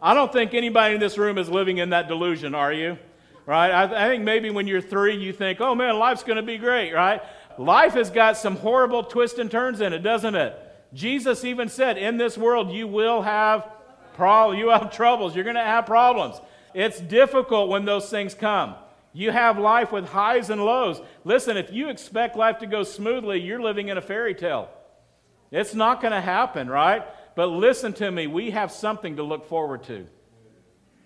I 0.00 0.14
don't 0.14 0.32
think 0.32 0.54
anybody 0.54 0.94
in 0.94 1.00
this 1.00 1.18
room 1.18 1.38
is 1.38 1.48
living 1.48 1.78
in 1.78 1.90
that 1.90 2.06
delusion, 2.06 2.54
are 2.54 2.72
you? 2.72 2.98
Right? 3.46 3.70
I, 3.70 4.06
I 4.06 4.08
think 4.08 4.22
maybe 4.22 4.50
when 4.50 4.66
you're 4.66 4.82
three, 4.82 5.16
you 5.16 5.32
think, 5.32 5.60
oh 5.60 5.74
man, 5.74 5.98
life's 5.98 6.22
going 6.22 6.36
to 6.36 6.42
be 6.42 6.58
great, 6.58 6.92
right? 6.92 7.22
Life 7.56 7.94
has 7.94 8.10
got 8.10 8.36
some 8.36 8.56
horrible 8.56 9.02
twists 9.02 9.38
and 9.38 9.50
turns 9.50 9.80
in 9.80 9.92
it, 9.92 10.00
doesn't 10.00 10.34
it? 10.34 10.54
Jesus 10.94 11.44
even 11.44 11.68
said, 11.68 11.98
in 11.98 12.18
this 12.18 12.38
world, 12.38 12.70
you 12.70 12.86
will 12.86 13.22
have 13.22 13.66
You 14.18 14.70
have 14.70 14.92
troubles. 14.92 15.34
You're 15.34 15.44
going 15.44 15.56
to 15.56 15.62
have 15.62 15.86
problems. 15.86 16.40
It's 16.74 17.00
difficult 17.00 17.68
when 17.68 17.84
those 17.84 18.10
things 18.10 18.34
come. 18.34 18.74
You 19.12 19.30
have 19.30 19.58
life 19.58 19.90
with 19.90 20.08
highs 20.08 20.50
and 20.50 20.64
lows. 20.64 21.00
Listen, 21.24 21.56
if 21.56 21.72
you 21.72 21.88
expect 21.88 22.36
life 22.36 22.58
to 22.58 22.66
go 22.66 22.82
smoothly, 22.82 23.40
you're 23.40 23.60
living 23.60 23.88
in 23.88 23.98
a 23.98 24.02
fairy 24.02 24.34
tale. 24.34 24.68
It's 25.50 25.74
not 25.74 26.00
going 26.00 26.12
to 26.12 26.20
happen, 26.20 26.68
right? 26.68 27.02
But 27.34 27.46
listen 27.46 27.92
to 27.94 28.10
me, 28.10 28.26
we 28.26 28.50
have 28.50 28.70
something 28.70 29.16
to 29.16 29.22
look 29.22 29.48
forward 29.48 29.84
to. 29.84 30.06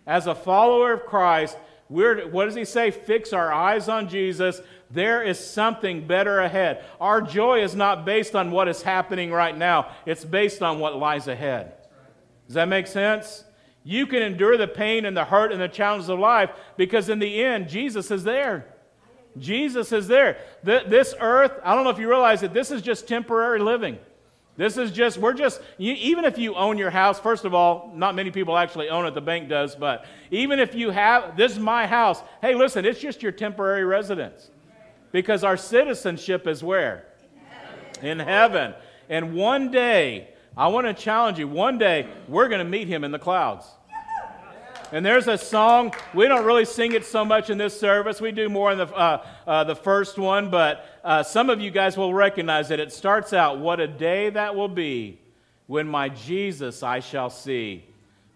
As 0.06 0.26
a 0.26 0.34
follower 0.34 0.92
of 0.92 1.06
Christ, 1.06 1.56
we're, 1.88 2.28
what 2.28 2.46
does 2.46 2.54
he 2.54 2.64
say? 2.64 2.90
Fix 2.90 3.32
our 3.32 3.52
eyes 3.52 3.88
on 3.88 4.08
Jesus. 4.08 4.60
There 4.90 5.22
is 5.22 5.38
something 5.38 6.06
better 6.06 6.40
ahead. 6.40 6.84
Our 7.00 7.20
joy 7.20 7.62
is 7.62 7.74
not 7.74 8.04
based 8.04 8.34
on 8.34 8.50
what 8.50 8.66
is 8.66 8.82
happening 8.82 9.30
right 9.30 9.56
now, 9.56 9.92
it's 10.06 10.24
based 10.24 10.62
on 10.62 10.78
what 10.78 10.96
lies 10.96 11.28
ahead. 11.28 11.74
Does 12.53 12.57
that 12.57 12.68
make 12.68 12.86
sense? 12.86 13.44
You 13.82 14.07
can 14.07 14.22
endure 14.22 14.59
the 14.59 14.68
pain 14.68 15.07
and 15.07 15.16
the 15.16 15.24
hurt 15.24 15.53
and 15.53 15.61
the 15.62 15.68
challenges 15.68 16.11
of 16.11 16.18
life 16.18 16.50
because 16.76 17.09
in 17.09 17.18
the 17.18 17.42
end, 17.42 17.66
Jesus 17.66 18.11
is 18.11 18.24
there. 18.24 18.66
Jesus 19.38 19.90
is 19.90 20.07
there. 20.07 20.36
This 20.62 21.14
earth, 21.18 21.53
I 21.64 21.74
don't 21.74 21.84
know 21.84 21.88
if 21.88 21.98
you 21.98 22.11
realize 22.11 22.42
it, 22.42 22.53
this 22.53 22.70
is 22.70 22.82
just 22.82 23.09
temporary 23.09 23.59
living. 23.59 23.98
This 24.59 24.76
is 24.76 24.92
just, 24.92 25.16
we're 25.16 25.32
just, 25.32 25.62
you, 25.78 25.94
even 25.94 26.26
if 26.26 26.36
you 26.36 26.55
own 26.55 26.76
your 26.76 26.90
house, 26.90 27.18
first 27.18 27.46
of 27.46 27.55
all, 27.55 27.90
not 27.94 28.14
many 28.14 28.30
people 28.30 28.59
actually 28.59 28.90
own 28.90 29.07
it, 29.07 29.14
the 29.14 29.22
bank 29.22 29.48
does, 29.48 29.74
but 29.74 30.05
even 30.30 30.59
if 30.59 30.74
you 30.74 30.90
have, 30.90 31.38
this 31.38 31.53
is 31.53 31.59
my 31.59 31.86
house, 31.86 32.20
hey, 32.42 32.55
listen, 32.55 32.84
it's 32.84 33.00
just 33.00 33.22
your 33.22 33.32
temporary 33.32 33.86
residence. 33.86 34.50
Because 35.11 35.42
our 35.42 35.57
citizenship 35.57 36.46
is 36.46 36.62
where? 36.62 37.07
In 38.03 38.18
heaven. 38.18 38.20
In 38.20 38.26
heaven. 38.26 38.74
And 39.09 39.34
one 39.34 39.70
day, 39.70 40.28
I 40.57 40.68
want 40.68 40.86
to 40.86 40.92
challenge 40.92 41.38
you, 41.38 41.48
one 41.48 41.78
day, 41.78 42.07
we're 42.28 42.48
going 42.48 42.59
to 42.59 42.70
meet 42.70 42.86
him 42.86 43.05
in 43.05 43.11
the 43.11 43.18
clouds. 43.18 43.66
And 44.92 45.07
there's 45.07 45.26
a 45.26 45.38
song, 45.38 45.94
we 46.12 46.28
don't 46.28 46.44
really 46.44 46.66
sing 46.66 46.92
it 46.92 47.07
so 47.07 47.24
much 47.24 47.48
in 47.48 47.57
this 47.57 47.78
service. 47.80 48.20
We 48.20 48.30
do 48.30 48.50
more 48.50 48.70
in 48.70 48.76
the, 48.76 48.94
uh, 48.94 49.24
uh, 49.46 49.64
the 49.64 49.74
first 49.74 50.18
one, 50.18 50.50
but 50.50 50.84
uh, 51.03 51.22
some 51.22 51.48
of 51.48 51.62
you 51.62 51.70
guys 51.70 51.96
will 51.96 52.12
recognize 52.12 52.70
it. 52.70 52.78
It 52.78 52.92
starts 52.92 53.32
out, 53.32 53.59
What 53.59 53.80
a 53.80 53.86
day 53.86 54.28
that 54.28 54.55
will 54.55 54.68
be 54.68 55.18
when 55.66 55.88
my 55.88 56.11
Jesus 56.11 56.82
I 56.82 57.00
shall 57.00 57.30
see. 57.30 57.86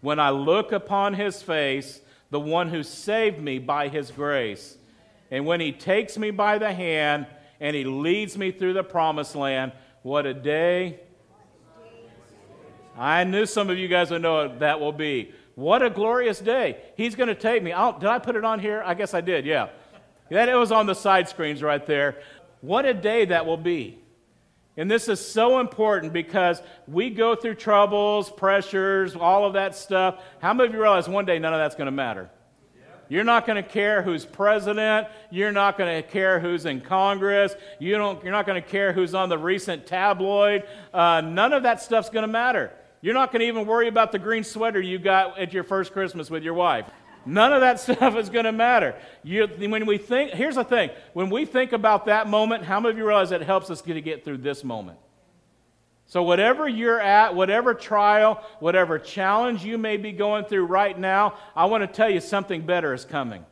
When 0.00 0.18
I 0.18 0.30
look 0.30 0.72
upon 0.72 1.12
his 1.12 1.42
face, 1.42 2.00
the 2.30 2.40
one 2.40 2.70
who 2.70 2.82
saved 2.82 3.38
me 3.38 3.58
by 3.58 3.88
his 3.88 4.10
grace. 4.10 4.78
And 5.30 5.44
when 5.44 5.60
he 5.60 5.72
takes 5.72 6.16
me 6.16 6.30
by 6.30 6.56
the 6.56 6.72
hand 6.72 7.26
and 7.60 7.76
he 7.76 7.84
leads 7.84 8.38
me 8.38 8.50
through 8.50 8.72
the 8.72 8.84
promised 8.84 9.36
land, 9.36 9.72
what 10.02 10.24
a 10.24 10.32
day. 10.32 11.00
I 12.97 13.24
knew 13.24 13.47
some 13.47 13.70
of 13.70 13.78
you 13.78 13.88
guys 13.88 14.11
would 14.11 14.22
know 14.22 14.34
what 14.34 14.61
that 14.61 14.80
will 14.80 14.92
be. 14.92 15.32
What 15.55 15.82
a 15.82 15.90
glorious 15.90 16.38
day. 16.38 16.78
He's 16.97 17.14
going 17.14 17.28
to 17.28 17.34
take 17.34 17.62
me. 17.62 17.72
I'll, 17.72 17.99
did 17.99 18.09
I 18.09 18.18
put 18.18 18.36
it 18.36 18.44
on 18.44 18.61
here? 18.61 18.82
I 18.84 18.94
guess 18.94 19.14
I 19.14 19.20
did, 19.20 19.47
yeah. 19.47 19.68
That 20.30 20.49
it 20.49 20.55
was 20.55 20.72
on 20.72 20.86
the 20.86 20.94
side 20.94 21.28
screens 21.28 21.62
right 21.62 21.84
there. 21.86 22.20
What 22.61 22.84
a 22.84 22.94
day 22.94 23.26
that 23.26 23.47
will 23.47 23.57
be. 23.57 23.99
And 24.76 24.90
this 24.90 25.09
is 25.09 25.24
so 25.24 25.61
important 25.61 26.12
because 26.12 26.61
we 26.86 27.09
go 27.09 27.34
through 27.34 27.55
troubles, 27.55 28.30
pressures, 28.30 29.16
all 29.16 29.47
of 29.47 29.55
that 29.55 29.74
stuff. 29.74 30.22
How 30.40 30.53
many 30.53 30.68
of 30.68 30.74
you 30.74 30.80
realize 30.82 31.09
one 31.09 31.24
day 31.24 31.38
none 31.38 31.55
of 31.55 31.59
that's 31.59 31.74
going 31.74 31.86
to 31.86 31.92
matter? 31.92 32.30
You're 33.09 33.24
not 33.24 33.47
going 33.47 33.62
to 33.62 33.68
care 33.68 34.03
who's 34.03 34.26
president. 34.26 35.07
You're 35.30 35.53
not 35.53 35.78
going 35.78 36.03
to 36.03 36.07
care 36.07 36.40
who's 36.40 36.66
in 36.66 36.80
Congress. 36.80 37.55
You 37.78 37.97
don't, 37.97 38.22
you're 38.22 38.32
not 38.32 38.47
going 38.47 38.61
to 38.61 38.68
care 38.68 38.92
who's 38.92 39.14
on 39.14 39.28
the 39.28 39.38
recent 39.38 39.86
tabloid. 39.86 40.64
Uh, 40.92 41.20
none 41.20 41.53
of 41.53 41.62
that 41.62 41.80
stuff's 41.80 42.11
going 42.11 42.24
to 42.24 42.32
matter. 42.32 42.72
You're 43.07 43.14
not 43.14 43.30
going 43.30 43.38
to 43.38 43.46
even 43.46 43.66
worry 43.66 43.86
about 43.86 44.11
the 44.11 44.18
green 44.18 44.42
sweater 44.42 44.80
you 44.80 44.98
got 44.98 45.38
at 45.38 45.52
your 45.52 45.62
first 45.62 45.92
Christmas 45.92 46.28
with 46.28 46.42
your 46.42 46.54
wife. 46.54 46.86
None 47.24 47.52
of 47.52 47.61
that 47.61 47.78
stuff 47.80 48.16
is 48.16 48.30
going 48.30 48.46
to 48.46 48.50
matter. 48.50 48.96
You, 49.22 49.46
when 49.46 49.86
we 49.86 49.96
think, 49.96 50.32
here's 50.32 50.57
the 50.57 50.64
thing: 50.64 50.90
when 51.12 51.30
we 51.30 51.44
think 51.44 51.72
about 51.72 52.07
that 52.07 52.26
moment, 52.28 52.64
how 52.64 52.80
many 52.80 52.90
of 52.90 52.98
you 52.98 53.07
realize 53.07 53.30
it 53.30 53.42
helps 53.42 53.70
us 53.70 53.80
to 53.80 54.00
get 54.00 54.24
through 54.24 54.38
this 54.38 54.64
moment? 54.64 54.98
So, 56.07 56.24
whatever 56.24 56.68
you're 56.68 57.00
at, 57.00 57.36
whatever 57.36 57.74
trial, 57.74 58.44
whatever 58.59 58.98
challenge 58.98 59.64
you 59.64 59.78
may 59.78 59.98
be 59.98 60.11
going 60.11 60.46
through 60.46 60.64
right 60.64 60.98
now, 60.98 61.34
I 61.54 61.66
want 61.66 61.82
to 61.82 61.86
tell 61.86 62.11
you 62.11 62.18
something 62.18 62.66
better 62.66 62.92
is 62.92 63.04
coming. 63.04 63.46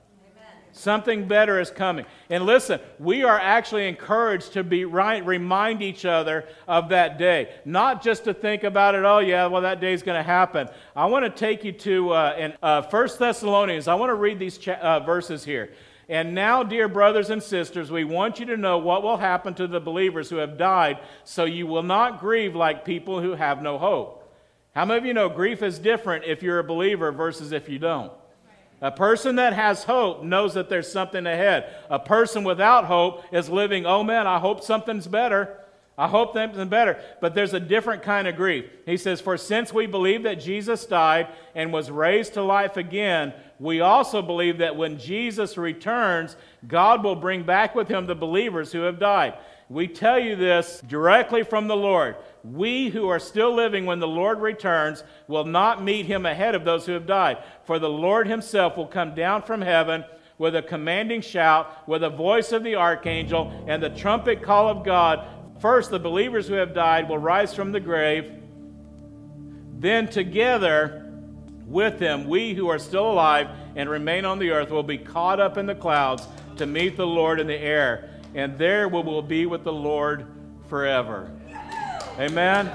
Something 0.76 1.28
better 1.28 1.60
is 1.60 1.70
coming. 1.70 2.04
And 2.28 2.44
listen, 2.44 2.80
we 2.98 3.22
are 3.22 3.38
actually 3.38 3.86
encouraged 3.86 4.54
to 4.54 4.64
be 4.64 4.84
right, 4.84 5.24
remind 5.24 5.82
each 5.82 6.04
other 6.04 6.48
of 6.66 6.88
that 6.88 7.16
day. 7.16 7.54
Not 7.64 8.02
just 8.02 8.24
to 8.24 8.34
think 8.34 8.64
about 8.64 8.96
it, 8.96 9.04
oh, 9.04 9.20
yeah, 9.20 9.46
well, 9.46 9.62
that 9.62 9.80
day 9.80 9.92
is 9.92 10.02
going 10.02 10.18
to 10.18 10.24
happen. 10.24 10.68
I 10.96 11.06
want 11.06 11.26
to 11.26 11.30
take 11.30 11.62
you 11.62 11.70
to 11.70 12.10
uh, 12.10 12.36
in, 12.36 12.54
uh, 12.60 12.82
1 12.82 13.08
Thessalonians. 13.20 13.86
I 13.86 13.94
want 13.94 14.10
to 14.10 14.14
read 14.14 14.40
these 14.40 14.58
cha- 14.58 14.72
uh, 14.72 14.98
verses 14.98 15.44
here. 15.44 15.70
And 16.08 16.34
now, 16.34 16.64
dear 16.64 16.88
brothers 16.88 17.30
and 17.30 17.40
sisters, 17.40 17.92
we 17.92 18.02
want 18.02 18.40
you 18.40 18.46
to 18.46 18.56
know 18.56 18.78
what 18.78 19.04
will 19.04 19.16
happen 19.16 19.54
to 19.54 19.68
the 19.68 19.80
believers 19.80 20.28
who 20.28 20.36
have 20.36 20.58
died, 20.58 20.98
so 21.22 21.44
you 21.44 21.68
will 21.68 21.84
not 21.84 22.18
grieve 22.18 22.56
like 22.56 22.84
people 22.84 23.22
who 23.22 23.36
have 23.36 23.62
no 23.62 23.78
hope. 23.78 24.28
How 24.74 24.84
many 24.84 24.98
of 24.98 25.06
you 25.06 25.14
know 25.14 25.28
grief 25.28 25.62
is 25.62 25.78
different 25.78 26.24
if 26.24 26.42
you're 26.42 26.58
a 26.58 26.64
believer 26.64 27.12
versus 27.12 27.52
if 27.52 27.68
you 27.68 27.78
don't? 27.78 28.12
A 28.85 28.91
person 28.91 29.37
that 29.37 29.55
has 29.55 29.82
hope 29.82 30.22
knows 30.22 30.53
that 30.53 30.68
there's 30.68 30.93
something 30.93 31.26
ahead. 31.26 31.72
A 31.89 31.99
person 31.99 32.45
without 32.45 32.85
hope 32.85 33.24
is 33.32 33.49
living, 33.49 33.87
oh 33.87 34.05
man, 34.05 34.26
I 34.26 34.39
hope 34.39 34.62
something's 34.62 35.07
better. 35.07 35.59
I 35.97 36.07
hope 36.07 36.35
something's 36.35 36.68
better. 36.68 37.03
But 37.22 37.35
there's 37.35 37.55
a 37.55 37.61
different 37.61 38.03
kind 38.03 38.28
of 38.28 38.37
grief. 38.37 38.66
He 38.85 38.99
says, 38.99 39.22
For 39.22 39.39
since 39.39 39.72
we 39.72 39.87
believe 39.87 40.24
that 40.24 40.39
Jesus 40.39 40.85
died 40.85 41.28
and 41.55 41.72
was 41.72 41.91
raised 41.91 42.35
to 42.35 42.43
life 42.43 42.76
again, 42.76 43.32
we 43.59 43.80
also 43.80 44.20
believe 44.20 44.59
that 44.59 44.76
when 44.76 44.99
Jesus 44.99 45.57
returns, 45.57 46.37
God 46.68 47.03
will 47.03 47.16
bring 47.16 47.43
back 47.43 47.74
with 47.74 47.89
him 47.89 48.05
the 48.05 48.14
believers 48.14 48.70
who 48.70 48.82
have 48.82 48.99
died. 48.99 49.32
We 49.68 49.88
tell 49.88 50.18
you 50.18 50.36
this 50.36 50.82
directly 50.86 51.42
from 51.42 51.68
the 51.68 51.76
Lord. 51.76 52.16
We 52.42 52.90
who 52.90 53.08
are 53.08 53.18
still 53.18 53.54
living 53.54 53.86
when 53.86 53.98
the 53.98 54.06
Lord 54.06 54.40
returns 54.40 55.02
will 55.26 55.44
not 55.44 55.82
meet 55.82 56.04
him 56.06 56.26
ahead 56.26 56.54
of 56.54 56.64
those 56.64 56.84
who 56.84 56.92
have 56.92 57.06
died. 57.06 57.38
For 57.64 57.78
the 57.78 57.88
Lord 57.88 58.28
himself 58.28 58.76
will 58.76 58.86
come 58.86 59.14
down 59.14 59.42
from 59.42 59.62
heaven 59.62 60.04
with 60.36 60.54
a 60.56 60.62
commanding 60.62 61.22
shout, 61.22 61.88
with 61.88 62.02
the 62.02 62.10
voice 62.10 62.52
of 62.52 62.62
the 62.62 62.74
archangel, 62.74 63.64
and 63.66 63.82
the 63.82 63.88
trumpet 63.88 64.42
call 64.42 64.68
of 64.68 64.84
God. 64.84 65.24
First, 65.60 65.90
the 65.90 65.98
believers 65.98 66.46
who 66.46 66.54
have 66.54 66.74
died 66.74 67.08
will 67.08 67.18
rise 67.18 67.54
from 67.54 67.72
the 67.72 67.80
grave. 67.80 68.32
Then, 69.78 70.08
together 70.08 71.10
with 71.66 71.98
them, 71.98 72.28
we 72.28 72.52
who 72.52 72.68
are 72.68 72.78
still 72.78 73.10
alive 73.10 73.48
and 73.76 73.88
remain 73.88 74.24
on 74.24 74.38
the 74.38 74.50
earth 74.50 74.70
will 74.70 74.82
be 74.82 74.98
caught 74.98 75.40
up 75.40 75.56
in 75.56 75.66
the 75.66 75.74
clouds 75.74 76.26
to 76.56 76.66
meet 76.66 76.96
the 76.96 77.06
Lord 77.06 77.40
in 77.40 77.46
the 77.46 77.58
air 77.58 78.10
and 78.35 78.59
there 78.59 78.89
we 78.89 79.03
will 79.03 79.22
be 79.22 79.47
with 79.47 79.64
the 79.64 79.72
Lord 79.72 80.26
forever. 80.68 81.30
Amen. 82.18 82.70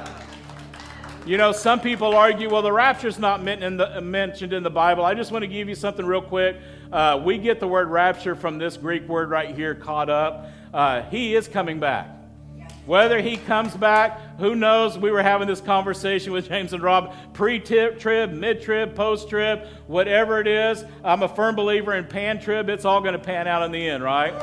You 1.26 1.38
know, 1.38 1.52
some 1.52 1.80
people 1.80 2.16
argue, 2.16 2.50
well, 2.50 2.62
the 2.62 2.72
rapture's 2.72 3.20
not 3.20 3.46
in 3.48 3.78
the, 3.78 4.02
mentioned 4.02 4.54
in 4.54 4.64
the 4.64 4.70
Bible. 4.70 5.04
I 5.06 5.14
just 5.14 5.32
want 5.32 5.44
to 5.44 5.48
give 5.48 5.70
you 5.70 5.76
something 5.76 6.06
real 6.06 6.22
quick. 6.22 6.58
Uh, 6.92 7.22
we 7.24 7.38
get 7.38 7.60
the 7.60 7.68
word 7.68 7.90
rapture 7.90 8.36
from 8.36 8.58
this 8.58 8.78
Greek 8.78 9.08
word 9.08 9.30
right 9.30 9.54
here, 9.54 9.76
caught 9.76 10.10
up. 10.10 10.48
Uh, 10.74 11.04
he 11.04 11.36
is 11.36 11.48
coming 11.48 11.80
back. 11.80 12.08
Whether 12.86 13.22
he 13.22 13.38
comes 13.38 13.76
back, 13.76 14.40
who 14.40 14.56
knows? 14.56 14.98
We 14.98 15.12
were 15.12 15.22
having 15.22 15.48
this 15.48 15.62
conversation 15.62 16.34
with 16.34 16.48
James 16.48 16.74
and 16.74 16.82
Rob 16.82 17.14
pre 17.34 17.60
trib, 17.60 18.32
mid 18.32 18.64
trib, 18.64 18.96
post 18.96 19.30
trib, 19.30 19.68
whatever 19.86 20.40
it 20.40 20.48
is. 20.48 20.84
I'm 21.04 21.22
a 21.22 21.28
firm 21.28 21.56
believer 21.56 21.94
in 21.94 22.06
pan 22.06 22.42
trib. 22.42 22.68
It's 22.70 22.86
all 22.86 23.02
going 23.02 23.14
to 23.14 23.20
pan 23.20 23.48
out 23.48 23.62
in 23.62 23.72
the 23.72 23.88
end, 23.88 24.04
right? 24.04 24.34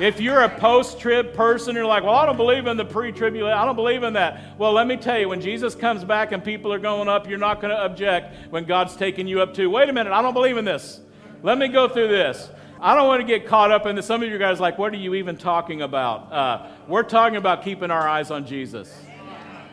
If 0.00 0.20
you're 0.20 0.40
a 0.40 0.48
post 0.48 0.98
trib 0.98 1.34
person, 1.34 1.74
you're 1.74 1.84
like, 1.84 2.02
well, 2.02 2.14
I 2.14 2.24
don't 2.24 2.38
believe 2.38 2.66
in 2.66 2.76
the 2.76 2.84
pre 2.84 3.12
tribulation. 3.12 3.56
I 3.56 3.64
don't 3.66 3.76
believe 3.76 4.02
in 4.02 4.14
that. 4.14 4.58
Well, 4.58 4.72
let 4.72 4.86
me 4.86 4.96
tell 4.96 5.18
you, 5.18 5.28
when 5.28 5.40
Jesus 5.40 5.74
comes 5.74 6.02
back 6.02 6.32
and 6.32 6.42
people 6.42 6.72
are 6.72 6.78
going 6.78 7.08
up, 7.08 7.28
you're 7.28 7.38
not 7.38 7.60
going 7.60 7.74
to 7.74 7.84
object 7.84 8.50
when 8.50 8.64
God's 8.64 8.96
taking 8.96 9.26
you 9.26 9.42
up 9.42 9.52
too. 9.52 9.68
Wait 9.68 9.88
a 9.88 9.92
minute, 9.92 10.12
I 10.12 10.22
don't 10.22 10.32
believe 10.32 10.56
in 10.56 10.64
this. 10.64 11.00
Let 11.42 11.58
me 11.58 11.68
go 11.68 11.88
through 11.88 12.08
this. 12.08 12.50
I 12.80 12.94
don't 12.94 13.06
want 13.06 13.20
to 13.20 13.26
get 13.26 13.46
caught 13.46 13.70
up 13.70 13.86
in 13.86 13.94
this. 13.94 14.06
Some 14.06 14.22
of 14.22 14.28
you 14.28 14.38
guys 14.38 14.60
like, 14.60 14.78
what 14.78 14.92
are 14.92 14.96
you 14.96 15.14
even 15.14 15.36
talking 15.36 15.82
about? 15.82 16.32
Uh, 16.32 16.66
we're 16.88 17.02
talking 17.02 17.36
about 17.36 17.62
keeping 17.62 17.90
our 17.90 18.08
eyes 18.08 18.30
on 18.30 18.46
Jesus. 18.46 18.96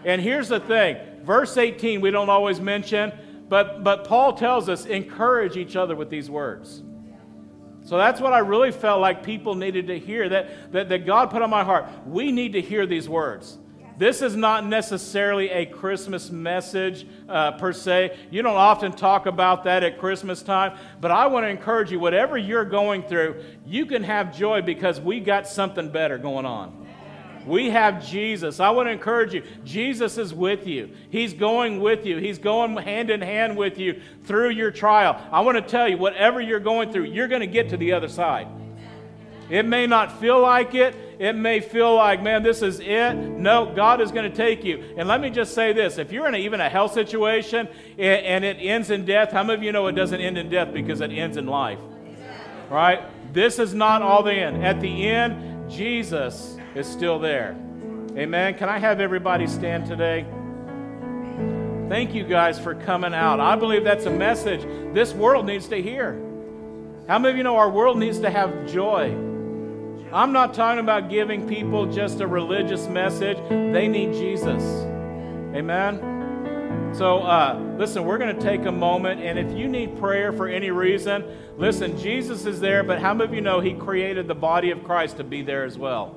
And 0.03 0.21
here's 0.21 0.49
the 0.49 0.59
thing 0.59 0.97
verse 1.23 1.57
18, 1.57 2.01
we 2.01 2.11
don't 2.11 2.29
always 2.29 2.59
mention, 2.59 3.13
but, 3.47 3.83
but 3.83 4.05
Paul 4.05 4.33
tells 4.33 4.67
us 4.67 4.85
encourage 4.85 5.57
each 5.57 5.75
other 5.75 5.95
with 5.95 6.09
these 6.09 6.29
words. 6.29 6.83
So 7.89 7.97
that's 7.97 8.21
what 8.21 8.33
I 8.33 8.37
really 8.37 8.71
felt 8.71 9.01
like 9.01 9.23
people 9.23 9.55
needed 9.55 9.87
to 9.87 9.97
hear 9.97 10.29
that, 10.29 10.71
that, 10.73 10.89
that 10.89 11.07
God 11.07 11.31
put 11.31 11.41
on 11.41 11.49
my 11.49 11.63
heart. 11.63 11.87
We 12.05 12.31
need 12.31 12.53
to 12.53 12.61
hear 12.61 12.85
these 12.85 13.09
words. 13.09 13.57
This 13.97 14.21
is 14.21 14.35
not 14.35 14.63
necessarily 14.63 15.49
a 15.49 15.65
Christmas 15.65 16.29
message 16.29 17.07
uh, 17.27 17.53
per 17.53 17.73
se. 17.73 18.15
You 18.29 18.43
don't 18.43 18.55
often 18.55 18.91
talk 18.91 19.25
about 19.25 19.63
that 19.63 19.81
at 19.81 19.97
Christmas 19.97 20.43
time, 20.43 20.77
but 21.01 21.09
I 21.09 21.25
want 21.25 21.45
to 21.45 21.49
encourage 21.49 21.91
you 21.91 21.99
whatever 21.99 22.37
you're 22.37 22.63
going 22.63 23.01
through, 23.01 23.43
you 23.65 23.87
can 23.87 24.03
have 24.03 24.37
joy 24.37 24.61
because 24.61 25.01
we 25.01 25.19
got 25.19 25.47
something 25.47 25.89
better 25.89 26.19
going 26.19 26.45
on. 26.45 26.78
We 27.49 27.71
have 27.71 28.05
Jesus. 28.05 28.59
I 28.59 28.69
want 28.69 28.87
to 28.87 28.91
encourage 28.91 29.33
you. 29.33 29.43
Jesus 29.65 30.19
is 30.19 30.35
with 30.35 30.67
you. 30.67 30.91
He's 31.09 31.33
going 31.33 31.81
with 31.81 32.05
you. 32.05 32.17
He's 32.17 32.37
going 32.37 32.77
hand 32.77 33.09
in 33.09 33.21
hand 33.21 33.57
with 33.57 33.79
you 33.79 34.01
through 34.23 34.51
your 34.51 34.69
trial. 34.69 35.19
I 35.31 35.41
want 35.41 35.57
to 35.57 35.63
tell 35.63 35.87
you, 35.87 35.97
whatever 35.97 36.39
you're 36.39 36.59
going 36.59 36.91
through, 36.91 37.05
you're 37.05 37.27
going 37.27 37.41
to 37.41 37.47
get 37.47 37.69
to 37.69 37.77
the 37.77 37.93
other 37.93 38.07
side. 38.07 38.47
It 39.49 39.65
may 39.65 39.87
not 39.87 40.19
feel 40.19 40.39
like 40.39 40.75
it. 40.75 40.95
It 41.17 41.33
may 41.33 41.59
feel 41.59 41.95
like, 41.95 42.21
man, 42.21 42.43
this 42.43 42.61
is 42.61 42.79
it. 42.81 43.15
No, 43.15 43.73
God 43.75 43.99
is 43.99 44.11
going 44.11 44.29
to 44.29 44.37
take 44.37 44.63
you. 44.63 44.93
And 44.95 45.07
let 45.07 45.19
me 45.19 45.31
just 45.31 45.55
say 45.55 45.73
this 45.73 45.97
if 45.97 46.11
you're 46.11 46.27
in 46.27 46.35
a, 46.35 46.37
even 46.37 46.61
a 46.61 46.69
health 46.69 46.93
situation 46.93 47.67
and, 47.97 48.25
and 48.25 48.45
it 48.45 48.57
ends 48.57 48.91
in 48.91 49.05
death, 49.05 49.31
how 49.31 49.41
many 49.41 49.57
of 49.57 49.63
you 49.63 49.71
know 49.71 49.87
it 49.87 49.93
doesn't 49.93 50.21
end 50.21 50.37
in 50.37 50.49
death 50.49 50.71
because 50.71 51.01
it 51.01 51.11
ends 51.11 51.35
in 51.35 51.47
life? 51.47 51.79
Right? 52.69 53.01
This 53.33 53.57
is 53.57 53.73
not 53.73 54.03
all 54.03 54.21
the 54.21 54.33
end. 54.33 54.63
At 54.63 54.79
the 54.81 55.07
end, 55.07 55.71
Jesus 55.71 56.58
is 56.75 56.87
still 56.87 57.19
there. 57.19 57.55
Amen. 58.17 58.55
Can 58.55 58.69
I 58.69 58.79
have 58.79 58.99
everybody 58.99 59.47
stand 59.47 59.85
today? 59.85 60.25
Thank 61.89 62.13
you 62.13 62.23
guys 62.23 62.59
for 62.59 62.75
coming 62.75 63.13
out. 63.13 63.39
I 63.39 63.55
believe 63.55 63.83
that's 63.83 64.05
a 64.05 64.11
message 64.11 64.61
this 64.93 65.13
world 65.13 65.45
needs 65.45 65.67
to 65.69 65.81
hear. 65.81 66.13
How 67.07 67.17
many 67.17 67.31
of 67.31 67.37
you 67.37 67.43
know 67.43 67.55
our 67.55 67.69
world 67.69 67.97
needs 67.97 68.19
to 68.19 68.29
have 68.29 68.67
joy? 68.71 69.11
I'm 70.11 70.31
not 70.31 70.53
talking 70.53 70.79
about 70.79 71.09
giving 71.09 71.47
people 71.47 71.91
just 71.91 72.19
a 72.19 72.27
religious 72.27 72.87
message. 72.87 73.37
They 73.49 73.87
need 73.87 74.13
Jesus. 74.13 74.63
Amen. 75.55 76.93
So, 76.93 77.19
uh, 77.19 77.59
listen, 77.77 78.05
we're 78.05 78.17
going 78.17 78.35
to 78.35 78.41
take 78.41 78.65
a 78.65 78.71
moment, 78.71 79.21
and 79.21 79.37
if 79.37 79.55
you 79.55 79.67
need 79.67 79.99
prayer 79.99 80.33
for 80.33 80.47
any 80.47 80.71
reason, 80.71 81.23
listen, 81.57 81.97
Jesus 81.97 82.45
is 82.45 82.59
there, 82.59 82.83
but 82.83 82.99
how 82.99 83.13
many 83.13 83.29
of 83.29 83.33
you 83.33 83.41
know 83.41 83.59
He 83.59 83.73
created 83.73 84.27
the 84.27 84.35
body 84.35 84.71
of 84.71 84.83
Christ 84.83 85.17
to 85.17 85.23
be 85.23 85.41
there 85.41 85.63
as 85.63 85.77
well? 85.77 86.15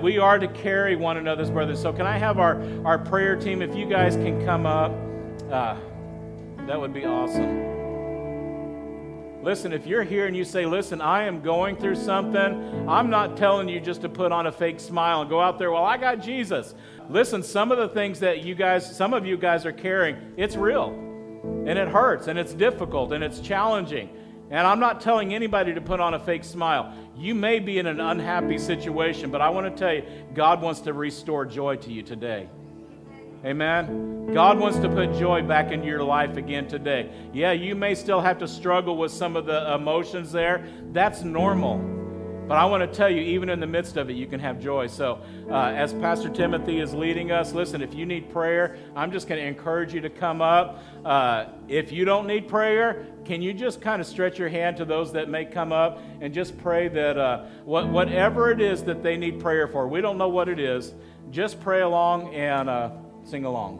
We 0.00 0.18
are 0.18 0.38
to 0.38 0.48
carry 0.48 0.96
one 0.96 1.16
another's 1.16 1.50
brothers. 1.50 1.80
So, 1.80 1.92
can 1.92 2.06
I 2.06 2.18
have 2.18 2.38
our, 2.38 2.62
our 2.84 2.98
prayer 2.98 3.36
team, 3.36 3.62
if 3.62 3.74
you 3.74 3.86
guys 3.86 4.14
can 4.14 4.44
come 4.44 4.64
up? 4.64 4.92
Uh, 5.50 5.76
that 6.66 6.80
would 6.80 6.92
be 6.92 7.04
awesome. 7.04 7.68
Listen, 9.42 9.72
if 9.72 9.86
you're 9.86 10.02
here 10.02 10.26
and 10.26 10.36
you 10.36 10.44
say, 10.44 10.66
Listen, 10.66 11.00
I 11.00 11.24
am 11.24 11.40
going 11.40 11.76
through 11.76 11.96
something, 11.96 12.88
I'm 12.88 13.08
not 13.08 13.36
telling 13.36 13.68
you 13.68 13.80
just 13.80 14.02
to 14.02 14.08
put 14.08 14.32
on 14.32 14.46
a 14.46 14.52
fake 14.52 14.78
smile 14.78 15.22
and 15.22 15.30
go 15.30 15.40
out 15.40 15.58
there, 15.58 15.70
Well, 15.70 15.84
I 15.84 15.96
got 15.96 16.20
Jesus. 16.20 16.74
Listen, 17.08 17.42
some 17.42 17.72
of 17.72 17.78
the 17.78 17.88
things 17.88 18.20
that 18.20 18.44
you 18.44 18.54
guys, 18.54 18.94
some 18.94 19.14
of 19.14 19.24
you 19.24 19.36
guys 19.36 19.64
are 19.64 19.72
carrying, 19.72 20.34
it's 20.36 20.56
real. 20.56 20.90
And 21.66 21.78
it 21.78 21.88
hurts 21.88 22.28
and 22.28 22.38
it's 22.38 22.52
difficult 22.52 23.12
and 23.12 23.24
it's 23.24 23.40
challenging. 23.40 24.10
And 24.50 24.66
I'm 24.66 24.80
not 24.80 25.00
telling 25.00 25.34
anybody 25.34 25.74
to 25.74 25.80
put 25.80 26.00
on 26.00 26.14
a 26.14 26.18
fake 26.18 26.44
smile. 26.44 26.94
You 27.16 27.34
may 27.34 27.58
be 27.58 27.78
in 27.78 27.86
an 27.86 28.00
unhappy 28.00 28.58
situation, 28.58 29.30
but 29.30 29.40
I 29.40 29.50
want 29.50 29.66
to 29.66 29.78
tell 29.78 29.94
you, 29.94 30.04
God 30.34 30.62
wants 30.62 30.80
to 30.82 30.92
restore 30.92 31.44
joy 31.44 31.76
to 31.76 31.92
you 31.92 32.02
today. 32.02 32.48
Amen. 33.44 34.32
God 34.32 34.58
wants 34.58 34.78
to 34.78 34.88
put 34.88 35.14
joy 35.14 35.42
back 35.42 35.70
into 35.70 35.86
your 35.86 36.02
life 36.02 36.36
again 36.36 36.66
today. 36.66 37.10
Yeah, 37.32 37.52
you 37.52 37.74
may 37.74 37.94
still 37.94 38.20
have 38.20 38.38
to 38.38 38.48
struggle 38.48 38.96
with 38.96 39.12
some 39.12 39.36
of 39.36 39.46
the 39.46 39.74
emotions 39.74 40.32
there. 40.32 40.66
That's 40.92 41.22
normal. 41.22 41.97
But 42.48 42.56
I 42.56 42.64
want 42.64 42.80
to 42.80 42.96
tell 42.96 43.10
you, 43.10 43.20
even 43.20 43.50
in 43.50 43.60
the 43.60 43.66
midst 43.66 43.98
of 43.98 44.08
it, 44.08 44.14
you 44.14 44.26
can 44.26 44.40
have 44.40 44.58
joy. 44.58 44.86
So, 44.86 45.20
uh, 45.50 45.66
as 45.66 45.92
Pastor 45.92 46.30
Timothy 46.30 46.80
is 46.80 46.94
leading 46.94 47.30
us, 47.30 47.52
listen, 47.52 47.82
if 47.82 47.92
you 47.94 48.06
need 48.06 48.30
prayer, 48.30 48.78
I'm 48.96 49.12
just 49.12 49.28
going 49.28 49.40
to 49.40 49.46
encourage 49.46 49.92
you 49.92 50.00
to 50.00 50.08
come 50.08 50.40
up. 50.40 50.82
Uh, 51.04 51.46
if 51.68 51.92
you 51.92 52.06
don't 52.06 52.26
need 52.26 52.48
prayer, 52.48 53.06
can 53.26 53.42
you 53.42 53.52
just 53.52 53.82
kind 53.82 54.00
of 54.00 54.06
stretch 54.06 54.38
your 54.38 54.48
hand 54.48 54.78
to 54.78 54.86
those 54.86 55.12
that 55.12 55.28
may 55.28 55.44
come 55.44 55.72
up 55.72 56.00
and 56.22 56.32
just 56.32 56.56
pray 56.58 56.88
that 56.88 57.18
uh, 57.18 57.44
what, 57.64 57.86
whatever 57.88 58.50
it 58.50 58.62
is 58.62 58.82
that 58.84 59.02
they 59.02 59.18
need 59.18 59.38
prayer 59.38 59.68
for, 59.68 59.86
we 59.86 60.00
don't 60.00 60.16
know 60.16 60.30
what 60.30 60.48
it 60.48 60.58
is, 60.58 60.94
just 61.30 61.60
pray 61.60 61.82
along 61.82 62.34
and. 62.34 62.70
Uh, 62.70 62.90
sing 63.28 63.44
along. 63.44 63.76